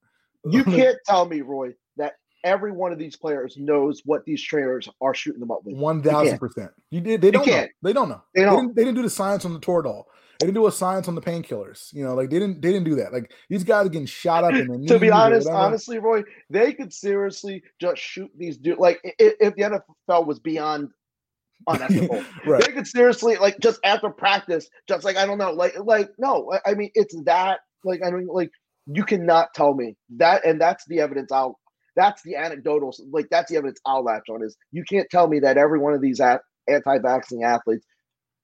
You 0.51 0.65
can't 0.77 0.97
tell 1.07 1.27
me, 1.27 1.43
Roy, 1.43 1.75
that 1.99 2.15
every 2.43 2.73
one 2.73 2.91
of 2.93 2.99
these 2.99 3.17
players 3.17 3.57
knows 3.59 4.01
what 4.05 4.25
these 4.25 4.43
trainers 4.43 4.89
are 5.03 5.15
shooting 5.15 5.41
them 5.41 5.51
up 5.51 5.61
with. 5.65 5.77
One 5.77 6.03
thousand 6.03 6.39
percent. 6.39 6.71
You 6.91 7.03
did. 7.03 7.21
They 7.21 7.31
don't 7.31 7.47
know. 7.47 7.67
They 7.83 7.93
don't 7.93 8.09
know. 8.09 8.23
They, 8.35 8.43
don't. 8.43 8.55
They, 8.55 8.61
didn't, 8.61 8.77
they 8.77 8.85
didn't 8.85 8.97
do 8.97 9.03
the 9.03 9.11
science 9.11 9.45
on 9.45 9.53
the 9.53 9.61
Toradol. 9.61 10.05
They 10.39 10.47
didn't 10.47 10.55
do 10.55 10.67
a 10.69 10.73
science 10.73 11.09
on 11.09 11.17
the 11.17 11.21
painkillers. 11.21 11.93
You 11.93 12.05
know, 12.05 12.15
like 12.15 12.31
they 12.31 12.39
didn't. 12.39 12.63
They 12.63 12.73
didn't 12.73 12.85
do 12.85 12.95
that. 12.97 13.13
Like 13.13 13.33
these 13.49 13.65
guys 13.65 13.87
are 13.87 13.89
getting 13.89 14.07
shot 14.07 14.45
up 14.45 14.55
in 14.55 14.69
the 14.69 14.79
To 14.89 14.99
be 14.99 15.11
honest, 15.11 15.49
honestly, 15.49 15.99
Roy, 15.99 16.23
they 16.49 16.73
could 16.73 16.93
seriously 16.93 17.63
just 17.81 18.01
shoot 18.01 18.31
these 18.37 18.57
dudes. 18.57 18.79
Like 18.79 19.01
if, 19.03 19.35
if 19.41 19.55
the 19.57 19.81
NFL 20.09 20.27
was 20.27 20.39
beyond 20.39 20.91
unethical. 21.67 22.25
right. 22.47 22.65
They 22.65 22.73
could 22.73 22.87
seriously 22.87 23.37
like 23.37 23.59
just 23.59 23.81
after 23.85 24.11
practice, 24.11 24.69
just 24.89 25.05
like 25.05 25.17
I 25.17 25.27
don't 25.27 25.39
know, 25.39 25.51
like 25.51 25.75
like 25.83 26.11
no, 26.19 26.53
I, 26.53 26.71
I 26.71 26.75
mean 26.75 26.91
it's 26.95 27.21
that 27.25 27.59
like 27.85 28.01
I 28.05 28.11
mean 28.11 28.29
like 28.29 28.51
you 28.87 29.05
cannot 29.05 29.49
tell 29.55 29.75
me 29.75 29.97
that, 30.19 30.47
and 30.47 30.61
that's 30.61 30.85
the 30.87 31.01
evidence 31.01 31.33
I'll 31.33 31.59
that's 31.97 32.23
the 32.23 32.37
anecdotal, 32.37 32.95
like 33.11 33.27
that's 33.29 33.51
the 33.51 33.57
evidence 33.57 33.81
I'll 33.85 34.05
latch 34.05 34.29
on 34.31 34.45
is 34.45 34.57
you 34.71 34.85
can't 34.89 35.11
tell 35.11 35.27
me 35.27 35.41
that 35.41 35.59
every 35.59 35.81
one 35.81 35.95
of 35.95 36.01
these 36.01 36.21
anti-vaccine 36.21 37.43
athletes 37.43 37.85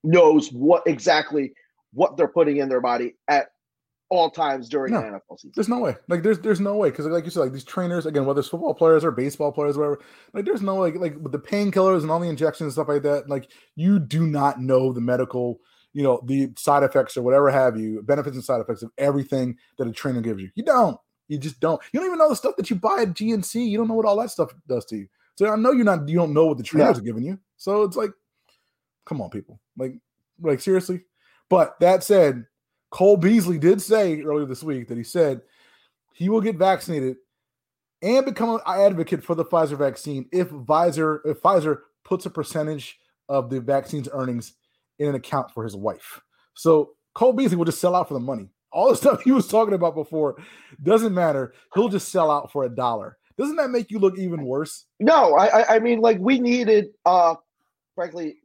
knows 0.03 0.49
what 0.49 0.83
exactly 0.85 1.53
what 1.95 2.17
they're 2.17 2.27
putting 2.27 2.57
in 2.57 2.69
their 2.69 2.81
body 2.81 3.15
at 3.27 3.47
all 4.09 4.29
times 4.29 4.69
during 4.69 4.93
No. 4.93 5.01
the 5.01 5.07
NFL 5.07 5.37
season. 5.39 5.51
There's 5.55 5.67
no 5.69 5.79
way. 5.79 5.95
Like 6.07 6.21
there's 6.21 6.39
there's 6.39 6.59
no 6.59 6.75
way 6.75 6.91
because 6.91 7.07
like 7.07 7.25
you 7.25 7.31
said, 7.31 7.39
like 7.39 7.53
these 7.53 7.63
trainers 7.63 8.05
again, 8.05 8.25
whether 8.25 8.39
it's 8.39 8.49
football 8.49 8.75
players 8.75 9.03
or 9.03 9.11
baseball 9.11 9.51
players, 9.51 9.77
whatever. 9.77 9.99
Like 10.33 10.45
there's 10.45 10.61
no 10.61 10.75
like 10.75 10.95
like 10.95 11.15
with 11.19 11.31
the 11.31 11.39
painkillers 11.39 12.01
and 12.03 12.11
all 12.11 12.19
the 12.19 12.29
injections 12.29 12.65
and 12.65 12.73
stuff 12.73 12.87
like 12.87 13.01
that. 13.01 13.27
Like 13.29 13.49
you 13.75 13.97
do 13.99 14.27
not 14.27 14.61
know 14.61 14.93
the 14.93 15.01
medical, 15.01 15.59
you 15.93 16.03
know, 16.03 16.21
the 16.25 16.51
side 16.55 16.83
effects 16.83 17.17
or 17.17 17.23
whatever 17.23 17.49
have 17.49 17.79
you, 17.79 18.03
benefits 18.03 18.35
and 18.35 18.43
side 18.45 18.61
effects 18.61 18.83
of 18.83 18.91
everything 18.97 19.57
that 19.79 19.87
a 19.87 19.91
trainer 19.91 20.21
gives 20.21 20.41
you. 20.41 20.51
You 20.53 20.63
don't. 20.63 20.97
You 21.27 21.39
just 21.39 21.59
don't. 21.59 21.81
You 21.91 21.99
don't 21.99 22.07
even 22.07 22.19
know 22.19 22.29
the 22.29 22.35
stuff 22.35 22.55
that 22.57 22.69
you 22.69 22.75
buy 22.75 22.99
at 23.01 23.13
GNC. 23.15 23.67
You 23.67 23.77
don't 23.79 23.87
know 23.87 23.95
what 23.95 24.05
all 24.05 24.19
that 24.21 24.29
stuff 24.29 24.53
does 24.67 24.85
to 24.85 24.97
you. 24.97 25.07
So 25.35 25.51
I 25.51 25.55
know 25.55 25.71
you're 25.71 25.83
not. 25.83 26.07
You 26.07 26.17
don't 26.17 26.33
know 26.33 26.45
what 26.45 26.57
the 26.57 26.63
trainers 26.63 26.99
are 26.99 27.01
giving 27.01 27.23
you. 27.23 27.39
So 27.57 27.81
it's 27.81 27.97
like, 27.97 28.11
come 29.05 29.19
on, 29.21 29.31
people. 29.31 29.59
Like, 29.75 29.93
like 30.39 30.59
seriously. 30.61 31.01
But 31.49 31.79
that 31.79 32.03
said, 32.03 32.45
Cole 32.91 33.17
Beasley 33.17 33.57
did 33.57 33.81
say 33.81 34.21
earlier 34.21 34.45
this 34.45 34.63
week 34.63 34.87
that 34.87 34.97
he 34.97 35.03
said 35.03 35.41
he 36.13 36.29
will 36.29 36.41
get 36.41 36.55
vaccinated 36.55 37.17
and 38.01 38.25
become 38.25 38.49
an 38.49 38.59
advocate 38.65 39.23
for 39.23 39.35
the 39.35 39.45
Pfizer 39.45 39.77
vaccine 39.77 40.27
if 40.31 40.49
Pfizer 40.49 41.19
if 41.25 41.41
Pfizer 41.41 41.79
puts 42.03 42.25
a 42.25 42.29
percentage 42.29 42.97
of 43.27 43.49
the 43.49 43.59
vaccine's 43.59 44.09
earnings 44.13 44.53
in 44.99 45.09
an 45.09 45.15
account 45.15 45.51
for 45.51 45.63
his 45.63 45.75
wife. 45.75 46.21
So 46.53 46.91
Cole 47.15 47.33
Beasley 47.33 47.57
will 47.57 47.65
just 47.65 47.81
sell 47.81 47.95
out 47.95 48.07
for 48.07 48.13
the 48.13 48.19
money. 48.19 48.49
All 48.71 48.89
the 48.89 48.95
stuff 48.95 49.21
he 49.23 49.31
was 49.31 49.47
talking 49.47 49.73
about 49.73 49.95
before 49.95 50.35
doesn't 50.83 51.13
matter. 51.13 51.53
He'll 51.73 51.89
just 51.89 52.09
sell 52.09 52.31
out 52.31 52.51
for 52.51 52.63
a 52.63 52.69
dollar. 52.69 53.17
Doesn't 53.37 53.57
that 53.57 53.71
make 53.71 53.91
you 53.91 53.99
look 53.99 54.17
even 54.17 54.45
worse? 54.45 54.85
No, 54.99 55.35
I, 55.35 55.75
I 55.75 55.79
mean 55.79 55.99
like 55.99 56.19
we 56.19 56.39
needed 56.39 56.87
uh 57.05 57.35
frankly 57.95 58.37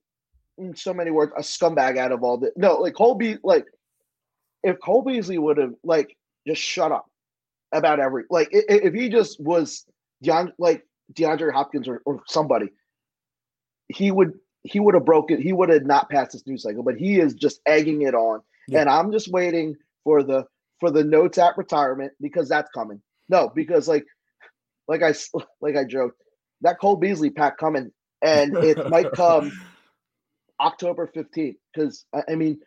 in 0.61 0.77
so 0.77 0.95
many 0.95 1.11
words 1.11 1.33
a 1.37 1.41
scumbag 1.41 1.99
out 1.99 2.13
of 2.13 2.23
all 2.23 2.39
this. 2.39 2.53
No, 2.57 2.77
like 2.77 2.95
Colby 2.95 3.39
like 3.43 3.67
if 4.63 4.79
Cole 4.81 5.03
Beasley 5.03 5.39
would 5.39 5.59
have 5.59 5.75
like 5.83 6.17
just 6.47 6.61
shut 6.61 6.93
up 6.93 7.07
about 7.73 8.01
every 8.01 8.25
like 8.31 8.49
if 8.53 8.95
he 8.95 9.09
just 9.09 9.41
was 9.41 9.85
Deon, 10.25 10.53
like 10.59 10.85
DeAndre 11.15 11.53
Hopkins 11.53 11.89
or, 11.89 12.03
or 12.05 12.21
somebody, 12.27 12.71
he 13.89 14.11
would 14.11 14.33
he 14.63 14.81
would 14.81 14.95
have 14.95 15.05
broken 15.05 15.41
he 15.41 15.53
would 15.53 15.71
have 15.71 15.85
not 15.85 16.11
passed 16.11 16.33
this 16.33 16.47
news 16.47 16.63
cycle, 16.63 16.83
but 16.83 16.97
he 16.97 17.19
is 17.19 17.35
just 17.35 17.61
egging 17.67 18.03
it 18.03 18.15
on. 18.15 18.41
Yeah. 18.69 18.81
And 18.81 18.91
I'm 18.91 19.11
just 19.13 19.31
waiting 19.31 19.77
for 20.05 20.23
the 20.23 20.45
for 20.79 20.91
the 20.91 21.05
notes 21.05 21.39
at 21.39 21.57
retirement 21.57 22.13
because 22.21 22.49
that's 22.49 22.71
coming. 22.71 23.01
No, 23.29 23.51
because 23.55 23.89
like 23.89 24.07
like 24.89 25.03
I 25.03 25.15
like 25.61 25.77
I 25.77 25.85
joked, 25.85 26.21
that 26.61 26.81
Cole 26.81 26.97
Beasley 26.97 27.31
pack 27.31 27.59
coming, 27.59 27.91
and 28.23 28.57
it 28.57 28.89
might 28.91 29.13
come 29.15 29.53
October 30.61 31.11
15th 31.15 31.57
because 31.73 32.05
I, 32.29 32.35
mean 32.35 32.59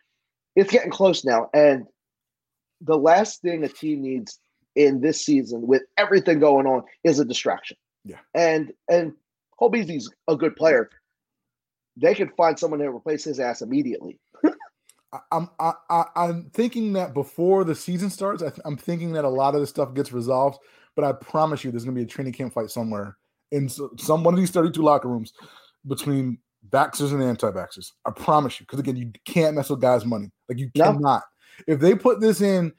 it's 0.56 0.72
getting 0.72 0.92
close 0.92 1.24
now, 1.24 1.50
and 1.54 1.86
the 2.82 2.98
last 2.98 3.42
thing 3.42 3.64
a 3.64 3.70
team 3.70 4.02
needs 4.02 4.40
in 4.76 5.02
this 5.02 5.24
season 5.24 5.68
with 5.68 5.84
everything 5.98 6.40
going 6.40 6.66
on 6.66 6.84
is 7.04 7.20
a 7.20 7.26
distraction. 7.26 7.78
Yeah. 8.06 8.18
and 8.34 8.74
and 8.90 9.14
Cole 9.58 9.70
Beasley's 9.70 10.10
a 10.28 10.36
good 10.36 10.56
player. 10.56 10.90
They 11.96 12.16
could 12.16 12.32
find 12.36 12.58
someone 12.60 12.80
to 12.80 12.90
replace 12.90 13.24
his 13.24 13.40
ass 13.40 13.62
immediately. 13.62 14.20
I'm 15.32 15.50
I, 15.60 15.74
I, 15.90 16.06
I'm 16.16 16.50
thinking 16.54 16.94
that 16.94 17.14
before 17.14 17.64
the 17.64 17.76
season 17.76 18.10
starts, 18.10 18.42
I 18.42 18.50
th- 18.50 18.62
I'm 18.66 18.78
thinking 18.78 19.14
that 19.14 19.26
a 19.26 19.30
lot 19.30 19.54
of 19.54 19.62
this 19.62 19.70
stuff 19.70 19.94
gets 19.94 20.12
resolved. 20.12 20.60
But 20.96 21.06
I 21.06 21.14
promise 21.14 21.64
you, 21.64 21.72
there's 21.72 21.86
going 21.86 21.96
to 21.96 22.00
be 22.00 22.06
a 22.06 22.10
training 22.10 22.34
camp 22.34 22.54
fight 22.54 22.70
somewhere 22.70 23.18
in 23.52 23.66
s- 23.66 23.80
some 23.98 24.24
one 24.24 24.34
of 24.34 24.40
these 24.40 24.52
32 24.52 24.82
locker 24.82 25.08
rooms 25.08 25.34
between 25.88 26.40
vaxxers 26.70 27.12
and 27.14 27.22
anti-vaxxers. 27.24 27.92
I 28.06 28.12
promise 28.12 28.60
you, 28.60 28.66
because 28.66 28.80
again, 28.80 28.96
you 28.96 29.12
can't 29.26 29.56
mess 29.56 29.70
with 29.70 29.82
guys' 29.82 30.06
money. 30.06 30.32
Like 30.50 30.58
you 30.60 30.70
No. 30.76 30.94
cannot. 30.94 31.24
If 31.68 31.80
they 31.80 31.96
put 31.96 32.20
this 32.20 32.42
in 32.42 32.74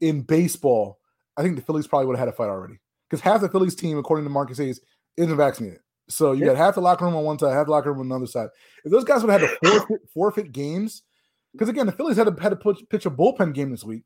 in 0.00 0.22
baseball, 0.22 0.98
I 1.36 1.42
think 1.42 1.56
the 1.56 1.62
Phillies 1.62 1.86
probably 1.86 2.06
would 2.06 2.16
have 2.16 2.26
had 2.26 2.32
a 2.34 2.36
fight 2.36 2.48
already. 2.48 2.78
Because 3.08 3.20
half 3.22 3.40
the 3.40 3.48
Phillies 3.48 3.74
team, 3.74 3.98
according 3.98 4.24
to 4.24 4.30
Marcus 4.30 4.58
Hayes, 4.58 4.80
isn't 5.16 5.36
vaccinated. 5.36 5.80
So 6.08 6.32
you 6.32 6.44
got 6.44 6.56
half 6.56 6.74
the 6.74 6.80
locker 6.80 7.04
room 7.04 7.14
on 7.16 7.24
one 7.24 7.38
side, 7.38 7.52
half 7.52 7.66
the 7.66 7.72
locker 7.72 7.92
room 7.92 8.00
on 8.00 8.08
the 8.08 8.16
other 8.16 8.26
side. 8.26 8.48
If 8.84 8.90
those 8.90 9.04
guys 9.04 9.22
would 9.22 9.30
have 9.30 9.40
had 9.40 9.48
to 9.48 9.56
forfeit, 9.62 10.00
forfeit 10.12 10.52
games, 10.52 11.02
because 11.52 11.68
again, 11.68 11.86
the 11.86 11.92
Phillies 11.92 12.16
had 12.16 12.26
to 12.34 12.42
had 12.42 12.50
to 12.50 12.56
put, 12.56 12.88
pitch 12.88 13.06
a 13.06 13.10
bullpen 13.10 13.54
game 13.54 13.70
this 13.70 13.84
week, 13.84 14.02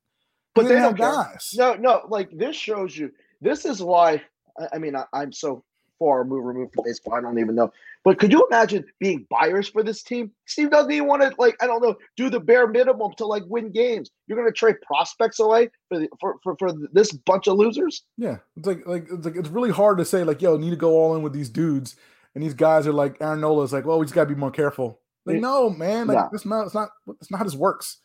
But 0.54 0.62
but 0.62 0.68
they 0.68 0.74
they 0.74 0.80
don't 0.80 0.98
have 0.98 0.98
care. 0.98 1.12
guys. 1.32 1.54
No, 1.56 1.74
no, 1.74 2.02
like 2.08 2.30
this 2.32 2.56
shows 2.56 2.96
you. 2.96 3.10
This 3.40 3.64
is 3.64 3.82
why. 3.82 4.22
I, 4.58 4.68
I 4.74 4.78
mean, 4.78 4.96
I, 4.96 5.04
I'm 5.12 5.32
so 5.32 5.64
far 5.98 6.22
removed, 6.22 6.46
removed 6.46 6.74
from 6.74 6.84
baseball. 6.84 7.14
I 7.14 7.20
don't 7.20 7.38
even 7.38 7.54
know. 7.54 7.72
But 8.04 8.18
could 8.18 8.32
you 8.32 8.46
imagine 8.50 8.84
being 9.00 9.26
buyers 9.30 9.68
for 9.68 9.82
this 9.82 10.02
team? 10.02 10.30
Steve 10.46 10.70
doesn't 10.70 10.92
even 10.92 11.08
want 11.08 11.22
to, 11.22 11.32
like, 11.38 11.56
I 11.62 11.66
don't 11.66 11.82
know, 11.82 11.96
do 12.16 12.28
the 12.28 12.40
bare 12.40 12.66
minimum 12.66 13.12
to 13.16 13.26
like 13.26 13.42
win 13.46 13.70
games. 13.70 14.10
You're 14.26 14.36
going 14.36 14.48
to 14.48 14.52
trade 14.52 14.76
prospects 14.82 15.40
away 15.40 15.70
for, 15.88 15.98
the, 15.98 16.08
for 16.20 16.36
for 16.42 16.56
for 16.58 16.72
this 16.92 17.12
bunch 17.12 17.46
of 17.46 17.56
losers. 17.56 18.04
Yeah, 18.16 18.38
it's 18.56 18.66
like 18.66 18.86
like 18.86 19.06
it's 19.10 19.24
like 19.24 19.36
it's 19.36 19.48
really 19.48 19.70
hard 19.70 19.98
to 19.98 20.04
say 20.04 20.24
like, 20.24 20.42
yo, 20.42 20.56
need 20.56 20.70
to 20.70 20.76
go 20.76 20.92
all 20.92 21.16
in 21.16 21.22
with 21.22 21.32
these 21.32 21.48
dudes, 21.48 21.96
and 22.34 22.42
these 22.42 22.54
guys 22.54 22.86
are 22.86 22.92
like 22.92 23.16
Aaron 23.20 23.40
Nola's 23.40 23.72
like, 23.72 23.86
well, 23.86 23.98
we 23.98 24.06
just 24.06 24.14
gotta 24.14 24.28
be 24.28 24.34
more 24.34 24.50
careful. 24.50 25.00
Like, 25.26 25.40
no, 25.40 25.70
man, 25.70 26.06
like 26.06 26.30
that's 26.30 26.44
not 26.44 26.66
it's 26.66 26.74
not 26.74 26.90
it's 27.20 27.30
not 27.30 27.38
how 27.38 27.44
this 27.44 27.54
works. 27.54 27.98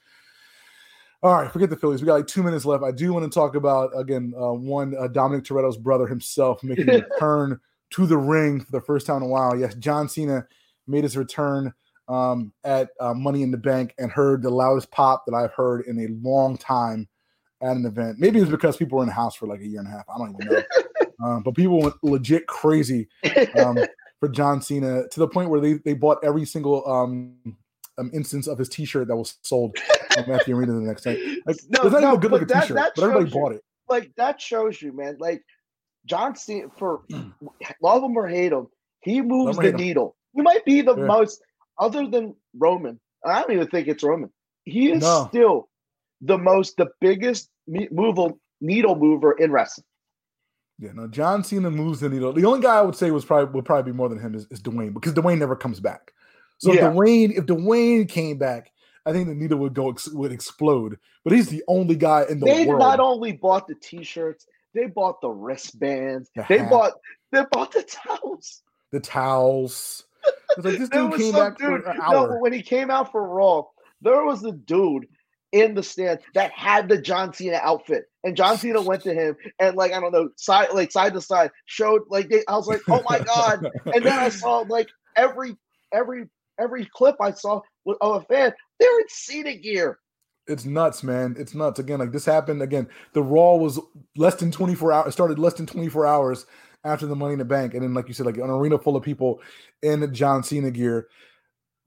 All 1.22 1.34
right, 1.34 1.52
forget 1.52 1.70
the 1.70 1.76
Phillies. 1.76 2.02
We 2.02 2.06
got 2.06 2.16
like 2.16 2.28
two 2.28 2.44
minutes 2.44 2.64
left. 2.64 2.82
I 2.82 2.92
do 2.92 3.12
want 3.12 3.30
to 3.30 3.30
talk 3.30 3.56
about 3.56 3.92
again 3.94 4.34
uh, 4.40 4.54
one 4.54 4.96
uh, 4.98 5.08
Dominic 5.08 5.44
Toretto's 5.44 5.78
brother 5.78 6.08
himself 6.08 6.64
making 6.64 6.90
a 6.90 6.94
return 7.12 7.60
to 7.92 8.06
the 8.06 8.18
ring 8.18 8.62
for 8.62 8.72
the 8.72 8.82
first 8.82 9.06
time 9.08 9.18
in 9.18 9.24
a 9.24 9.28
while. 9.28 9.56
Yes, 9.58 9.76
John 9.76 10.08
Cena 10.10 10.46
made 10.88 11.04
his 11.04 11.18
return 11.18 11.74
um, 12.08 12.54
at 12.64 12.90
uh, 13.00 13.14
Money 13.14 13.44
in 13.44 13.52
the 13.52 13.58
Bank 13.58 13.94
and 13.98 14.12
heard 14.12 14.42
the 14.42 14.50
loudest 14.50 14.92
pop 14.92 15.26
that 15.28 15.36
I've 15.36 15.54
heard 15.54 15.86
in 15.86 16.00
a 16.00 16.28
long 16.28 16.58
time 16.58 17.08
at 17.62 17.76
an 17.76 17.86
event. 17.86 18.18
Maybe 18.20 18.38
it 18.40 18.42
was 18.42 18.50
because 18.50 18.78
people 18.78 18.98
were 18.98 19.04
in 19.04 19.08
the 19.10 19.14
house 19.14 19.36
for 19.36 19.46
like 19.48 19.60
a 19.62 19.68
year 19.68 19.80
and 19.80 19.88
a 19.88 19.92
half. 19.92 20.06
I 20.14 20.18
don't 20.18 20.36
even 20.42 20.54
know. 20.54 20.64
um, 21.26 21.44
but 21.44 21.56
people 21.56 21.80
went 21.82 21.96
legit 22.04 22.48
crazy 22.48 23.08
um, 23.60 23.78
for 24.20 24.30
John 24.30 24.62
Cena 24.62 25.08
to 25.10 25.20
the 25.20 25.28
point 25.28 25.50
where 25.50 25.60
they, 25.60 25.74
they 25.74 25.94
bought 25.94 26.18
every 26.24 26.46
single 26.46 26.88
um, 26.90 27.36
um, 27.98 28.10
instance 28.14 28.48
of 28.48 28.58
his 28.58 28.70
T-shirt 28.70 29.08
that 29.10 29.16
was 29.16 29.38
sold 29.42 29.78
um, 30.18 30.32
at 30.32 30.46
the 30.46 30.54
arena 30.54 30.74
the 30.74 30.80
next 30.80 31.04
day. 31.04 31.38
Like, 31.46 31.58
No, 31.70 31.82
there's 31.82 31.94
not 31.94 32.02
no, 32.02 32.08
even 32.08 32.18
a 32.18 32.18
good 32.22 32.32
looking 32.32 32.48
that- 32.48 32.62
T-shirt, 32.62 32.76
that 32.78 32.94
but 32.96 33.04
everybody 33.04 33.26
you- 33.30 33.34
bought 33.36 33.52
it. 33.52 33.64
like 33.90 34.12
that 34.16 34.40
shows 34.42 34.82
you, 34.82 34.94
man. 34.94 35.18
Like 35.20 35.44
John 36.10 36.36
Cena, 36.36 36.68
for 36.78 37.02
love 37.82 38.04
him 38.04 38.18
or 38.18 38.28
hate 38.28 38.52
him, 38.52 38.68
he 39.02 39.22
moves 39.22 39.58
the 39.58 39.70
him. 39.70 39.76
needle. 39.76 40.16
He 40.34 40.42
might 40.42 40.66
be 40.66 40.82
the 40.82 40.96
Yeah. 40.96 41.06
most, 41.06 41.42
other 41.78 42.08
than 42.08 42.36
Roman. 42.58 43.00
I 43.26 43.42
don't 43.42 43.52
even 43.52 43.68
think 43.68 43.88
it's 43.88 44.04
Roman. 44.04 44.32
He 44.64 44.92
is 44.92 45.02
No. 45.04 45.28
still 45.30 45.70
the 46.22 46.38
most, 46.38 46.76
the 46.78 46.88
biggest 47.00 47.50
mover, 47.68 48.34
needle 48.60 48.96
mover 48.96 49.34
in 49.34 49.52
wrestling. 49.52 49.86
Yeah, 50.80 50.92
no, 50.94 51.08
John 51.08 51.44
Cena 51.44 51.70
moves 51.70 52.00
the 52.00 52.10
needle. 52.10 52.32
The 52.34 52.46
only 52.46 52.62
guy 52.62 52.78
I 52.78 52.82
would 52.82 52.96
say 52.96 53.12
was 53.12 53.26
probably 53.26 53.54
would 53.54 53.66
probably 53.66 53.92
be 53.92 53.96
more 53.96 54.10
than 54.10 54.20
him 54.20 54.34
is, 54.34 54.48
is 54.50 54.62
Dwayne 54.62 54.94
because 54.94 55.14
Dwayne 55.14 55.38
never 55.38 55.56
comes 55.56 55.80
back. 55.80 56.14
So 56.58 56.72
Yeah. 56.74 56.88
if 56.88 56.94
Dwayne, 56.94 57.38
if 57.38 57.46
Dwayne 57.46 58.08
came 58.08 58.38
back, 58.38 58.72
I 59.06 59.12
think 59.12 59.28
the 59.28 59.36
needle 59.36 59.60
would 59.60 59.74
go 59.74 59.94
would 60.14 60.32
explode. 60.32 60.98
But 61.24 61.34
he's 61.34 61.50
the 61.50 61.64
only 61.68 61.96
guy 61.96 62.26
in 62.30 62.40
the 62.40 62.46
They 62.46 62.66
world. 62.66 62.80
not 62.80 63.00
only 63.00 63.34
bought 63.34 63.68
the 63.68 63.76
T-shirts, 63.76 64.46
they 64.74 64.86
bought 64.88 65.22
the 65.22 65.30
wristbands. 65.30 66.30
The 66.36 66.46
they 66.48 66.60
hat. 66.60 66.70
bought, 66.70 66.94
they 67.32 67.44
bought 67.52 67.72
the 67.72 67.84
towels. 67.84 68.62
the 68.92 69.00
towels. 69.00 70.06
Like 70.58 70.78
this 70.80 70.90
dude 70.90 71.14
came 71.16 71.34
back 71.34 71.60
for 71.60 71.78
dude- 71.78 71.88
an 71.88 71.98
no, 71.98 72.04
hour. 72.04 72.28
but 72.30 72.42
when 72.42 72.54
he 72.54 72.62
came 72.62 72.90
out 72.92 73.12
for 73.12 73.28
Raw, 73.28 73.64
there 74.02 74.24
was 74.24 74.44
a 74.44 74.52
dude 74.52 75.08
in 75.52 75.74
the 75.74 75.82
stand 75.84 76.20
that 76.36 76.52
had 76.52 76.90
the 76.90 77.02
John 77.02 77.34
Cena 77.34 77.60
outfit, 77.64 78.06
and 78.24 78.36
John 78.36 78.58
Cena 78.58 78.82
went 78.82 79.02
to 79.04 79.14
him 79.14 79.36
and 79.60 79.76
like 79.76 79.94
I 79.94 80.00
don't 80.00 80.12
know, 80.12 80.30
side 80.36 80.70
like 80.74 80.92
side 80.92 81.14
to 81.14 81.22
side, 81.22 81.52
showed 81.66 82.02
like 82.10 82.30
they, 82.30 82.44
I 82.48 82.56
was 82.56 82.68
like, 82.68 82.82
oh 82.90 83.02
my 83.10 83.20
god! 83.20 83.70
and 83.94 84.04
then 84.04 84.20
I 84.20 84.30
saw 84.42 84.60
like 84.68 84.90
every 85.16 85.56
every 85.94 86.26
every 86.60 86.86
clip 86.94 87.16
I 87.22 87.32
saw 87.32 87.62
of 88.02 88.22
a 88.24 88.26
fan, 88.26 88.54
they're 88.80 89.00
in 89.00 89.06
Cena 89.08 89.56
gear. 89.56 89.98
It's 90.50 90.66
nuts, 90.66 91.04
man. 91.04 91.36
It's 91.38 91.54
nuts. 91.54 91.80
Again, 91.80 92.00
like 92.00 92.12
this 92.12 92.26
happened 92.26 92.62
again. 92.62 92.88
The 93.14 93.22
Raw 93.22 93.56
was 93.56 93.80
less 94.18 94.36
than 94.36 94.52
24 94.52 94.92
hours, 94.92 95.08
It 95.08 95.12
started 95.12 95.40
less 95.40 95.54
than 95.54 95.68
24 95.68 96.06
hours 96.06 96.46
after 96.84 97.06
the 97.06 97.16
Money 97.16 97.34
in 97.34 97.40
the 97.40 97.46
Bank. 97.46 97.74
And 97.74 97.84
then, 97.84 97.94
like 97.94 98.08
you 98.08 98.14
said, 98.14 98.26
like 98.26 98.38
an 98.38 98.50
arena 98.50 98.80
full 98.80 98.96
of 98.96 99.04
people 99.04 99.42
in 99.82 100.14
John 100.14 100.44
Cena 100.44 100.72
gear. 100.72 101.08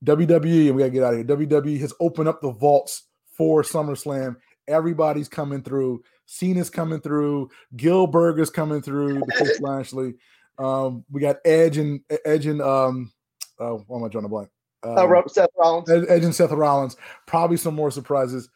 WWE, 0.05 0.69
and 0.69 0.77
we 0.77 0.83
gotta 0.83 0.91
get 0.91 1.03
out 1.03 1.15
of 1.15 1.19
here. 1.19 1.37
WWE 1.37 1.81
has 1.81 1.93
opened 2.01 2.29
up 2.29 2.41
the 2.41 2.51
vaults 2.51 3.05
for 3.37 3.63
SummerSlam. 3.63 4.37
Everybody's 4.69 5.29
coming 5.29 5.63
through. 5.63 6.03
Cena's 6.27 6.71
coming 6.71 7.01
through. 7.01 7.51
Goldberg 7.77 8.39
is 8.39 8.51
coming 8.51 8.81
through. 8.81 9.21
The 9.21 9.33
Coach 9.39 9.61
Lashley. 9.61 10.15
Um, 10.59 11.05
we 11.11 11.21
got 11.21 11.37
Edge 11.45 11.79
and 11.79 12.01
Edge 12.25 12.47
and 12.47 12.61
um, 12.61 13.13
oh, 13.59 13.83
why 13.87 13.99
am 13.99 14.05
I 14.05 14.09
drawing 14.09 14.27
a 14.27 14.29
blank? 14.29 14.49
Uh, 14.85 15.07
Um, 15.07 15.23
Seth 15.29 15.49
Rollins. 15.59 15.91
Ed- 15.91 16.07
Edge 16.09 16.25
and 16.25 16.35
Seth 16.35 16.51
Rollins. 16.51 16.97
Probably 17.27 17.57
some 17.57 17.75
more 17.75 17.91
surprises. 17.91 18.49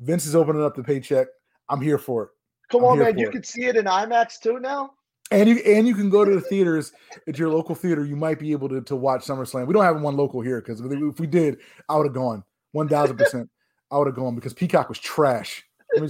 Vince 0.00 0.26
is 0.26 0.34
opening 0.36 0.62
up 0.62 0.74
the 0.74 0.82
paycheck. 0.84 1.28
I'm 1.68 1.80
here 1.80 1.98
for 1.98 2.24
it. 2.24 2.28
Come 2.70 2.82
I'm 2.84 2.92
on, 2.92 2.98
man! 2.98 3.18
You 3.18 3.28
it. 3.28 3.32
can 3.32 3.44
see 3.44 3.64
it 3.66 3.76
in 3.76 3.84
IMAX 3.86 4.40
too 4.40 4.58
now. 4.58 4.92
And 5.30 5.48
you 5.48 5.56
and 5.66 5.86
you 5.88 5.94
can 5.94 6.10
go 6.10 6.24
to 6.24 6.34
the 6.34 6.40
theaters 6.40 6.92
at 7.26 7.38
your 7.38 7.48
local 7.48 7.74
theater. 7.74 8.04
You 8.04 8.16
might 8.16 8.38
be 8.38 8.52
able 8.52 8.68
to, 8.68 8.80
to 8.82 8.96
watch 8.96 9.22
SummerSlam. 9.24 9.66
We 9.66 9.74
don't 9.74 9.84
have 9.84 10.00
one 10.00 10.16
local 10.16 10.40
here 10.40 10.60
because 10.60 10.80
if 10.80 11.18
we 11.20 11.26
did, 11.26 11.58
I 11.88 11.96
would 11.96 12.06
have 12.06 12.14
gone 12.14 12.44
one 12.72 12.88
thousand 12.88 13.16
percent. 13.16 13.48
I 13.90 13.98
would 13.98 14.06
have 14.06 14.16
gone 14.16 14.34
because 14.34 14.52
Peacock 14.54 14.88
was 14.88 14.98
trash. 14.98 15.64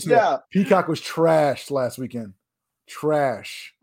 yeah. 0.06 0.38
Peacock 0.50 0.88
was 0.88 1.00
trash 1.00 1.70
last 1.70 1.98
weekend. 1.98 2.34
Trash. 2.86 3.74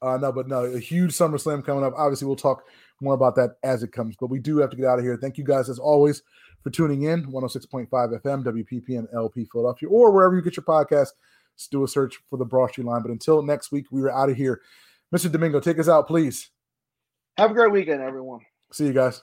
Uh, 0.00 0.16
no, 0.16 0.32
but 0.32 0.48
no, 0.48 0.64
a 0.64 0.78
huge 0.80 1.12
SummerSlam 1.12 1.64
coming 1.64 1.84
up. 1.84 1.94
Obviously, 1.96 2.26
we'll 2.26 2.36
talk 2.36 2.64
more 3.02 3.14
about 3.14 3.34
that 3.36 3.56
as 3.62 3.82
it 3.82 3.92
comes. 3.92 4.16
But 4.18 4.28
we 4.28 4.38
do 4.38 4.58
have 4.58 4.70
to 4.70 4.76
get 4.76 4.86
out 4.86 4.98
of 4.98 5.04
here. 5.04 5.18
Thank 5.20 5.38
you 5.38 5.44
guys, 5.44 5.68
as 5.68 5.78
always, 5.78 6.22
for 6.62 6.70
tuning 6.70 7.02
in. 7.02 7.26
106.5 7.26 7.88
FM, 7.90 8.44
WPPM 8.44 9.06
LP 9.14 9.46
Philadelphia, 9.52 9.88
or 9.88 10.10
wherever 10.12 10.34
you 10.34 10.42
get 10.42 10.56
your 10.56 10.64
podcast. 10.64 11.08
Just 11.56 11.70
do 11.70 11.84
a 11.84 11.88
search 11.88 12.18
for 12.30 12.38
the 12.38 12.44
Broad 12.44 12.70
Street 12.70 12.86
line. 12.86 13.02
But 13.02 13.10
until 13.10 13.42
next 13.42 13.72
week, 13.72 13.86
we 13.90 14.02
are 14.02 14.10
out 14.10 14.30
of 14.30 14.36
here. 14.36 14.60
Mr. 15.14 15.30
Domingo, 15.30 15.60
take 15.60 15.78
us 15.78 15.88
out, 15.88 16.06
please. 16.06 16.50
Have 17.36 17.50
a 17.50 17.54
great 17.54 17.72
weekend, 17.72 18.00
everyone. 18.00 18.40
See 18.72 18.86
you 18.86 18.92
guys. 18.92 19.22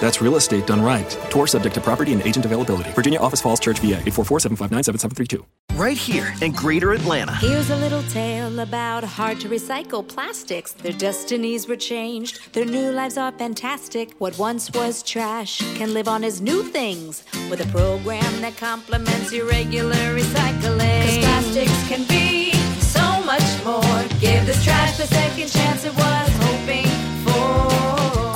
That's 0.00 0.20
real 0.20 0.36
estate 0.36 0.66
done 0.66 0.82
right. 0.82 1.08
Tour 1.30 1.46
subject 1.46 1.74
to 1.74 1.80
property 1.80 2.12
and 2.12 2.22
agent 2.22 2.44
availability. 2.44 2.90
Virginia 2.92 3.18
Office 3.18 3.40
Falls 3.40 3.60
Church, 3.60 3.78
VA, 3.80 3.98
844 3.98 4.40
759 4.40 4.82
7732. 4.84 5.44
Right 5.76 5.98
here 5.98 6.32
in 6.40 6.52
Greater 6.52 6.92
Atlanta. 6.92 7.34
Here's 7.34 7.68
a 7.68 7.76
little 7.76 8.02
tale 8.04 8.60
about 8.60 9.04
hard 9.04 9.40
to 9.40 9.48
recycle 9.48 10.06
plastics. 10.06 10.72
Their 10.72 10.92
destinies 10.92 11.68
were 11.68 11.76
changed, 11.76 12.54
their 12.54 12.64
new 12.64 12.90
lives 12.92 13.18
are 13.18 13.30
fantastic. 13.32 14.12
What 14.18 14.38
once 14.38 14.70
was 14.72 15.02
trash 15.02 15.58
can 15.76 15.92
live 15.92 16.08
on 16.08 16.24
as 16.24 16.40
new 16.40 16.62
things 16.62 17.24
with 17.50 17.60
a 17.60 17.70
program 17.72 18.40
that 18.40 18.56
complements 18.56 19.32
your 19.32 19.46
regular 19.46 20.16
recycling. 20.16 21.02
Cause 21.02 21.18
plastics 21.18 21.88
can 21.88 22.06
be 22.08 22.52
so 22.80 23.22
much 23.24 23.64
more. 23.64 24.02
Give 24.18 24.46
this 24.46 24.64
trash 24.64 24.96
the 24.96 25.06
second 25.06 25.48
chance 25.48 25.84
it 25.84 25.94
was 25.94 26.06
hoping 26.06 26.14
for. 26.14 26.25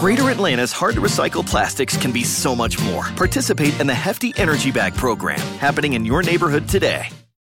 Greater 0.01 0.31
Atlanta's 0.31 0.73
hard 0.73 0.95
to 0.95 1.03
recycle 1.03 1.47
plastics 1.47 1.95
can 1.99 2.11
be 2.11 2.25
so 2.25 2.57
much 2.57 2.83
more. 2.85 3.11
Participate 3.17 3.79
in 3.79 3.87
the 3.87 3.93
Hefty 3.93 4.33
Energy 4.39 4.71
Bag 4.71 4.95
program 4.95 5.39
happening 5.59 5.93
in 5.93 6.07
your 6.07 6.23
neighborhood 6.23 6.67
today. 6.71 7.20